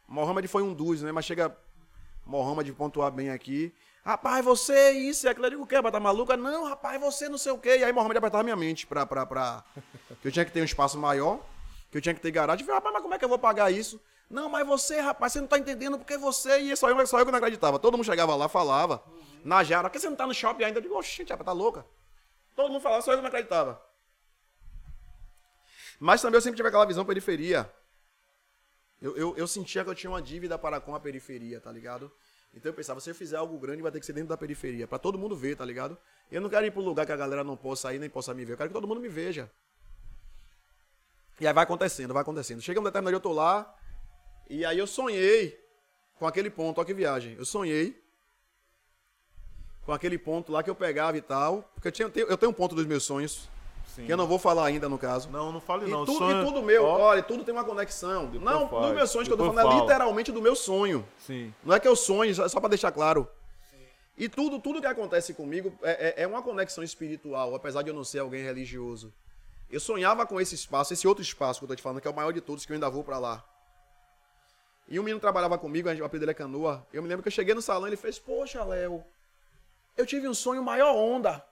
[0.06, 1.10] Mohamed foi um dos, né?
[1.10, 1.56] Mas chega
[2.24, 3.74] Mohamed pontuar bem aqui.
[4.04, 5.46] Rapaz, você isso e aquilo.
[5.46, 5.80] Eu digo o quê?
[5.82, 6.36] Tá maluca?
[6.36, 7.78] Não, rapaz, você não sei o quê.
[7.78, 9.64] E aí Mohamed apertava minha mente pra, pra, pra.
[10.22, 11.40] Que eu tinha que ter um espaço maior,
[11.90, 12.62] que eu tinha que ter garagem.
[12.62, 14.00] Eu falei, rapaz, mas como é que eu vou pagar isso?
[14.28, 16.58] Não, mas você, rapaz, você não tá entendendo porque você.
[16.58, 17.78] E só eu, só eu que não acreditava.
[17.78, 19.02] Todo mundo chegava lá, falava.
[19.44, 20.78] Na Jara, por que você não tá no shopping ainda?
[20.78, 21.84] Eu digo, oxe, rapaz, tá louca.
[22.56, 23.82] Todo mundo falava, só eu que não acreditava.
[25.98, 27.70] Mas também eu sempre tive aquela visão periferia.
[29.00, 32.10] Eu, eu, eu sentia que eu tinha uma dívida para com a periferia, tá ligado?
[32.54, 34.86] Então eu pensava, se eu fizer algo grande, vai ter que ser dentro da periferia,
[34.86, 35.96] para todo mundo ver, tá ligado?
[36.30, 38.44] Eu não quero ir um lugar que a galera não possa ir, nem possa me
[38.44, 38.54] ver.
[38.54, 39.50] Eu quero que todo mundo me veja.
[41.40, 42.60] E aí vai acontecendo, vai acontecendo.
[42.60, 43.74] Chega um determinado dia, eu tô lá,
[44.48, 45.58] e aí eu sonhei
[46.18, 47.34] com aquele ponto, olha que viagem.
[47.38, 48.02] Eu sonhei
[49.82, 51.62] com aquele ponto lá que eu pegava e tal.
[51.74, 53.48] Porque eu, tinha, eu tenho um ponto dos meus sonhos.
[53.94, 54.06] Sim.
[54.06, 55.28] Que eu não vou falar ainda no caso.
[55.30, 56.04] Não, não fale E, não.
[56.04, 58.30] tudo, Sonho- e tudo meu, Ó, olha, tudo tem uma conexão.
[58.32, 61.06] Não, faz, dos meus sonhos que eu tô depois falando, é literalmente do meu sonho.
[61.18, 61.52] Sim.
[61.64, 63.28] Não é que eu sonho, só, só pra deixar claro.
[64.16, 67.94] E tudo, tudo que acontece comigo é, é- é uma conexão espiritual, apesar de eu
[67.94, 69.12] não ser alguém religioso.
[69.70, 72.10] Eu sonhava com esse espaço, esse outro espaço que eu tô te falando, que é
[72.10, 73.42] o maior de todos, que eu ainda vou pra lá.
[74.88, 76.84] E um menino trabalhava comigo, a gente- o apelido dele é Canoa.
[76.92, 79.04] Eu me lembro que eu cheguei no salão e ele fez, poxa, Léo,
[79.96, 81.42] eu tive um sonho maior onda.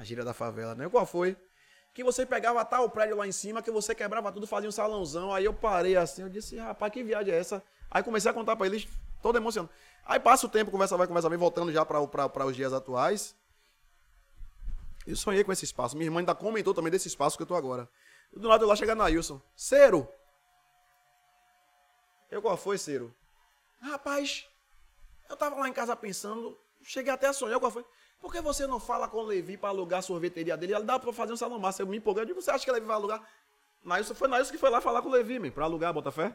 [0.00, 0.88] A gíria da favela, né?
[0.88, 1.36] Qual foi?
[1.92, 5.30] Que você pegava tal prédio lá em cima, que você quebrava tudo, fazia um salãozão.
[5.30, 7.62] Aí eu parei assim, eu disse, rapaz, que viagem é essa?
[7.90, 8.88] Aí comecei a contar pra eles,
[9.20, 9.70] todo emocionado.
[10.06, 13.36] Aí passa o tempo, conversa vai, conversa vem, voltando já para os dias atuais.
[15.06, 15.94] Eu sonhei com esse espaço.
[15.94, 17.86] Minha irmã ainda comentou também desse espaço que eu tô agora.
[18.34, 19.38] Do lado de lá chega Nailson.
[19.54, 20.08] Cero!
[22.30, 23.14] Eu, qual foi, Cero?
[23.82, 24.48] Rapaz,
[25.28, 27.84] eu tava lá em casa pensando, cheguei até a sonhar, qual foi?
[28.20, 30.74] Por que você não fala com o Levi pra alugar a sorveteria dele?
[30.74, 31.82] Ela dá pra fazer um salão massa.
[31.82, 33.22] Eu me empolguei, eu digo, você acha que o Levi vai alugar?
[33.82, 36.34] Nailson, foi Nailson que foi lá falar com o Levi, man, pra alugar, Botafé.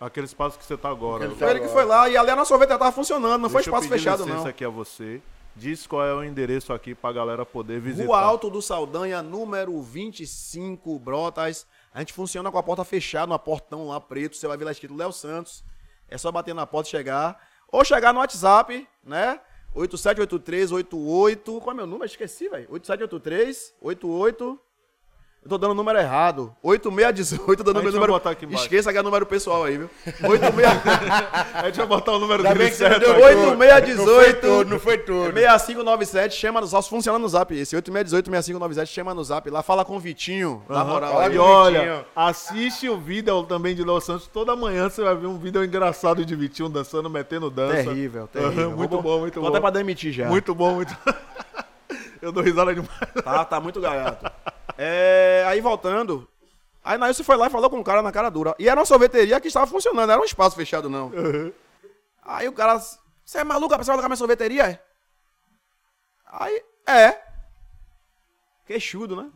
[0.00, 1.24] Aquele espaço que você tá agora.
[1.24, 3.62] Aquele Foi ele que foi lá e ali a nossa sorveteria tava funcionando, não foi
[3.62, 4.50] Deixa eu espaço pedir fechado, licença não.
[4.50, 5.20] aqui a você.
[5.56, 8.06] Diz qual é o endereço aqui pra galera poder visitar.
[8.06, 11.66] Rua Alto do Saldanha, número 25, Brotas.
[11.92, 14.36] A gente funciona com a porta fechada, uma portão lá preto.
[14.36, 15.64] Você vai ver lá escrito Léo Santos.
[16.08, 17.44] É só bater na porta e chegar.
[17.72, 19.40] Ou chegar no WhatsApp, né?
[19.78, 21.60] 878388.
[21.60, 22.04] Qual é meu número?
[22.06, 22.66] Esqueci, velho.
[22.70, 24.60] 8783 88.
[25.40, 26.54] Eu tô dando o número errado.
[26.62, 28.12] 8618, dando meu número.
[28.12, 28.64] botar aqui embaixo.
[28.64, 29.88] Esqueça que é o número pessoal aí, viu?
[30.28, 30.66] 86.
[31.54, 33.22] A gente vai botar o número dele certo aqui.
[33.22, 33.96] 8618.
[33.96, 35.32] Não foi tudo, não foi tudo.
[35.32, 37.74] 6597, chama no só funciona no zap esse.
[37.76, 41.12] 8618-6597, chama no zap lá, fala com o Vitinho, na moral.
[41.12, 41.34] fala aí.
[41.34, 44.26] E olha, assiste o vídeo também de Léo Santos.
[44.26, 47.84] Toda manhã você vai ver um vídeo engraçado de Vitinho dançando, metendo dança.
[47.84, 48.64] Terrível, terrível.
[48.66, 49.48] Aham, muito Vou- bom, muito Tô bom.
[49.48, 50.26] até pra demitir já.
[50.26, 50.94] Muito bom, muito.
[52.20, 52.90] Eu dou risada demais.
[53.24, 54.30] Tá, tá muito gaiato.
[54.80, 56.28] É, aí voltando.
[56.84, 58.54] Aí Nailson foi lá e falou com o cara na cara dura.
[58.60, 61.10] E era uma sorveteria que estava funcionando, era um espaço fechado, não.
[62.22, 62.78] Aí o cara.
[62.78, 63.76] Você é maluco?
[63.76, 64.70] Pessoa vai alugar minha sorveteria?
[64.70, 64.82] É?
[66.24, 67.20] Aí, é.
[68.64, 69.30] Queixudo, né?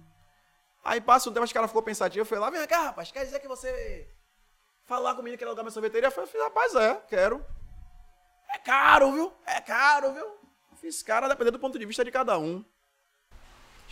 [0.84, 2.20] Aí passa um tempo, acho que o cara ficou pensativo.
[2.20, 4.08] Eu falei lá, vem cá, rapaz, quer dizer que você
[4.84, 6.06] falar comigo que quer alugar minha sorveteria?
[6.06, 7.44] Eu falei, rapaz, é, quero.
[8.54, 9.32] É caro, viu?
[9.46, 10.26] É caro, viu?
[10.80, 12.64] Fiz cara, dependendo do ponto de vista de cada um.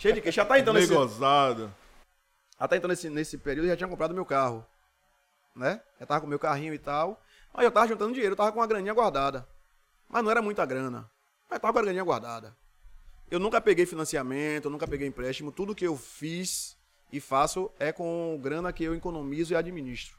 [0.01, 0.41] Cheio de queixa.
[0.41, 1.71] Já tá entrando nesse, Negozado.
[2.57, 4.65] até então nesse, nesse período eu já tinha comprado meu carro.
[5.55, 5.79] Né?
[5.99, 7.21] Já tava com meu carrinho e tal.
[7.53, 9.47] Aí eu tava juntando dinheiro, eu tava com uma graninha guardada.
[10.09, 11.07] Mas não era muita grana.
[11.47, 12.57] Mas tava com a graninha guardada.
[13.29, 15.51] Eu nunca peguei financiamento, eu nunca peguei empréstimo.
[15.51, 16.75] Tudo que eu fiz
[17.11, 20.17] e faço é com grana que eu economizo e administro.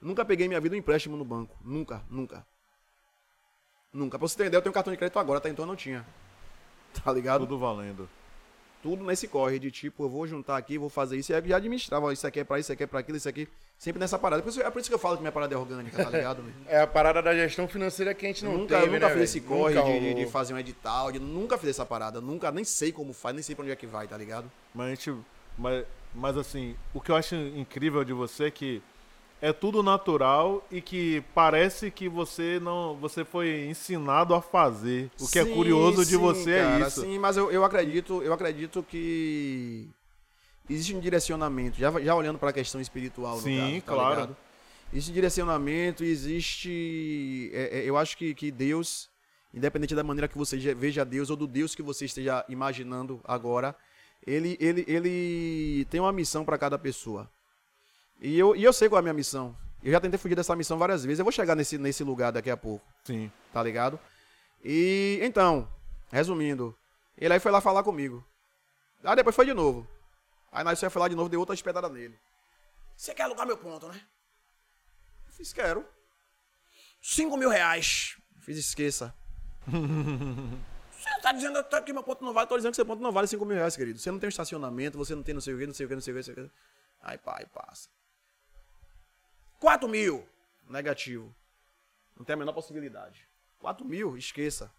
[0.00, 1.56] Nunca peguei minha vida um empréstimo no banco.
[1.64, 2.46] Nunca, nunca.
[3.92, 4.18] Nunca.
[4.18, 6.06] Pra você ideia, eu tenho cartão de crédito agora, até então eu não tinha.
[7.04, 7.40] Tá ligado?
[7.40, 8.08] Tudo valendo.
[8.86, 11.56] Tudo nesse corre de tipo, eu vou juntar aqui, vou fazer isso, e aí já
[11.56, 14.16] administrava, isso aqui é pra isso, isso aqui é pra aquilo, isso aqui, sempre nessa
[14.16, 14.40] parada.
[14.44, 16.44] Por isso- é por isso que eu falo que minha parada é orgânica, tá ligado?
[16.68, 19.14] É a parada da gestão financeira que a gente não nunca, teve, eu nunca né,
[19.14, 22.52] fiz esse corre Nunca de, de- fazer um edital, de, nunca fiz essa parada, nunca,
[22.52, 24.48] nem sei como faz, nem sei pra onde é que vai, tá ligado?
[24.72, 25.14] Mas a gente.
[25.58, 25.84] Mas,
[26.14, 28.80] mas assim, o que eu acho incrível de você é que
[29.40, 32.96] é tudo natural e que parece que você não.
[32.96, 35.10] Você foi ensinado a fazer.
[35.20, 37.00] O que é Sim, curioso de sim, você é cara, isso.
[37.02, 39.88] Sim, mas eu, eu acredito, eu acredito que
[40.68, 44.14] existe um direcionamento, já, já olhando pra questão espiritual, Sim, caso, tá claro.
[44.14, 44.36] ligado?
[44.92, 47.50] Existe direcionamento, existe.
[47.52, 49.10] é, é, eu acho que, que Deus,
[49.52, 53.76] independente da maneira que você veja Deus ou do Deus que você esteja imaginando agora,
[54.26, 57.28] ele, ele, ele tem uma missão pra cada pessoa.
[58.20, 59.56] E eu, e eu sei qual é a minha missão.
[59.82, 61.18] Eu já tentei fugir dessa missão várias vezes.
[61.18, 63.30] Eu vou chegar nesse, nesse lugar daqui a pouco, Sim.
[63.52, 64.00] tá ligado?
[64.64, 65.68] E então,
[66.10, 66.76] resumindo,
[67.16, 68.24] ele aí foi lá falar comigo.
[69.04, 69.86] Aí depois foi de novo.
[70.50, 72.18] Aí nós foi lá de novo, deu outra espetada nele.
[72.96, 74.00] Você quer alugar meu ponto, né?
[75.26, 75.86] Eu fiz, quero.
[77.00, 78.16] Cinco mil reais.
[78.40, 79.14] Fiz, esqueça.
[81.06, 83.28] Você tá dizendo que meu ponto não vale, tô dizendo que seu ponto não vale
[83.28, 83.98] 5 mil reais, querido.
[83.98, 85.88] Você não tem um estacionamento, você não tem não sei o que, não sei o
[85.88, 86.54] que, não sei o que, não sei o que.
[87.00, 87.88] Aí, pai, passa.
[89.60, 90.26] 4 mil.
[90.68, 91.34] Negativo.
[92.16, 93.26] Não tem a menor possibilidade.
[93.60, 94.70] 4 mil, esqueça.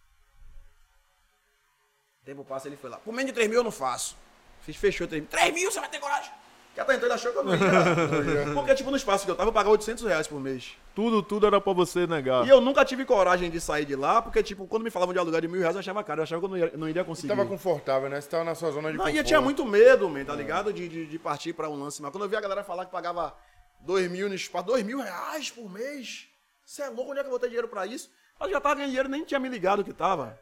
[2.25, 2.97] Tempo passa, ele foi lá.
[2.97, 4.17] Por menos de 3 mil eu não faço.
[4.61, 5.29] Fiz, fechou 3 mil.
[5.29, 6.31] 3 mil, você vai ter coragem?
[6.73, 7.59] Que até então ele achou que eu não ia.
[8.53, 10.73] Porque, tipo, no espaço que eu tava, eu pagava 800 reais por mês.
[10.93, 12.45] Tudo, tudo era pra você negar.
[12.45, 15.17] E eu nunca tive coragem de sair de lá, porque, tipo, quando me falavam de
[15.19, 16.19] alugar de mil reais, eu achava caro.
[16.19, 17.29] Eu achava que eu não, ia, não iria Você conseguir.
[17.29, 18.21] tava confortável, né?
[18.21, 19.17] Você tava na sua zona de Não, e conforto.
[19.17, 20.71] eu tinha muito medo, man, tá ligado?
[20.71, 21.99] De, de, de partir pra um lance.
[22.01, 23.35] Mas quando eu vi a galera falar que pagava
[23.81, 26.27] dois mil no espaço, dois mil reais por mês?
[26.65, 27.11] Você é louco?
[27.11, 28.09] Onde é que eu vou ter dinheiro pra isso?
[28.39, 30.39] Eu já tava ganhando dinheiro, nem tinha me ligado que tava.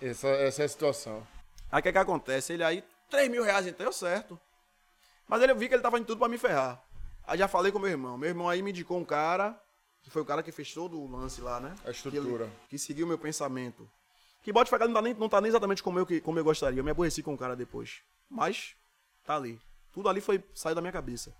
[0.00, 1.26] Essa, essa é a situação.
[1.72, 2.52] Aí o que que acontece?
[2.52, 4.38] Ele aí, 3 mil reais então, deu certo.
[5.26, 6.80] Mas ele eu vi que ele tava indo tudo pra me ferrar.
[7.26, 8.16] Aí já falei com meu irmão.
[8.16, 9.60] Meu irmão aí me indicou um cara,
[10.02, 11.74] que foi o cara que fez todo o lance lá, né?
[11.84, 12.44] A estrutura.
[12.44, 13.90] Que, ele- que seguiu o meu pensamento.
[14.42, 16.44] Que bote cá não tá nem, não tá nem exatamente como eu, que- como eu
[16.44, 16.78] gostaria.
[16.78, 18.02] Eu me aborreci com o cara depois.
[18.30, 18.76] Mas,
[19.24, 19.60] tá ali.
[19.92, 21.34] Tudo ali foi saiu da minha cabeça.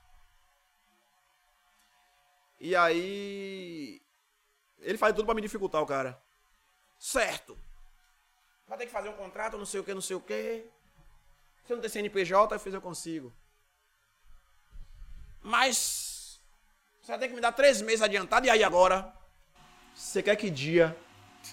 [2.58, 4.02] E aí.
[4.78, 6.20] Ele faz tudo pra me dificultar, o cara.
[6.98, 7.58] Certo.
[8.66, 10.64] Vai ter que fazer um contrato, não sei o que, não sei o que.
[11.64, 13.32] Se eu não tem CNPJ, eu fiz, eu consigo.
[15.42, 16.40] Mas.
[17.00, 19.12] Você vai ter que me dar três meses adiantado, e aí agora?
[19.94, 20.96] Você quer que dia?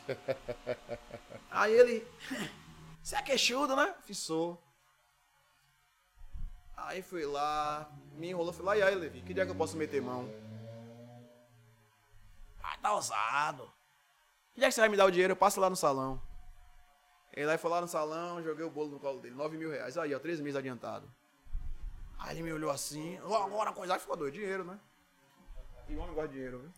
[1.52, 2.08] aí ele.
[3.04, 3.94] Você é queixudo, né?
[4.06, 4.62] Fiz, sou.
[6.76, 9.78] Aí fui lá, me enrolou, fui lá, e aí, Levi, que dia que eu posso
[9.78, 10.30] meter mão?
[12.64, 13.72] Ah, tá ousado.
[14.54, 15.34] Que dia que você vai me dar o dinheiro?
[15.34, 16.22] Eu passo lá no salão.
[17.34, 19.98] Ele aí foi lá no salão, joguei o bolo no colo dele, 9 mil reais.
[19.98, 21.12] Aí, ó, três meses adiantado.
[22.20, 24.80] Aí ele me olhou assim, "Ó, agora a coisa ficou doido, dinheiro, né?
[25.90, 26.72] E o homem gosta de dinheiro, viu?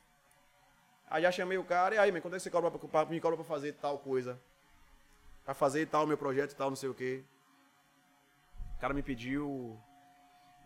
[1.09, 3.19] Aí já chamei o cara, e aí, man, quando é que você cobra pra- me
[3.21, 4.41] cobra pra fazer tal coisa?
[5.43, 7.23] Pra fazer tal meu projeto e tal, não sei o quê.
[8.77, 9.79] O cara me pediu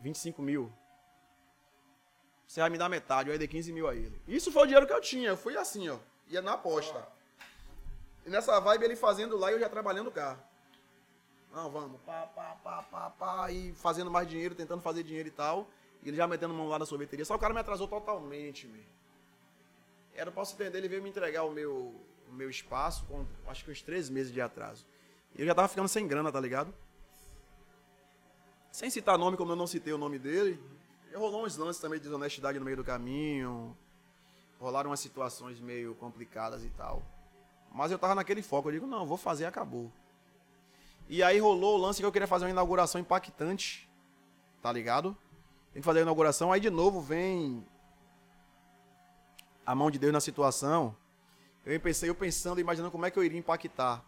[0.01, 0.71] 25 mil.
[2.49, 4.19] Você vai me dar metade, eu aí dei 15 mil a ele.
[4.27, 5.99] Isso foi o dinheiro que eu tinha, eu fui assim, ó.
[6.29, 7.07] Ia na aposta.
[8.25, 10.35] E nessa vibe ele fazendo lá e eu já trabalhando cá.
[11.53, 15.31] Não, vamos, pá, pá, pá, pá, pá, e fazendo mais dinheiro, tentando fazer dinheiro e
[15.31, 15.67] tal.
[16.01, 17.23] E ele já metendo mão lá na sorveteria.
[17.23, 18.81] Só o cara me atrasou totalmente, meu.
[20.15, 21.93] Era, posso entender, ele veio me entregar o meu,
[22.27, 24.83] o meu espaço com acho que uns três meses de atraso.
[25.35, 26.73] E eu já tava ficando sem grana, tá ligado?
[28.71, 30.59] Sem citar nome, como eu não citei o nome dele.
[31.15, 33.75] Rolou uns lances também de desonestidade no meio do caminho.
[34.59, 37.03] Rolaram umas situações meio complicadas e tal.
[37.71, 39.91] Mas eu tava naquele foco, eu digo, não, vou fazer e acabou.
[41.07, 43.89] E aí rolou o lance que eu queria fazer uma inauguração impactante,
[44.61, 45.15] tá ligado?
[45.73, 47.65] Tem que fazer a inauguração, aí de novo vem
[49.65, 50.95] a mão de Deus na situação.
[51.65, 54.03] Eu pensei, eu pensando, imaginando como é que eu iria impactar.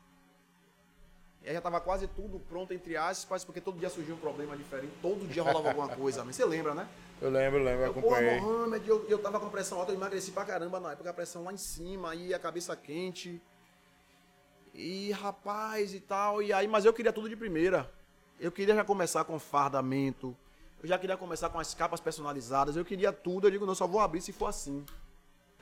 [1.43, 4.55] E aí já tava quase tudo pronto, entre aspas, porque todo dia surgia um problema
[4.55, 6.23] diferente, todo dia rolava alguma coisa.
[6.23, 6.87] Mas você lembra, né?
[7.19, 8.39] Eu lembro, lembro, eu Eu, Pô, acompanhei.
[8.39, 11.43] Mohamed, eu, eu tava com pressão alta, eu emagreci pra caramba na época, a pressão
[11.43, 13.41] lá em cima, aí a cabeça quente.
[14.73, 17.91] E rapaz e tal, e aí, mas eu queria tudo de primeira.
[18.39, 20.35] Eu queria já começar com fardamento,
[20.81, 23.85] eu já queria começar com as capas personalizadas, eu queria tudo, eu digo, não, só
[23.85, 24.85] vou abrir se for assim.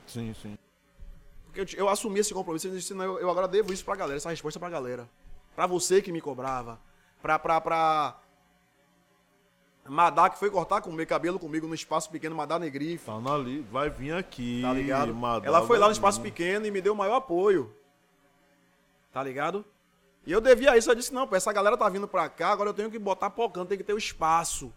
[0.06, 0.56] Sim, sim.
[1.44, 3.96] Porque eu, eu assumi esse compromisso, eu disse, não, eu, eu agora devo isso pra
[3.96, 5.08] galera, essa resposta pra galera.
[5.54, 6.78] Pra você que me cobrava.
[7.20, 8.18] Pra, pra, pra...
[9.86, 13.06] Madá, que foi cortar com meu cabelo comigo no espaço pequeno, Madá Negrife.
[13.06, 14.60] Tá na ali, vai vir aqui.
[14.62, 15.14] Tá ligado?
[15.14, 15.46] Madalena.
[15.46, 17.74] Ela foi lá no espaço pequeno e me deu o maior apoio.
[19.12, 19.64] Tá ligado?
[20.26, 20.90] E eu devia isso.
[20.90, 23.30] Eu disse, não, pô, essa galera tá vindo pra cá, agora eu tenho que botar
[23.30, 24.72] pocando, tem que ter o espaço.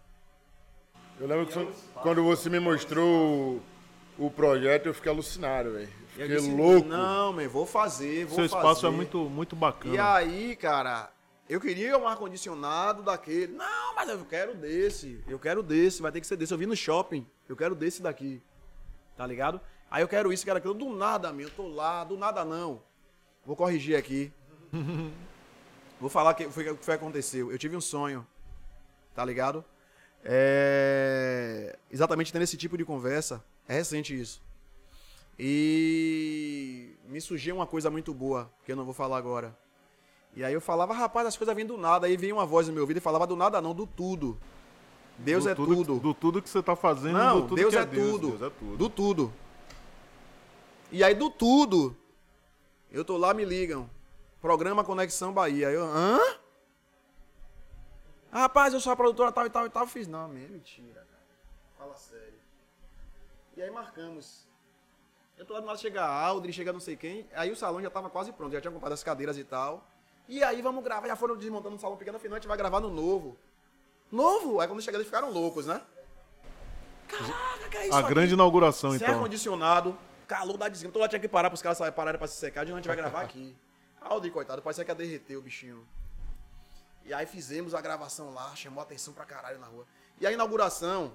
[1.20, 1.68] Eu lembro que
[2.02, 3.62] quando você me mostrou
[4.18, 5.88] o, o projeto, eu fiquei alucinado, velho.
[6.16, 6.88] Eu Fiquei disse, louco.
[6.88, 8.56] Não, man, vou fazer, vou Seu fazer.
[8.56, 9.94] espaço é muito, muito bacana.
[9.94, 11.10] E aí, cara,
[11.48, 13.52] eu queria um ar-condicionado daquele.
[13.52, 15.22] Não, mas eu quero desse.
[15.26, 16.52] Eu quero desse, vai ter que ser desse.
[16.52, 18.40] Eu vi no shopping, eu quero desse daqui.
[19.16, 19.60] Tá ligado?
[19.90, 20.74] Aí eu quero isso, quero aquilo.
[20.74, 22.80] Do nada, meu, eu tô lá, do nada não.
[23.44, 24.32] Vou corrigir aqui.
[26.00, 27.50] Vou falar o que foi o que foi aconteceu.
[27.50, 28.26] Eu tive um sonho,
[29.14, 29.64] tá ligado?
[30.24, 31.78] É...
[31.90, 33.44] Exatamente tendo esse tipo de conversa.
[33.68, 34.42] É recente isso.
[35.38, 39.56] E me surgiu uma coisa muito boa, que eu não vou falar agora.
[40.36, 42.06] E aí eu falava, rapaz, as coisas vêm do nada.
[42.06, 44.38] Aí vinha uma voz no meu ouvido e falava do nada não, do tudo.
[45.16, 46.00] Deus Do é tudo.
[46.00, 48.10] Do tudo que você tá fazendo, Não, do tudo Deus que é, Deus.
[48.10, 48.28] tudo.
[48.30, 48.76] Deus é tudo.
[48.76, 49.32] Do tudo.
[50.90, 51.96] E aí, do tudo,
[52.90, 53.88] eu tô lá, me ligam.
[54.40, 55.70] Programa Conexão Bahia.
[55.70, 56.18] Eu, hã?
[58.30, 59.84] Ah, rapaz, eu sou a produtora tal e tal e tal.
[59.84, 61.22] Eu fiz, não, mentira, cara.
[61.78, 62.34] Fala sério.
[63.56, 64.48] E aí marcamos.
[65.36, 67.26] Eu tô lá do lado, chega a Aldri, chega não sei quem.
[67.34, 69.86] Aí o salão já tava quase pronto, já tinha comprado as cadeiras e tal.
[70.28, 72.80] E aí vamos gravar, já foram desmontando um salão pequeno, afinal a gente vai gravar
[72.80, 73.36] no novo.
[74.10, 74.60] Novo?
[74.60, 75.82] Aí quando chegaram eles ficaram loucos, né?
[77.08, 78.08] Caraca, que é isso A aqui?
[78.08, 79.14] grande inauguração, Sem então.
[79.14, 80.90] ar-condicionado, calor da desgrama.
[80.90, 82.86] Então lá tinha que parar pros caras pararem pra se secar, de onde a gente
[82.86, 83.54] vai gravar aqui.
[84.00, 85.86] Aldi, coitado, parecia que ia derreter o bichinho.
[87.04, 89.84] E aí fizemos a gravação lá, chamou atenção pra caralho na rua.
[90.20, 91.12] E a inauguração,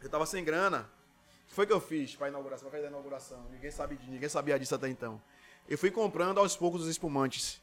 [0.00, 0.88] eu tava sem grana.
[1.52, 2.70] Que foi que eu fiz pra inauguração?
[2.70, 3.44] Pra fazer a inauguração?
[3.50, 5.20] Ninguém, sabe, ninguém sabia disso até então.
[5.68, 7.60] Eu fui comprando aos poucos os espumantes.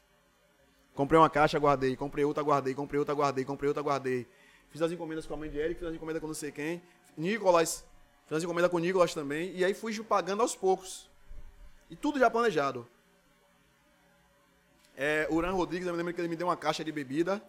[0.94, 1.96] Comprei uma caixa, guardei.
[1.96, 2.76] Comprei outra, guardei.
[2.76, 3.44] Comprei outra, guardei.
[3.44, 4.28] Comprei outra, guardei.
[4.70, 6.84] Fiz as encomendas com a mãe de Eric, fiz as encomendas com não sei quem.
[7.18, 7.84] Nicolas.
[8.28, 9.56] Fiz as encomendas com o Nicolas também.
[9.56, 11.10] E aí fui pagando aos poucos.
[11.90, 12.88] E tudo já planejado.
[14.96, 17.42] É, Uran Rodrigues, eu me lembro que ele me deu uma caixa de bebida.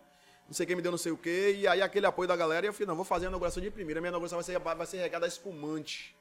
[0.46, 1.56] Não sei quem me deu não sei o quê.
[1.58, 2.64] E aí aquele apoio da galera.
[2.64, 4.00] E eu falei, não, vou fazer a inauguração de primeira.
[4.00, 6.18] Minha inauguração vai ser, vai ser regada a espumante.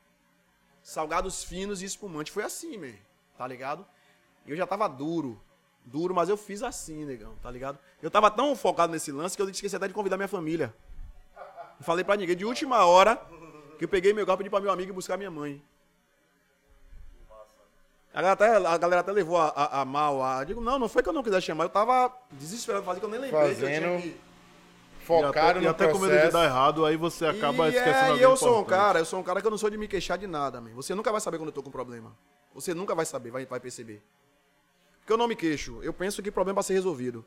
[0.84, 2.32] Salgados finos e espumante.
[2.32, 2.94] Foi assim, man.
[3.38, 3.86] Tá ligado?
[4.48, 5.40] Eu já tava duro.
[5.86, 7.80] Duro, mas eu fiz assim, negão, tá ligado?
[8.02, 10.74] Eu tava tão focado nesse lance que eu esqueci até de convidar minha família.
[11.80, 12.36] Não falei pra ninguém.
[12.36, 13.16] De última hora,
[13.78, 15.62] que eu peguei meu carro e pedi pra meu amigo buscar minha mãe.
[18.14, 20.24] A galera até, a galera até levou a, a, a mal.
[20.24, 21.66] A, eu digo, não, não foi que eu não quisesse chamar.
[21.66, 24.14] Eu tava desesperado, fazer que eu nem lembrei que eu tinha Fazendo-
[25.18, 25.24] que...
[25.24, 26.34] E até, e no até com medo de processo.
[26.34, 28.80] dar errado, aí você acaba e, esquecendo é, e eu sou um importante.
[28.80, 30.72] cara, eu sou um cara que eu não sou de me queixar de nada, man.
[30.76, 32.16] Você nunca vai saber quando eu tô com problema.
[32.54, 34.04] Você nunca vai saber, vai, vai perceber.
[35.00, 35.80] Porque eu não me queixo.
[35.82, 37.26] Eu penso que problema vai ser resolvido.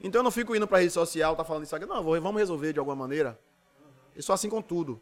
[0.00, 1.86] Então eu não fico indo pra rede social, tá falando isso aqui.
[1.86, 3.38] Não, vamos resolver de alguma maneira.
[4.14, 5.00] Eu sou assim com tudo.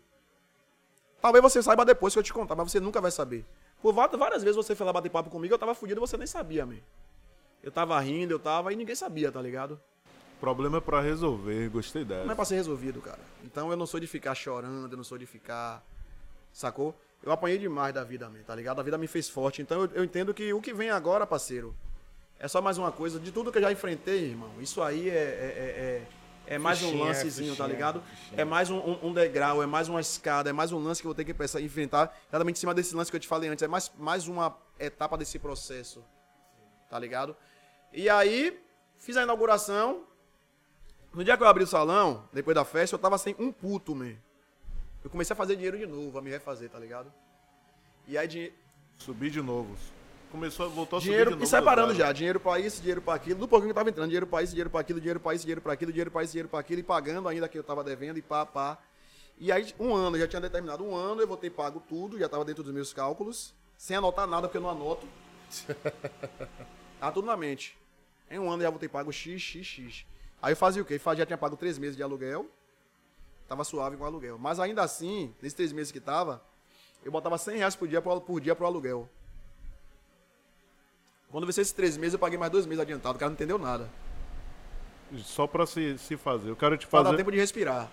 [1.21, 3.45] Talvez você saiba depois que eu te contar, mas você nunca vai saber.
[3.81, 6.27] Por várias vezes você foi lá bater papo comigo, eu tava fudido e você nem
[6.27, 6.79] sabia, man.
[7.63, 9.81] Eu tava rindo, eu tava, e ninguém sabia, tá ligado?
[10.43, 12.25] Problema é pra resolver, gostei dessa.
[12.25, 13.21] Não é pra ser resolvido, cara.
[13.45, 15.81] Então eu não sou de ficar chorando, eu não sou de ficar.
[16.53, 16.97] Sacou?
[17.23, 18.81] Eu apanhei demais da vida, tá ligado?
[18.81, 19.63] A vida me fez forte.
[19.63, 21.73] Então eu, eu entendo que o que vem agora, parceiro,
[22.41, 23.21] é só mais uma coisa.
[23.21, 25.15] De tudo que eu já enfrentei, irmão, isso aí é.
[25.15, 26.03] é,
[26.49, 28.03] é, é mais um Fichinha, lancezinho, tá fichinha, ligado?
[28.03, 28.41] fichinha.
[28.41, 31.07] É mais um, um- um degrau, é mais uma escada, é mais um lance que
[31.07, 32.19] eu vou ter que pensar, enfrentar.
[32.29, 33.63] Exatamente em cima desse lance que eu te falei antes.
[33.63, 36.05] É mais, mais uma etapa desse processo.
[36.91, 37.37] Tá ligado?
[37.93, 38.61] E aí,
[38.99, 40.03] fiz a inauguração.
[41.15, 43.95] No dia que eu abri o salão, depois da festa, eu tava sem um puto,
[43.95, 44.15] man.
[45.05, 47.13] Eu comecei a fazer dinheiro de novo, a me refazer, tá ligado?
[48.07, 48.53] E aí, dinhe-
[48.97, 49.77] Subir de novo.
[50.31, 51.45] Começou, voltou a dinheiro, subir de novo.
[51.45, 52.07] e separando do zero.
[52.07, 54.53] já, dinheiro pra isso, dinheiro pra aquilo, do pouquinho que tava entrando, dinheiro pra isso,
[54.53, 56.81] dinheiro pra aquilo, dinheiro pra isso, dinheiro pra aquilo, dinheiro pra isso, dinheiro pra aquilo,
[56.81, 58.79] e pagando ainda que eu tava devendo, e pá, pá.
[59.39, 62.19] E aí, um ano, eu já tinha determinado um ano, eu vou ter pago tudo,
[62.19, 65.07] já tava dentro dos meus cálculos, sem anotar nada, porque eu não anoto.
[67.01, 67.77] tá tudo na mente.
[68.31, 70.07] Em um ano eu já vou ter pago X, X, X.
[70.43, 71.01] Aí eu fazia o quê?
[71.17, 72.47] Já tinha pago três meses de aluguel,
[73.49, 74.37] tava suave com o aluguel.
[74.39, 76.43] Mas ainda assim, nesses três meses que tava,
[77.05, 79.09] eu botava 100 reais por dia pro, por dia pro aluguel.
[81.31, 83.17] Quando venceu esses três meses, eu paguei mais dois meses adiantado.
[83.17, 83.89] O cara não entendeu nada.
[85.19, 86.51] Só pra se, se fazer.
[86.51, 87.17] Eu quero te Pra dar fazer.
[87.19, 87.89] tempo de respirar.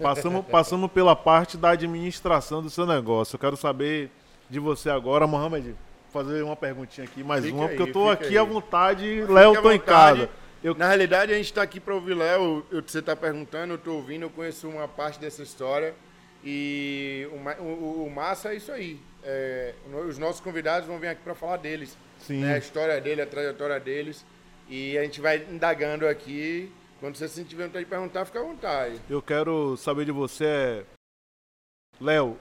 [0.00, 3.36] Passamos, passamos pela parte da administração do seu negócio.
[3.36, 4.10] Eu quero saber
[4.50, 5.76] de você agora, Mohamed.
[6.12, 8.38] Fazer uma perguntinha aqui, mais Fica uma, aí, porque eu tô aqui aí.
[8.38, 9.24] à vontade.
[9.24, 10.28] Léo, tô em casa.
[10.64, 12.64] Eu, Na realidade, a gente está aqui para ouvir Léo.
[12.72, 15.94] Você está perguntando, eu estou ouvindo, eu conheço uma parte dessa história.
[16.42, 18.98] E o, o- o massa é isso aí.
[19.22, 19.74] É,
[20.08, 21.96] os nossos convidados vão vir aqui para falar deles.
[22.28, 24.24] Né, a história dele, a trajetória deles.
[24.68, 26.72] E a gente vai indagando aqui.
[26.98, 28.98] Quando você se tiver vontade de perguntar, fica à vontade.
[29.10, 30.86] eu quero saber de você.
[32.00, 32.38] Léo,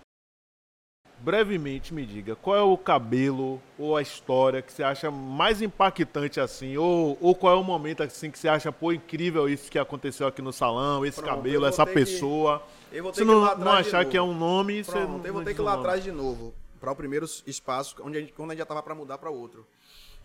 [1.23, 6.37] brevemente me diga, qual é o cabelo ou a história que você acha mais impactante
[6.37, 6.75] assim?
[6.75, 10.27] Ou, ou qual é o momento assim que você acha, pô, incrível isso que aconteceu
[10.27, 12.61] aqui no salão, esse Pronto, cabelo, essa ter que- pessoa?
[12.91, 15.25] Eu vou ter Se que não, não achar que é um nome, você Pronto, não
[15.25, 16.53] eu vou ter que ir lá atrás de novo.
[16.81, 19.29] Para o primeiro espaço, onde a gente, quando a gente já tava para mudar para
[19.29, 19.65] outro.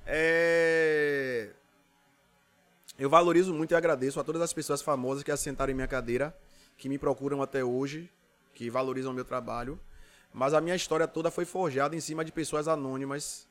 [0.05, 1.51] É...
[2.99, 6.37] Eu valorizo muito e agradeço a todas as pessoas famosas que assentaram em minha cadeira,
[6.77, 8.11] que me procuram até hoje,
[8.53, 9.79] que valorizam o meu trabalho.
[10.39, 13.49] Mas a minha história toda foi forjada em cima de pessoas anônimas,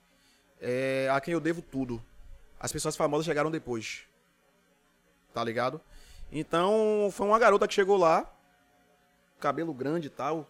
[0.61, 2.01] é, a quem eu devo tudo.
[2.57, 4.03] As pessoas famosas chegaram depois.
[5.33, 5.81] Tá ligado?
[6.31, 8.25] Então, foi uma garota que chegou lá,
[9.37, 10.49] cabelo grande e tal,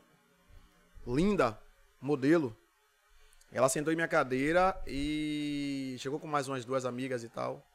[1.08, 1.60] linda,
[2.00, 2.56] modelo.
[3.52, 7.66] Ela sentou em minha cadeira e chegou com mais umas duas amigas e tal.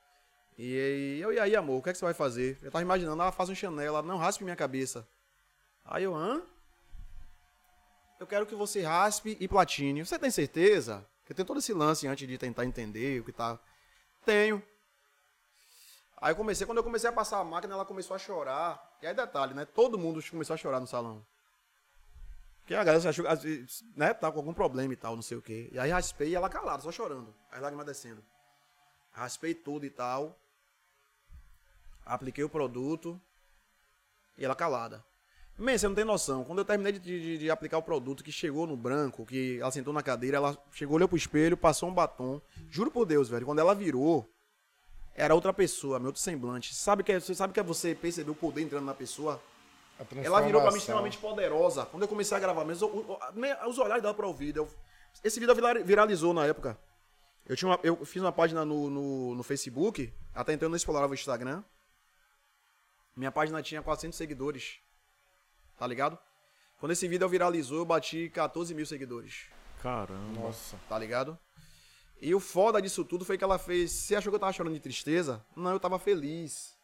[0.57, 2.57] E, eu, e aí, amor, o que é que você vai fazer?
[2.63, 5.05] Eu tava imaginando, ela faz um Chanel, ela não raspe minha cabeça.
[5.85, 6.41] Aí eu, hã?
[8.23, 10.05] Eu quero que você raspe e platine.
[10.05, 11.05] Você tem certeza?
[11.19, 13.59] Porque tem todo esse lance antes de tentar entender o que tá.
[14.25, 14.63] Tenho.
[16.19, 18.97] Aí comecei, quando eu comecei a passar a máquina, ela começou a chorar.
[19.03, 19.65] E aí detalhe, né?
[19.65, 21.27] Todo mundo começou a chorar no salão.
[22.61, 23.25] Porque a galera achou,
[23.97, 25.69] né, tá com algum problema e tal, não sei o quê.
[25.73, 27.35] E aí raspei e ela calada, só chorando.
[27.51, 28.23] As lágrimas descendo.
[29.11, 30.39] Raspei tudo e tal.
[32.07, 33.21] Apliquei o produto.
[34.39, 35.05] E ela calada.
[35.63, 36.45] Man, você não tem noção.
[36.45, 39.71] Quando eu terminei de, de- de aplicar o produto, que chegou no branco, que ela
[39.71, 42.41] sentou na cadeira, ela chegou, olhou pro espelho, passou um batom.
[42.69, 43.47] Juro por Deus, velho.
[43.47, 44.29] Quando ela virou,
[45.15, 46.75] era outra pessoa, meu outro semblante.
[46.75, 49.41] Sabe que é, você sabe que é você perceber o poder entrando na pessoa?
[50.27, 51.87] Ela virou pra mim extremamente poderosa.
[51.87, 53.19] Quando eu comecei a gravar mesmo,
[53.69, 54.57] os olhares dela pra ouvir.
[54.57, 54.69] eu-
[55.23, 56.77] esse vídeo vira- viralizou na época.
[57.47, 60.77] Eu, tinha uma- eu fiz uma página no, no, no Facebook, até então eu não
[60.77, 61.63] explorava o Instagram.
[63.15, 64.79] Minha página tinha 400 seguidores.
[65.83, 66.17] Tá ligado?
[66.79, 69.47] Quando esse vídeo viralizou, eu bati 14 mil seguidores.
[69.83, 70.41] Caramba.
[70.41, 70.79] Nossa.
[70.89, 71.37] Tá ligado?
[72.21, 73.91] E o foda disso tudo foi que ela fez.
[73.91, 75.45] Você achou que eu tava chorando de tristeza?
[75.57, 76.79] Não, eu tava feliz.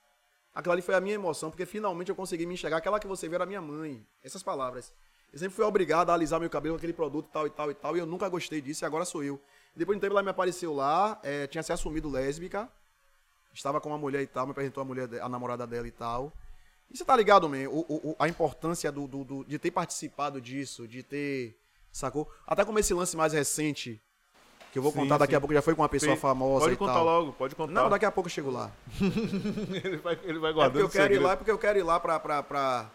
[0.53, 2.79] Aquela ali foi a minha emoção, porque finalmente eu consegui me enxergar.
[2.79, 4.05] Aquela que você viu era minha mãe.
[4.21, 4.93] Essas palavras.
[5.33, 7.75] Eu sempre fui obrigado a alisar meu cabelo com aquele produto tal e tal e
[7.75, 7.97] tal.
[7.97, 9.41] E eu nunca gostei disso e agora sou eu.
[9.77, 12.69] Depois de um tempo ela me apareceu lá, eh, tinha se assumido lésbica.
[13.55, 16.33] Estava com uma mulher e tal, me apresentou a mulher, a namorada dela e tal.
[16.91, 17.69] E você tá ligado, man?
[17.69, 21.57] O, o- a importância do, do- do- de ter participado disso, de ter.
[21.93, 22.31] Sacou?
[22.47, 24.01] Até como esse lance mais recente,
[24.73, 25.37] que eu vou Sim, contar daqui sim.
[25.37, 26.21] a pouco, já foi com uma pessoa Sim.
[26.21, 27.05] famosa Pode contar tal.
[27.05, 27.73] logo, pode contar.
[27.73, 28.71] Não, daqui a pouco eu chego lá.
[29.85, 31.23] ele, vai, ele vai É porque guardando eu quero ir segredo.
[31.25, 32.91] lá, é porque eu quero ir lá pra, pra, pra,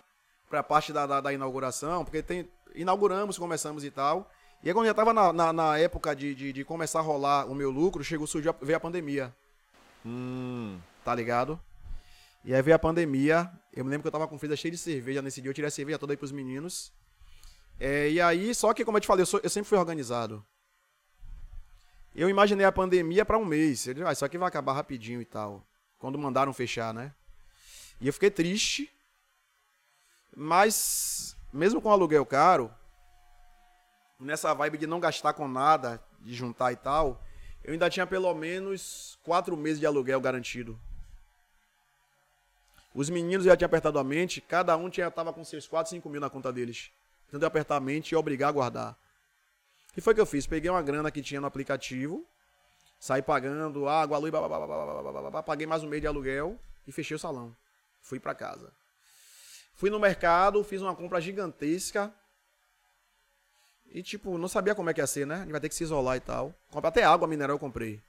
[0.50, 2.48] pra parte da, da, da inauguração, porque tem.
[2.76, 4.30] Inauguramos, começamos e tal.
[4.64, 7.46] E aí quando já tava na, na, na época de, de, de começar a rolar
[7.46, 9.34] o meu lucro, chegou, surgiu, veio a pandemia.
[10.06, 11.60] Hum, tá ligado?
[12.44, 13.52] E aí veio a pandemia.
[13.72, 15.50] Eu me lembro que eu tava com freezer cheio de cerveja nesse dia.
[15.50, 16.92] Eu tirei a cerveja toda aí pros meninos.
[17.80, 20.46] É, e aí, só que como eu te falei, eu, sou- eu sempre fui organizado.
[22.16, 23.88] Eu imaginei a pandemia pra um mês.
[23.88, 25.66] Eu disse, ah, isso vai acabar rapidinho e tal.
[25.98, 27.14] Quando mandaram fechar, né?
[28.00, 28.92] E eu fiquei triste.
[30.36, 32.72] Mas, mesmo com aluguel caro,
[34.20, 37.24] nessa vibe de não gastar com nada, de juntar e tal,
[37.64, 40.80] eu ainda tinha pelo menos quatro meses de aluguel garantido.
[42.94, 46.10] Os meninos já tinham apertado a mente, cada um tinha, tava com seus 4, 5
[46.10, 46.92] mil na conta deles.
[47.26, 48.98] Tentando apertar a mente e obrigar a guardar.
[49.98, 50.46] E foi o que eu fiz?
[50.46, 52.26] Peguei uma grana que tinha no aplicativo,
[53.00, 57.16] saí pagando água, luz, blá, blá, blá, paguei mais um mês de aluguel e fechei
[57.16, 57.56] o salão.
[58.02, 58.72] Fui para casa.
[59.74, 62.14] Fui no mercado, fiz uma compra gigantesca.
[63.88, 65.36] E, tipo, não sabia como é que ia ser, né?
[65.36, 66.54] A gente vai ter que se isolar e tal.
[66.72, 68.02] Comprei até água mineral eu comprei.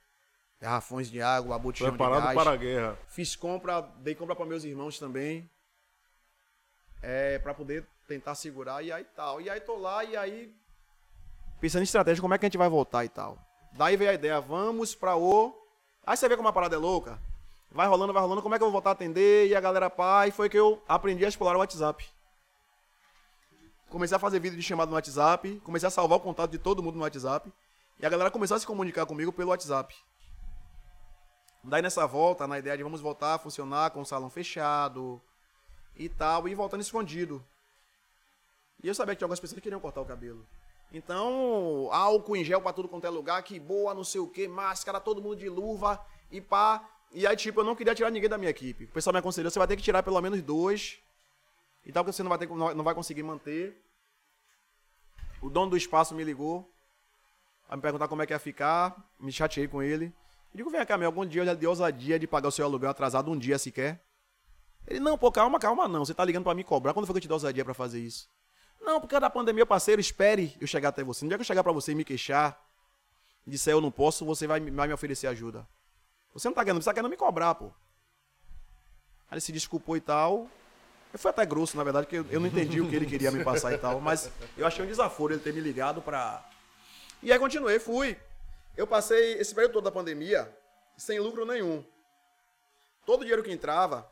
[0.59, 2.35] Garrafões de água, botijão de preparado gás.
[2.35, 2.97] para a guerra.
[3.07, 5.49] Fiz compra, dei compra para meus irmãos também.
[7.01, 9.41] É, para poder tentar segurar e aí tal.
[9.41, 10.55] E aí tô lá e aí
[11.59, 13.37] pensando em estratégia, como é que a gente vai voltar e tal.
[13.73, 15.53] Daí veio a ideia, vamos pra o
[16.05, 17.19] Aí você vê como a parada é louca.
[17.71, 19.47] Vai rolando, vai rolando, como é que eu vou voltar a atender?
[19.47, 22.07] E a galera pá, e foi que eu aprendi a explorar o WhatsApp.
[23.89, 26.83] Comecei a fazer vídeo de chamada no WhatsApp, comecei a salvar o contato de todo
[26.83, 27.51] mundo no WhatsApp.
[27.99, 29.95] E a galera começou a se comunicar comigo pelo WhatsApp.
[31.67, 35.19] Daí nessa volta, na ideia de vamos voltar a funcionar com o salão fechado
[35.95, 37.43] e tal, e voltando escondido.
[38.83, 40.45] E eu sabia que tinha algumas pessoas que queriam cortar o cabelo.
[40.93, 44.47] Então, álcool em gel pra tudo quanto é lugar, que boa, não sei o que,
[44.47, 45.99] máscara, todo mundo de luva
[46.31, 46.87] e pá.
[47.11, 48.83] E aí, tipo, eu não queria tirar ninguém da minha equipe.
[48.83, 50.99] O pessoal me aconselhou, você vai ter que tirar pelo menos dois
[51.83, 53.75] e tal, porque você não vai, ter, não vai conseguir manter.
[55.41, 56.69] O dono do espaço me ligou,
[57.67, 60.13] a me perguntar como é que ia ficar, me chateei com ele.
[60.55, 62.63] Eu digo, vem cá, meu, algum dia eu já dei ousadia de pagar o seu
[62.63, 64.01] aluguel atrasado um dia sequer.
[64.87, 67.17] Ele, não, pô, calma, calma não, você tá ligando pra me cobrar, quando foi que
[67.17, 68.29] eu te dei ousadia pra fazer isso?
[68.79, 71.25] Não, porque da pandemia, parceiro, espere eu chegar até você.
[71.25, 72.57] No dia que eu chegar pra você e me queixar,
[73.45, 75.67] e disser eu não posso, você vai, vai me oferecer ajuda.
[76.33, 77.65] Você não tá querendo, você tá querendo me cobrar, pô.
[77.65, 80.47] Aí ele se desculpou e tal.
[81.11, 83.43] Eu fui até grosso, na verdade, porque eu não entendi o que ele queria me
[83.43, 86.47] passar e tal, mas eu achei um desaforo ele ter me ligado pra...
[87.21, 88.17] E aí continuei, fui.
[88.77, 90.53] Eu passei esse período todo da pandemia
[90.97, 91.83] sem lucro nenhum.
[93.05, 94.09] Todo o dinheiro que entrava,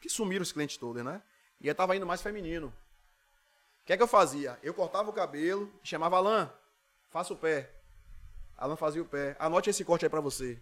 [0.00, 1.22] que sumiram os clientes todos, né?
[1.60, 2.72] E aí tava indo mais feminino.
[3.82, 4.58] O que é que eu fazia?
[4.62, 6.52] Eu cortava o cabelo, chamava Alan,
[7.10, 7.70] faça o pé.
[8.56, 9.36] Alan fazia o pé.
[9.38, 10.58] Anote esse corte aí pra você.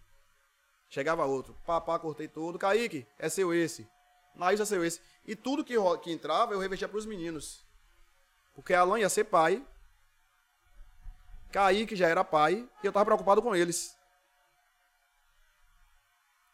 [0.88, 1.54] Chegava outro.
[1.66, 2.58] Pá, pá, cortei todo.
[2.58, 3.88] Kaique, é seu esse.
[4.34, 5.00] Naís é seu esse.
[5.26, 7.64] E tudo que, que entrava eu revestia pros meninos.
[8.54, 9.64] Porque Alan ia ser pai.
[11.50, 12.68] Kaique já era pai.
[12.82, 13.96] E eu tava preocupado com eles.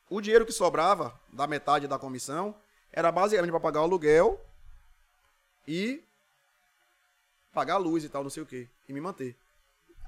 [0.09, 2.55] O dinheiro que sobrava, da metade da comissão,
[2.93, 4.41] era basicamente para pagar o aluguel
[5.67, 6.03] e
[7.53, 9.37] pagar a luz e tal, não sei o quê, e me manter.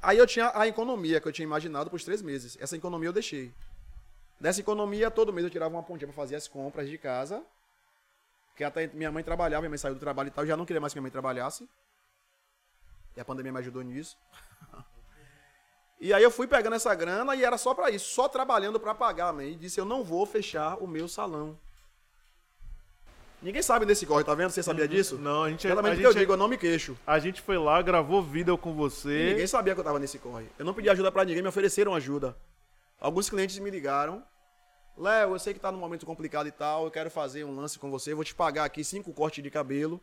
[0.01, 2.56] Aí eu tinha a economia que eu tinha imaginado os três meses.
[2.60, 3.52] Essa economia eu deixei.
[4.39, 7.43] Dessa economia, todo mês eu tirava uma pontinha para fazer as compras de casa.
[8.51, 10.65] Porque até minha mãe trabalhava, minha mãe saiu do trabalho e tal, eu já não
[10.65, 11.69] queria mais que minha mãe trabalhasse.
[13.19, 14.16] E a pandemia me ajudou nisso.
[16.01, 18.95] e aí eu fui pegando essa grana e era só para isso, só trabalhando para
[18.95, 19.43] pagar, man.
[19.43, 21.59] E disse, eu não vou fechar o meu salão.
[23.43, 24.51] Ninguém sabe desse corre, tá vendo?
[24.51, 25.19] Você sabia disso?
[25.19, 26.97] Não, a gente, a, Exatamente o gente, que eu digo, eu não me queixo.
[27.05, 29.31] a gente foi lá, gravou vídeo com E você.
[29.31, 30.47] ninguém sabia que eu tava nesse corre.
[30.57, 32.36] Eu não pedi ajuda pra ninguém, me ofereceram ajuda.
[33.01, 34.23] Alguns clientes me ligaram.
[34.97, 37.81] Léo, eu sei que tá num momento complicado e tal, eu quero fazer um lance
[37.81, 40.01] com você, eu vou te pagar aqui cinco cortes de cabelo.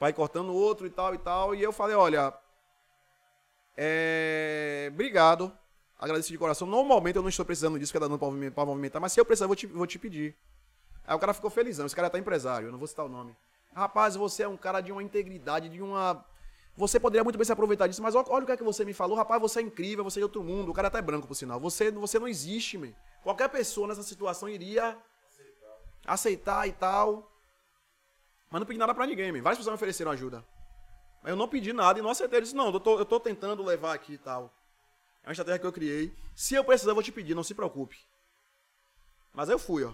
[0.00, 1.54] Vai cortando outro e tal e tal.
[1.54, 2.32] E eu falei, olha.
[3.76, 4.88] É.
[4.92, 5.52] Obrigado.
[5.98, 6.66] Agradeci de coração.
[6.66, 9.44] Normalmente eu não estou precisando disso, que é dando pra movimentar, mas se eu precisar,
[9.44, 10.34] eu vou te, vou te pedir.
[11.06, 11.84] Aí o cara ficou felizão.
[11.84, 13.36] Esse cara tá empresário, eu não vou citar o nome.
[13.74, 16.24] Rapaz, você é um cara de uma integridade, de uma.
[16.74, 18.94] Você poderia muito bem se aproveitar disso, mas olha, o que é que você me
[18.94, 19.14] falou.
[19.14, 20.70] Rapaz, você é incrível, você é de outro mundo.
[20.70, 21.60] O cara até é branco, por sinal.
[21.60, 22.92] Você, você não existe, man.
[23.22, 24.96] Qualquer pessoa nessa situação iria
[26.06, 27.29] aceitar e tal.
[28.50, 29.42] Mas não pedi nada pra ninguém, man.
[29.42, 30.44] Várias pessoas me ofereceram ajuda.
[31.22, 32.38] Mas eu não pedi nada e não aceitei.
[32.38, 34.52] Eu disse, não, eu tô, eu tô tentando levar aqui e tal.
[35.22, 36.14] É uma estratégia que eu criei.
[36.34, 37.96] Se eu precisar, eu vou te pedir, não se preocupe.
[39.32, 39.92] Mas eu fui, ó.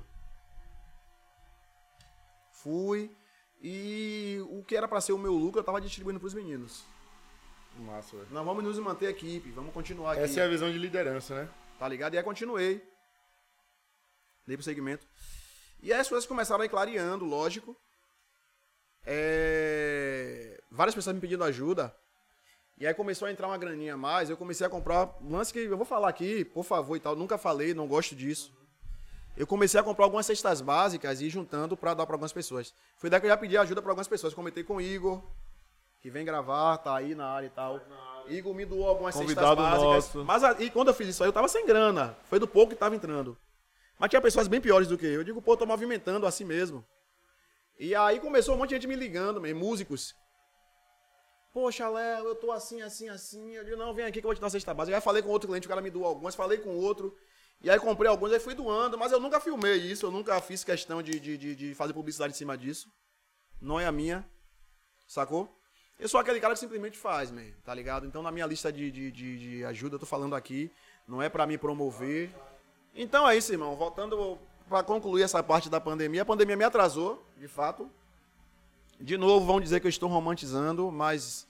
[2.50, 3.14] Fui.
[3.60, 6.84] E o que era pra ser o meu lucro, eu tava distribuindo pros meninos.
[7.78, 8.28] Massa, velho.
[8.30, 10.22] Nós vamos nos manter equipe, vamos continuar aqui.
[10.22, 11.50] Essa é a visão de liderança, né?
[11.78, 12.14] Tá ligado?
[12.14, 12.82] E aí continuei.
[14.46, 15.06] Dei pro segmento.
[15.82, 17.76] E aí as coisas começaram a ir clareando, lógico.
[19.06, 21.94] É, Várias pessoas me pedindo ajuda.
[22.78, 24.28] E aí começou a entrar uma graninha a mais.
[24.28, 27.16] Eu comecei a comprar lance que eu vou falar aqui, por favor e tal.
[27.16, 28.52] Nunca falei, não gosto disso.
[29.36, 32.74] Eu comecei a comprar algumas cestas básicas e ir juntando pra dar pra algumas pessoas.
[32.96, 34.34] Foi daí que eu já pedi ajuda pra algumas pessoas.
[34.34, 35.22] Comentei com o Igor,
[36.02, 37.80] que vem gravar, tá aí na área e tal.
[38.28, 40.14] Igor me doou algumas Convidado cestas básicas.
[40.14, 40.24] nosso.
[40.24, 42.16] Mas e quando eu fiz isso aí, eu tava sem grana.
[42.28, 43.36] Foi do pouco que tava entrando.
[43.98, 45.12] Mas tinha pessoas bem piores do que eu.
[45.12, 46.84] Eu digo, pô, tô movimentando assim mesmo.
[47.78, 50.14] E aí começou um monte de gente me ligando, man, músicos.
[51.52, 53.54] Poxa, Léo, eu tô assim, assim, assim.
[53.54, 54.96] Eu digo, não, vem aqui que eu vou te dar uma cesta básica.
[54.96, 57.16] Aí falei com outro cliente, o cara me doou algumas, falei com outro.
[57.62, 60.62] E aí comprei alguns, aí fui doando, mas eu nunca filmei isso, eu nunca fiz
[60.62, 62.88] questão de, de, de, de fazer publicidade em cima disso.
[63.60, 64.28] Não é a minha,
[65.06, 65.50] sacou?
[65.98, 68.06] Eu sou aquele cara que simplesmente faz, man, tá ligado?
[68.06, 70.70] Então na minha lista de, de, de, de ajuda, eu tô falando aqui,
[71.08, 72.30] não é pra me promover.
[72.94, 73.74] Então é isso, irmão.
[73.76, 74.38] Voltando
[74.68, 77.90] pra concluir essa parte da pandemia, a pandemia me atrasou, de fato.
[79.00, 81.46] De novo, vão dizer que eu estou romantizando, mas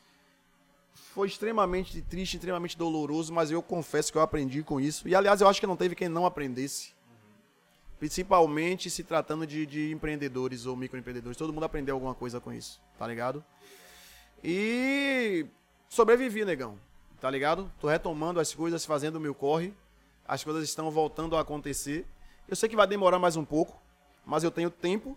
[0.95, 5.09] foi extremamente triste, extremamente doloroso, mas eu confesso que eu aprendi com isso.
[5.09, 6.95] E aliás, eu acho que não teve quem não aprendesse.
[7.99, 11.39] Principalmente se tratando de, de empreendedores ou microempreendedores.
[11.39, 13.43] Todo mundo aprendeu alguma coisa com isso, tá ligado?
[14.45, 15.47] E
[15.89, 16.79] sobrevivi, negão.
[17.21, 17.73] Tá ligado?
[17.81, 19.73] Tô retomando as coisas, fazendo o meu corre.
[20.29, 22.05] As coisas estão voltando a acontecer.
[22.49, 23.81] Eu sei que vai demorar mais um pouco,
[24.25, 25.17] mas eu tenho tempo,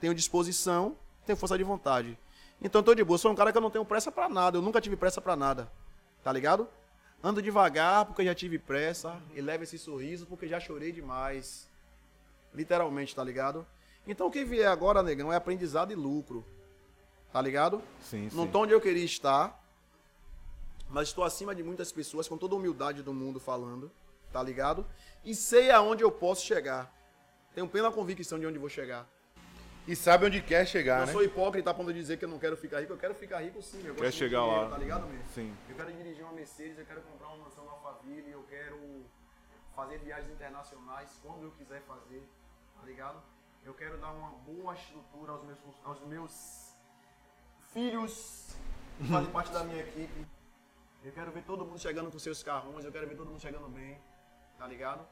[0.00, 2.18] tenho disposição, tenho força de vontade.
[2.60, 3.18] Então eu tô de boa.
[3.18, 4.58] Sou um cara que eu não tenho pressa pra nada.
[4.58, 5.70] Eu nunca tive pressa pra nada.
[6.22, 6.68] Tá ligado?
[7.22, 9.16] Ando devagar porque já tive pressa.
[9.34, 11.68] E levo esse sorriso porque já chorei demais.
[12.54, 13.66] Literalmente, tá ligado?
[14.06, 16.44] Então o que vier agora, negão, é aprendizado e lucro.
[17.32, 17.82] Tá ligado?
[18.02, 18.50] Sim, Não sim.
[18.50, 19.62] tô onde eu queria estar.
[20.88, 23.90] Mas estou acima de muitas pessoas, com toda a humildade do mundo falando.
[24.32, 24.86] Tá ligado?
[25.24, 26.92] E sei aonde eu posso chegar.
[27.54, 29.06] Tenho plena convicção de onde vou chegar.
[29.86, 31.12] E sabe onde quer chegar, não né?
[31.12, 32.92] sou hipócrita a ponto de dizer que eu não quero ficar rico.
[32.92, 33.80] Eu quero ficar rico sim.
[33.86, 34.70] Eu Quer chegar dinheiro, lá.
[34.70, 35.24] Tá ligado, mesmo?
[35.32, 35.56] Sim.
[35.68, 39.06] Eu quero dirigir uma Mercedes, eu quero comprar uma mansão Alphaville, eu quero
[39.76, 42.28] fazer viagens internacionais quando eu quiser fazer,
[42.74, 43.22] tá ligado?
[43.64, 46.74] Eu quero dar uma boa estrutura aos meus, aos meus
[47.72, 48.56] filhos
[48.98, 50.26] que fazem parte da minha equipe.
[51.04, 53.68] Eu quero ver todo mundo chegando com seus carrões, eu quero ver todo mundo chegando
[53.68, 54.00] bem,
[54.58, 55.06] tá ligado?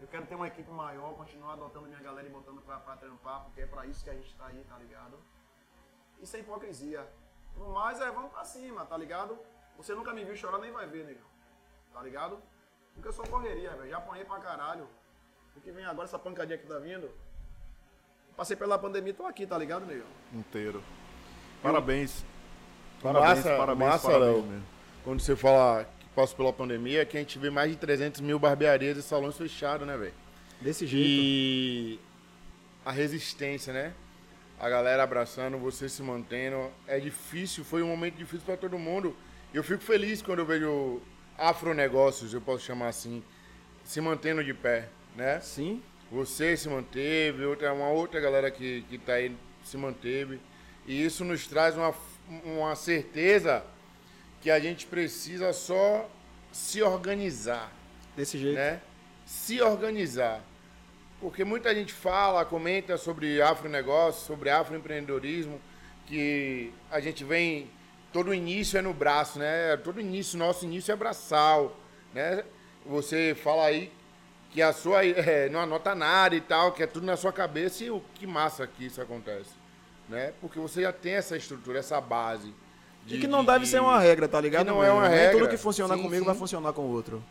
[0.00, 3.44] Eu quero ter uma equipe maior, continuar adotando minha galera e botando pra, pra trampar,
[3.44, 5.18] porque é pra isso que a gente tá aí, tá ligado?
[6.20, 7.06] Isso é hipocrisia.
[7.56, 9.38] No mais, é vamos pra cima, tá ligado?
[9.76, 11.26] Você nunca me viu chorar, nem vai ver, negão.
[11.92, 12.40] Tá ligado?
[12.94, 13.90] Porque eu sou correria, velho.
[13.90, 14.88] Já apanhei pra caralho.
[15.56, 17.10] O que vem agora, essa pancadinha que tá vindo.
[18.36, 20.06] Passei pela pandemia, tô aqui, tá ligado, negão?
[20.32, 20.82] Inteiro.
[21.60, 22.24] Parabéns.
[23.02, 24.62] Massa, parabéns, massa, parabéns Léo.
[25.04, 25.86] Quando você fala
[26.18, 29.86] passou pela pandemia, que a gente vê mais de 300 mil barbearias e salões fechados,
[29.86, 30.12] né, velho?
[30.60, 32.00] Desse E
[32.84, 33.92] a resistência, né?
[34.58, 36.72] A galera abraçando, você se mantendo.
[36.88, 39.16] É difícil, foi um momento difícil pra todo mundo.
[39.54, 41.00] E eu fico feliz quando eu vejo
[41.38, 43.22] afronegócios, eu posso chamar assim,
[43.84, 45.38] se mantendo de pé, né?
[45.38, 45.80] Sim.
[46.10, 50.40] Você se manteve, outra, uma outra galera que, que tá aí se manteve.
[50.84, 51.94] E isso nos traz uma,
[52.44, 53.64] uma certeza
[54.40, 56.08] que a gente precisa só
[56.52, 57.72] se organizar,
[58.16, 58.56] Desse jeito.
[58.56, 58.80] né?
[59.26, 60.40] Se organizar.
[61.20, 65.60] Porque muita gente fala, comenta sobre afronegócio, sobre afroempreendedorismo,
[66.06, 67.70] que a gente vem.
[68.12, 69.76] Todo início é no braço, né?
[69.78, 71.76] Todo início, nosso início é braçal,
[72.14, 72.44] né?
[72.86, 73.92] Você fala aí
[74.50, 77.84] que a sua é, não anota nada e tal, que é tudo na sua cabeça
[77.84, 79.50] e o que massa que isso acontece,
[80.08, 80.32] né?
[80.40, 82.54] Porque você já tem essa estrutura, essa base.
[83.06, 84.66] E de- que não de- deve de- ser uma regra, tá ligado?
[84.66, 85.08] Que não é uma?
[85.08, 85.38] Nem regra.
[85.38, 86.26] tudo que funciona Sim, comigo sim.
[86.26, 87.22] vai funcionar com o outro.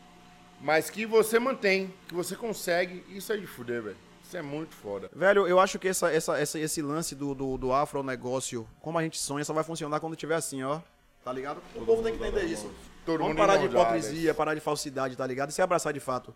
[0.59, 3.97] Mas que você mantém, que você consegue, isso é de fuder, velho.
[4.23, 5.09] Isso é muito foda.
[5.15, 9.03] Velho, eu acho que essa, essa, essa- esse lance do, do, do afronegócio, como a
[9.03, 10.79] gente sonha, só vai funcionar quando tiver assim, ó.
[11.23, 11.61] Tá ligado?
[11.75, 12.69] O povo tem que entender isso.
[13.05, 15.49] Todo Vamos parar de hipocrisia, parar de falsidade, tá ligado?
[15.49, 16.33] E se abraçar de fato.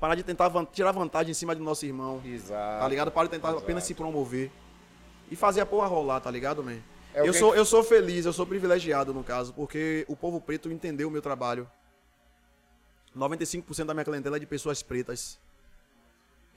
[0.00, 2.20] Parar de tentar van- tirar vantagem em cima do nosso irmão.
[2.24, 2.80] Exato.
[2.82, 3.10] Tá ligado?
[3.10, 4.50] Para de tentar apenas se promover.
[5.30, 6.76] E fazer a porra rolar, tá ligado, man?
[7.18, 10.70] É eu, sou, eu sou feliz, eu sou privilegiado no caso, porque o povo preto
[10.70, 11.68] entendeu o meu trabalho.
[13.16, 15.38] 95% da minha clientela é de pessoas pretas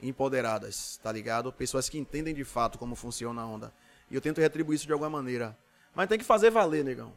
[0.00, 1.52] empoderadas, tá ligado?
[1.52, 3.72] Pessoas que entendem de fato como funciona a onda.
[4.10, 5.56] E eu tento retribuir isso de alguma maneira.
[5.94, 7.12] Mas tem que fazer valer, negão.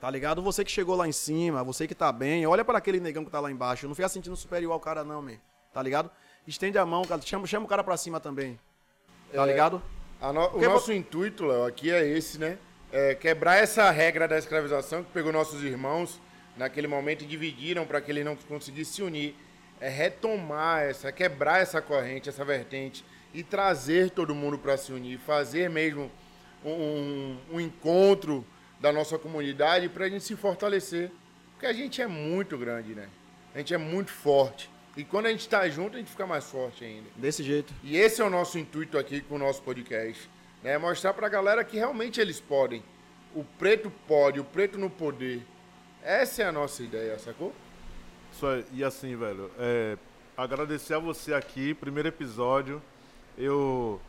[0.00, 0.40] Tá ligado?
[0.42, 3.30] Você que chegou lá em cima, você que tá bem, olha para aquele negão que
[3.30, 3.86] tá lá embaixo.
[3.86, 5.36] Não fica sentindo superior ao cara, não, man.
[5.72, 6.10] Tá ligado?
[6.46, 7.20] Estende a mão, cara.
[7.20, 8.58] Chama, chama o cara pra cima também.
[9.32, 9.82] Tá ligado?
[10.20, 12.58] A no- o Porque nosso intuito, Léo, aqui é esse, né?
[12.92, 16.20] É quebrar essa regra da escravização que pegou nossos irmãos
[16.56, 19.36] naquele momento e dividiram para que eles não conseguissem se unir.
[19.80, 25.18] É retomar essa, quebrar essa corrente, essa vertente e trazer todo mundo para se unir,
[25.18, 26.10] fazer mesmo
[26.64, 28.44] um, um encontro
[28.80, 31.10] da nossa comunidade para a gente se fortalecer.
[31.52, 33.08] Porque a gente é muito grande, né?
[33.54, 34.70] A gente é muito forte.
[34.96, 37.08] E quando a gente está junto, a gente fica mais forte ainda.
[37.16, 37.72] Desse jeito.
[37.82, 40.28] E esse é o nosso intuito aqui com o nosso podcast.
[40.62, 40.76] Né?
[40.78, 42.82] Mostrar pra galera que realmente eles podem.
[43.34, 45.42] O preto pode, o preto no poder.
[46.02, 47.52] Essa é a nossa ideia, sacou?
[48.32, 49.96] Isso aí, e assim, velho, é,
[50.36, 52.82] agradecer a você aqui, primeiro episódio.
[53.36, 54.00] Eu,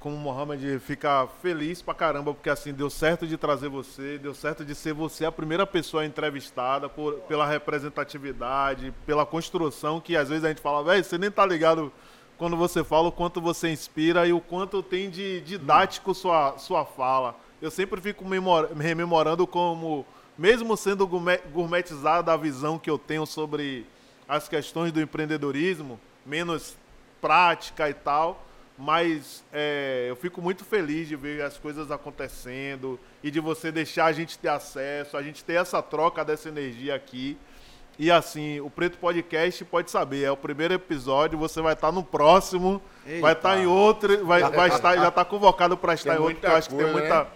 [0.00, 4.64] como Mohamed, fica feliz pra caramba, porque assim, deu certo de trazer você, deu certo
[4.64, 10.44] de ser você a primeira pessoa entrevistada por, pela representatividade, pela construção, que às vezes
[10.44, 11.92] a gente fala, velho, você nem tá ligado
[12.38, 16.84] quando você fala o quanto você inspira e o quanto tem de didático sua, sua
[16.84, 17.34] fala.
[17.60, 20.04] Eu sempre fico memor- rememorando como,
[20.36, 23.86] mesmo sendo gourmet- gourmetizada a visão que eu tenho sobre
[24.28, 26.76] as questões do empreendedorismo, menos
[27.20, 28.44] prática e tal,
[28.78, 34.06] mas é, eu fico muito feliz de ver as coisas acontecendo e de você deixar
[34.06, 37.38] a gente ter acesso, a gente ter essa troca dessa energia aqui.
[37.98, 42.02] E assim, o Preto Podcast pode saber, é o primeiro episódio, você vai estar no
[42.02, 43.22] próximo, Eita.
[43.22, 46.36] vai estar em outro, vai, vai estar, já está convocado para estar Tem em outro,
[46.36, 47.26] porque eu acho que tem muita, né?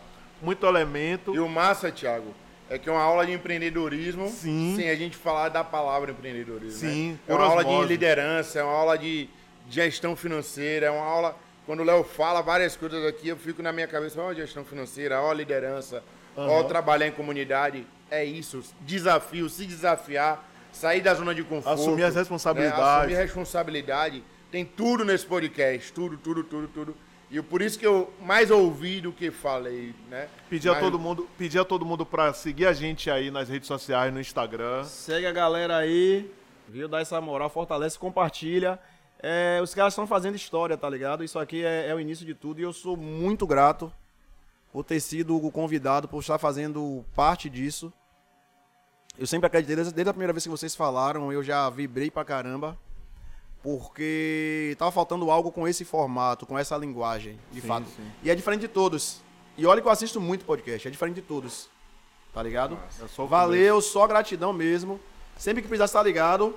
[0.43, 1.35] muito elemento.
[1.35, 2.35] E o massa, Thiago,
[2.69, 4.75] é que é uma aula de empreendedorismo Sim.
[4.77, 6.79] sem a gente falar da palavra empreendedorismo.
[6.79, 7.19] Sim, né?
[7.27, 9.31] É uma aula de liderança, é uma aula de
[9.69, 11.37] gestão financeira, é uma aula.
[11.65, 15.23] Quando o Léo fala várias coisas aqui, eu fico na minha cabeça, ó, gestão financeira,
[15.23, 16.03] ó, liderança,
[16.37, 17.87] ó, trabalhar em comunidade.
[18.11, 18.63] É isso.
[18.81, 20.50] Desafio, se desafiar,
[20.81, 21.79] sair da zona de conforto.
[21.79, 22.21] Assumir as né?
[22.21, 22.83] responsabilidades.
[22.83, 24.25] Assumir responsabilidade.
[24.51, 25.93] Tem tudo nesse podcast.
[25.93, 26.97] Tudo, tudo, tudo, tudo.
[27.31, 30.27] E por isso que eu mais ouvi do que falei, né?
[30.49, 33.49] Pedir a Mas- todo mundo, pedir a todo mundo para seguir a gente aí nas
[33.49, 34.83] redes sociais, no Instagram.
[34.85, 36.33] Segue a galera aí,
[36.67, 36.89] viu?
[36.89, 38.81] Dá essa moral, fortalece, compartilha.
[39.23, 41.23] É, os caras estão fazendo história, tá ligado?
[41.23, 43.93] Isso aqui é, é o início de tudo e eu sou muito grato
[44.73, 47.93] por ter sido o convidado, por estar fazendo parte disso.
[49.19, 52.25] Eu sempre acreditei, desde, desde a primeira vez que vocês falaram, eu já vibrei pra
[52.25, 52.77] caramba.
[53.63, 57.87] Porque tava faltando algo com esse formato, com essa linguagem, de Sim, fato.
[57.95, 58.11] sim.
[58.23, 59.21] E é diferente de todos.
[59.59, 61.69] E olha que eu assisto muito podcast, é diferente de todos.
[62.33, 62.79] Tá ligado?
[63.03, 64.99] É só Valeu, só gratidão mesmo.
[65.37, 66.57] Sempre que precisar estar ligado,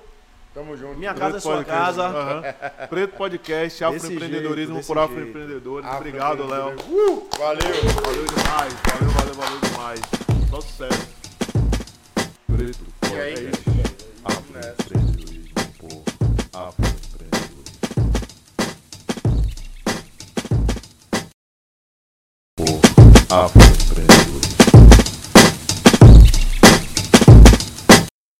[0.54, 0.96] Tamo junto.
[0.98, 2.02] minha Preto casa é sua Podcast, casa.
[2.06, 2.42] aham.
[2.88, 5.86] Preto Podcast, afroempreendedorismo por afroempreendedores.
[5.86, 6.76] Afro- Obrigado, Léo.
[6.88, 7.60] Uh, valeu.
[8.02, 10.00] Valeu demais, valeu, valeu, valeu demais.
[10.48, 11.13] Só sucesso.
[12.56, 12.84] Preto?
[13.00, 13.64] Podcast.
[14.24, 16.02] Afroempreendedorismo por
[16.52, 17.64] afroempreendedorismo.
[22.56, 22.80] Por
[23.34, 24.23] afroempreendedorismo.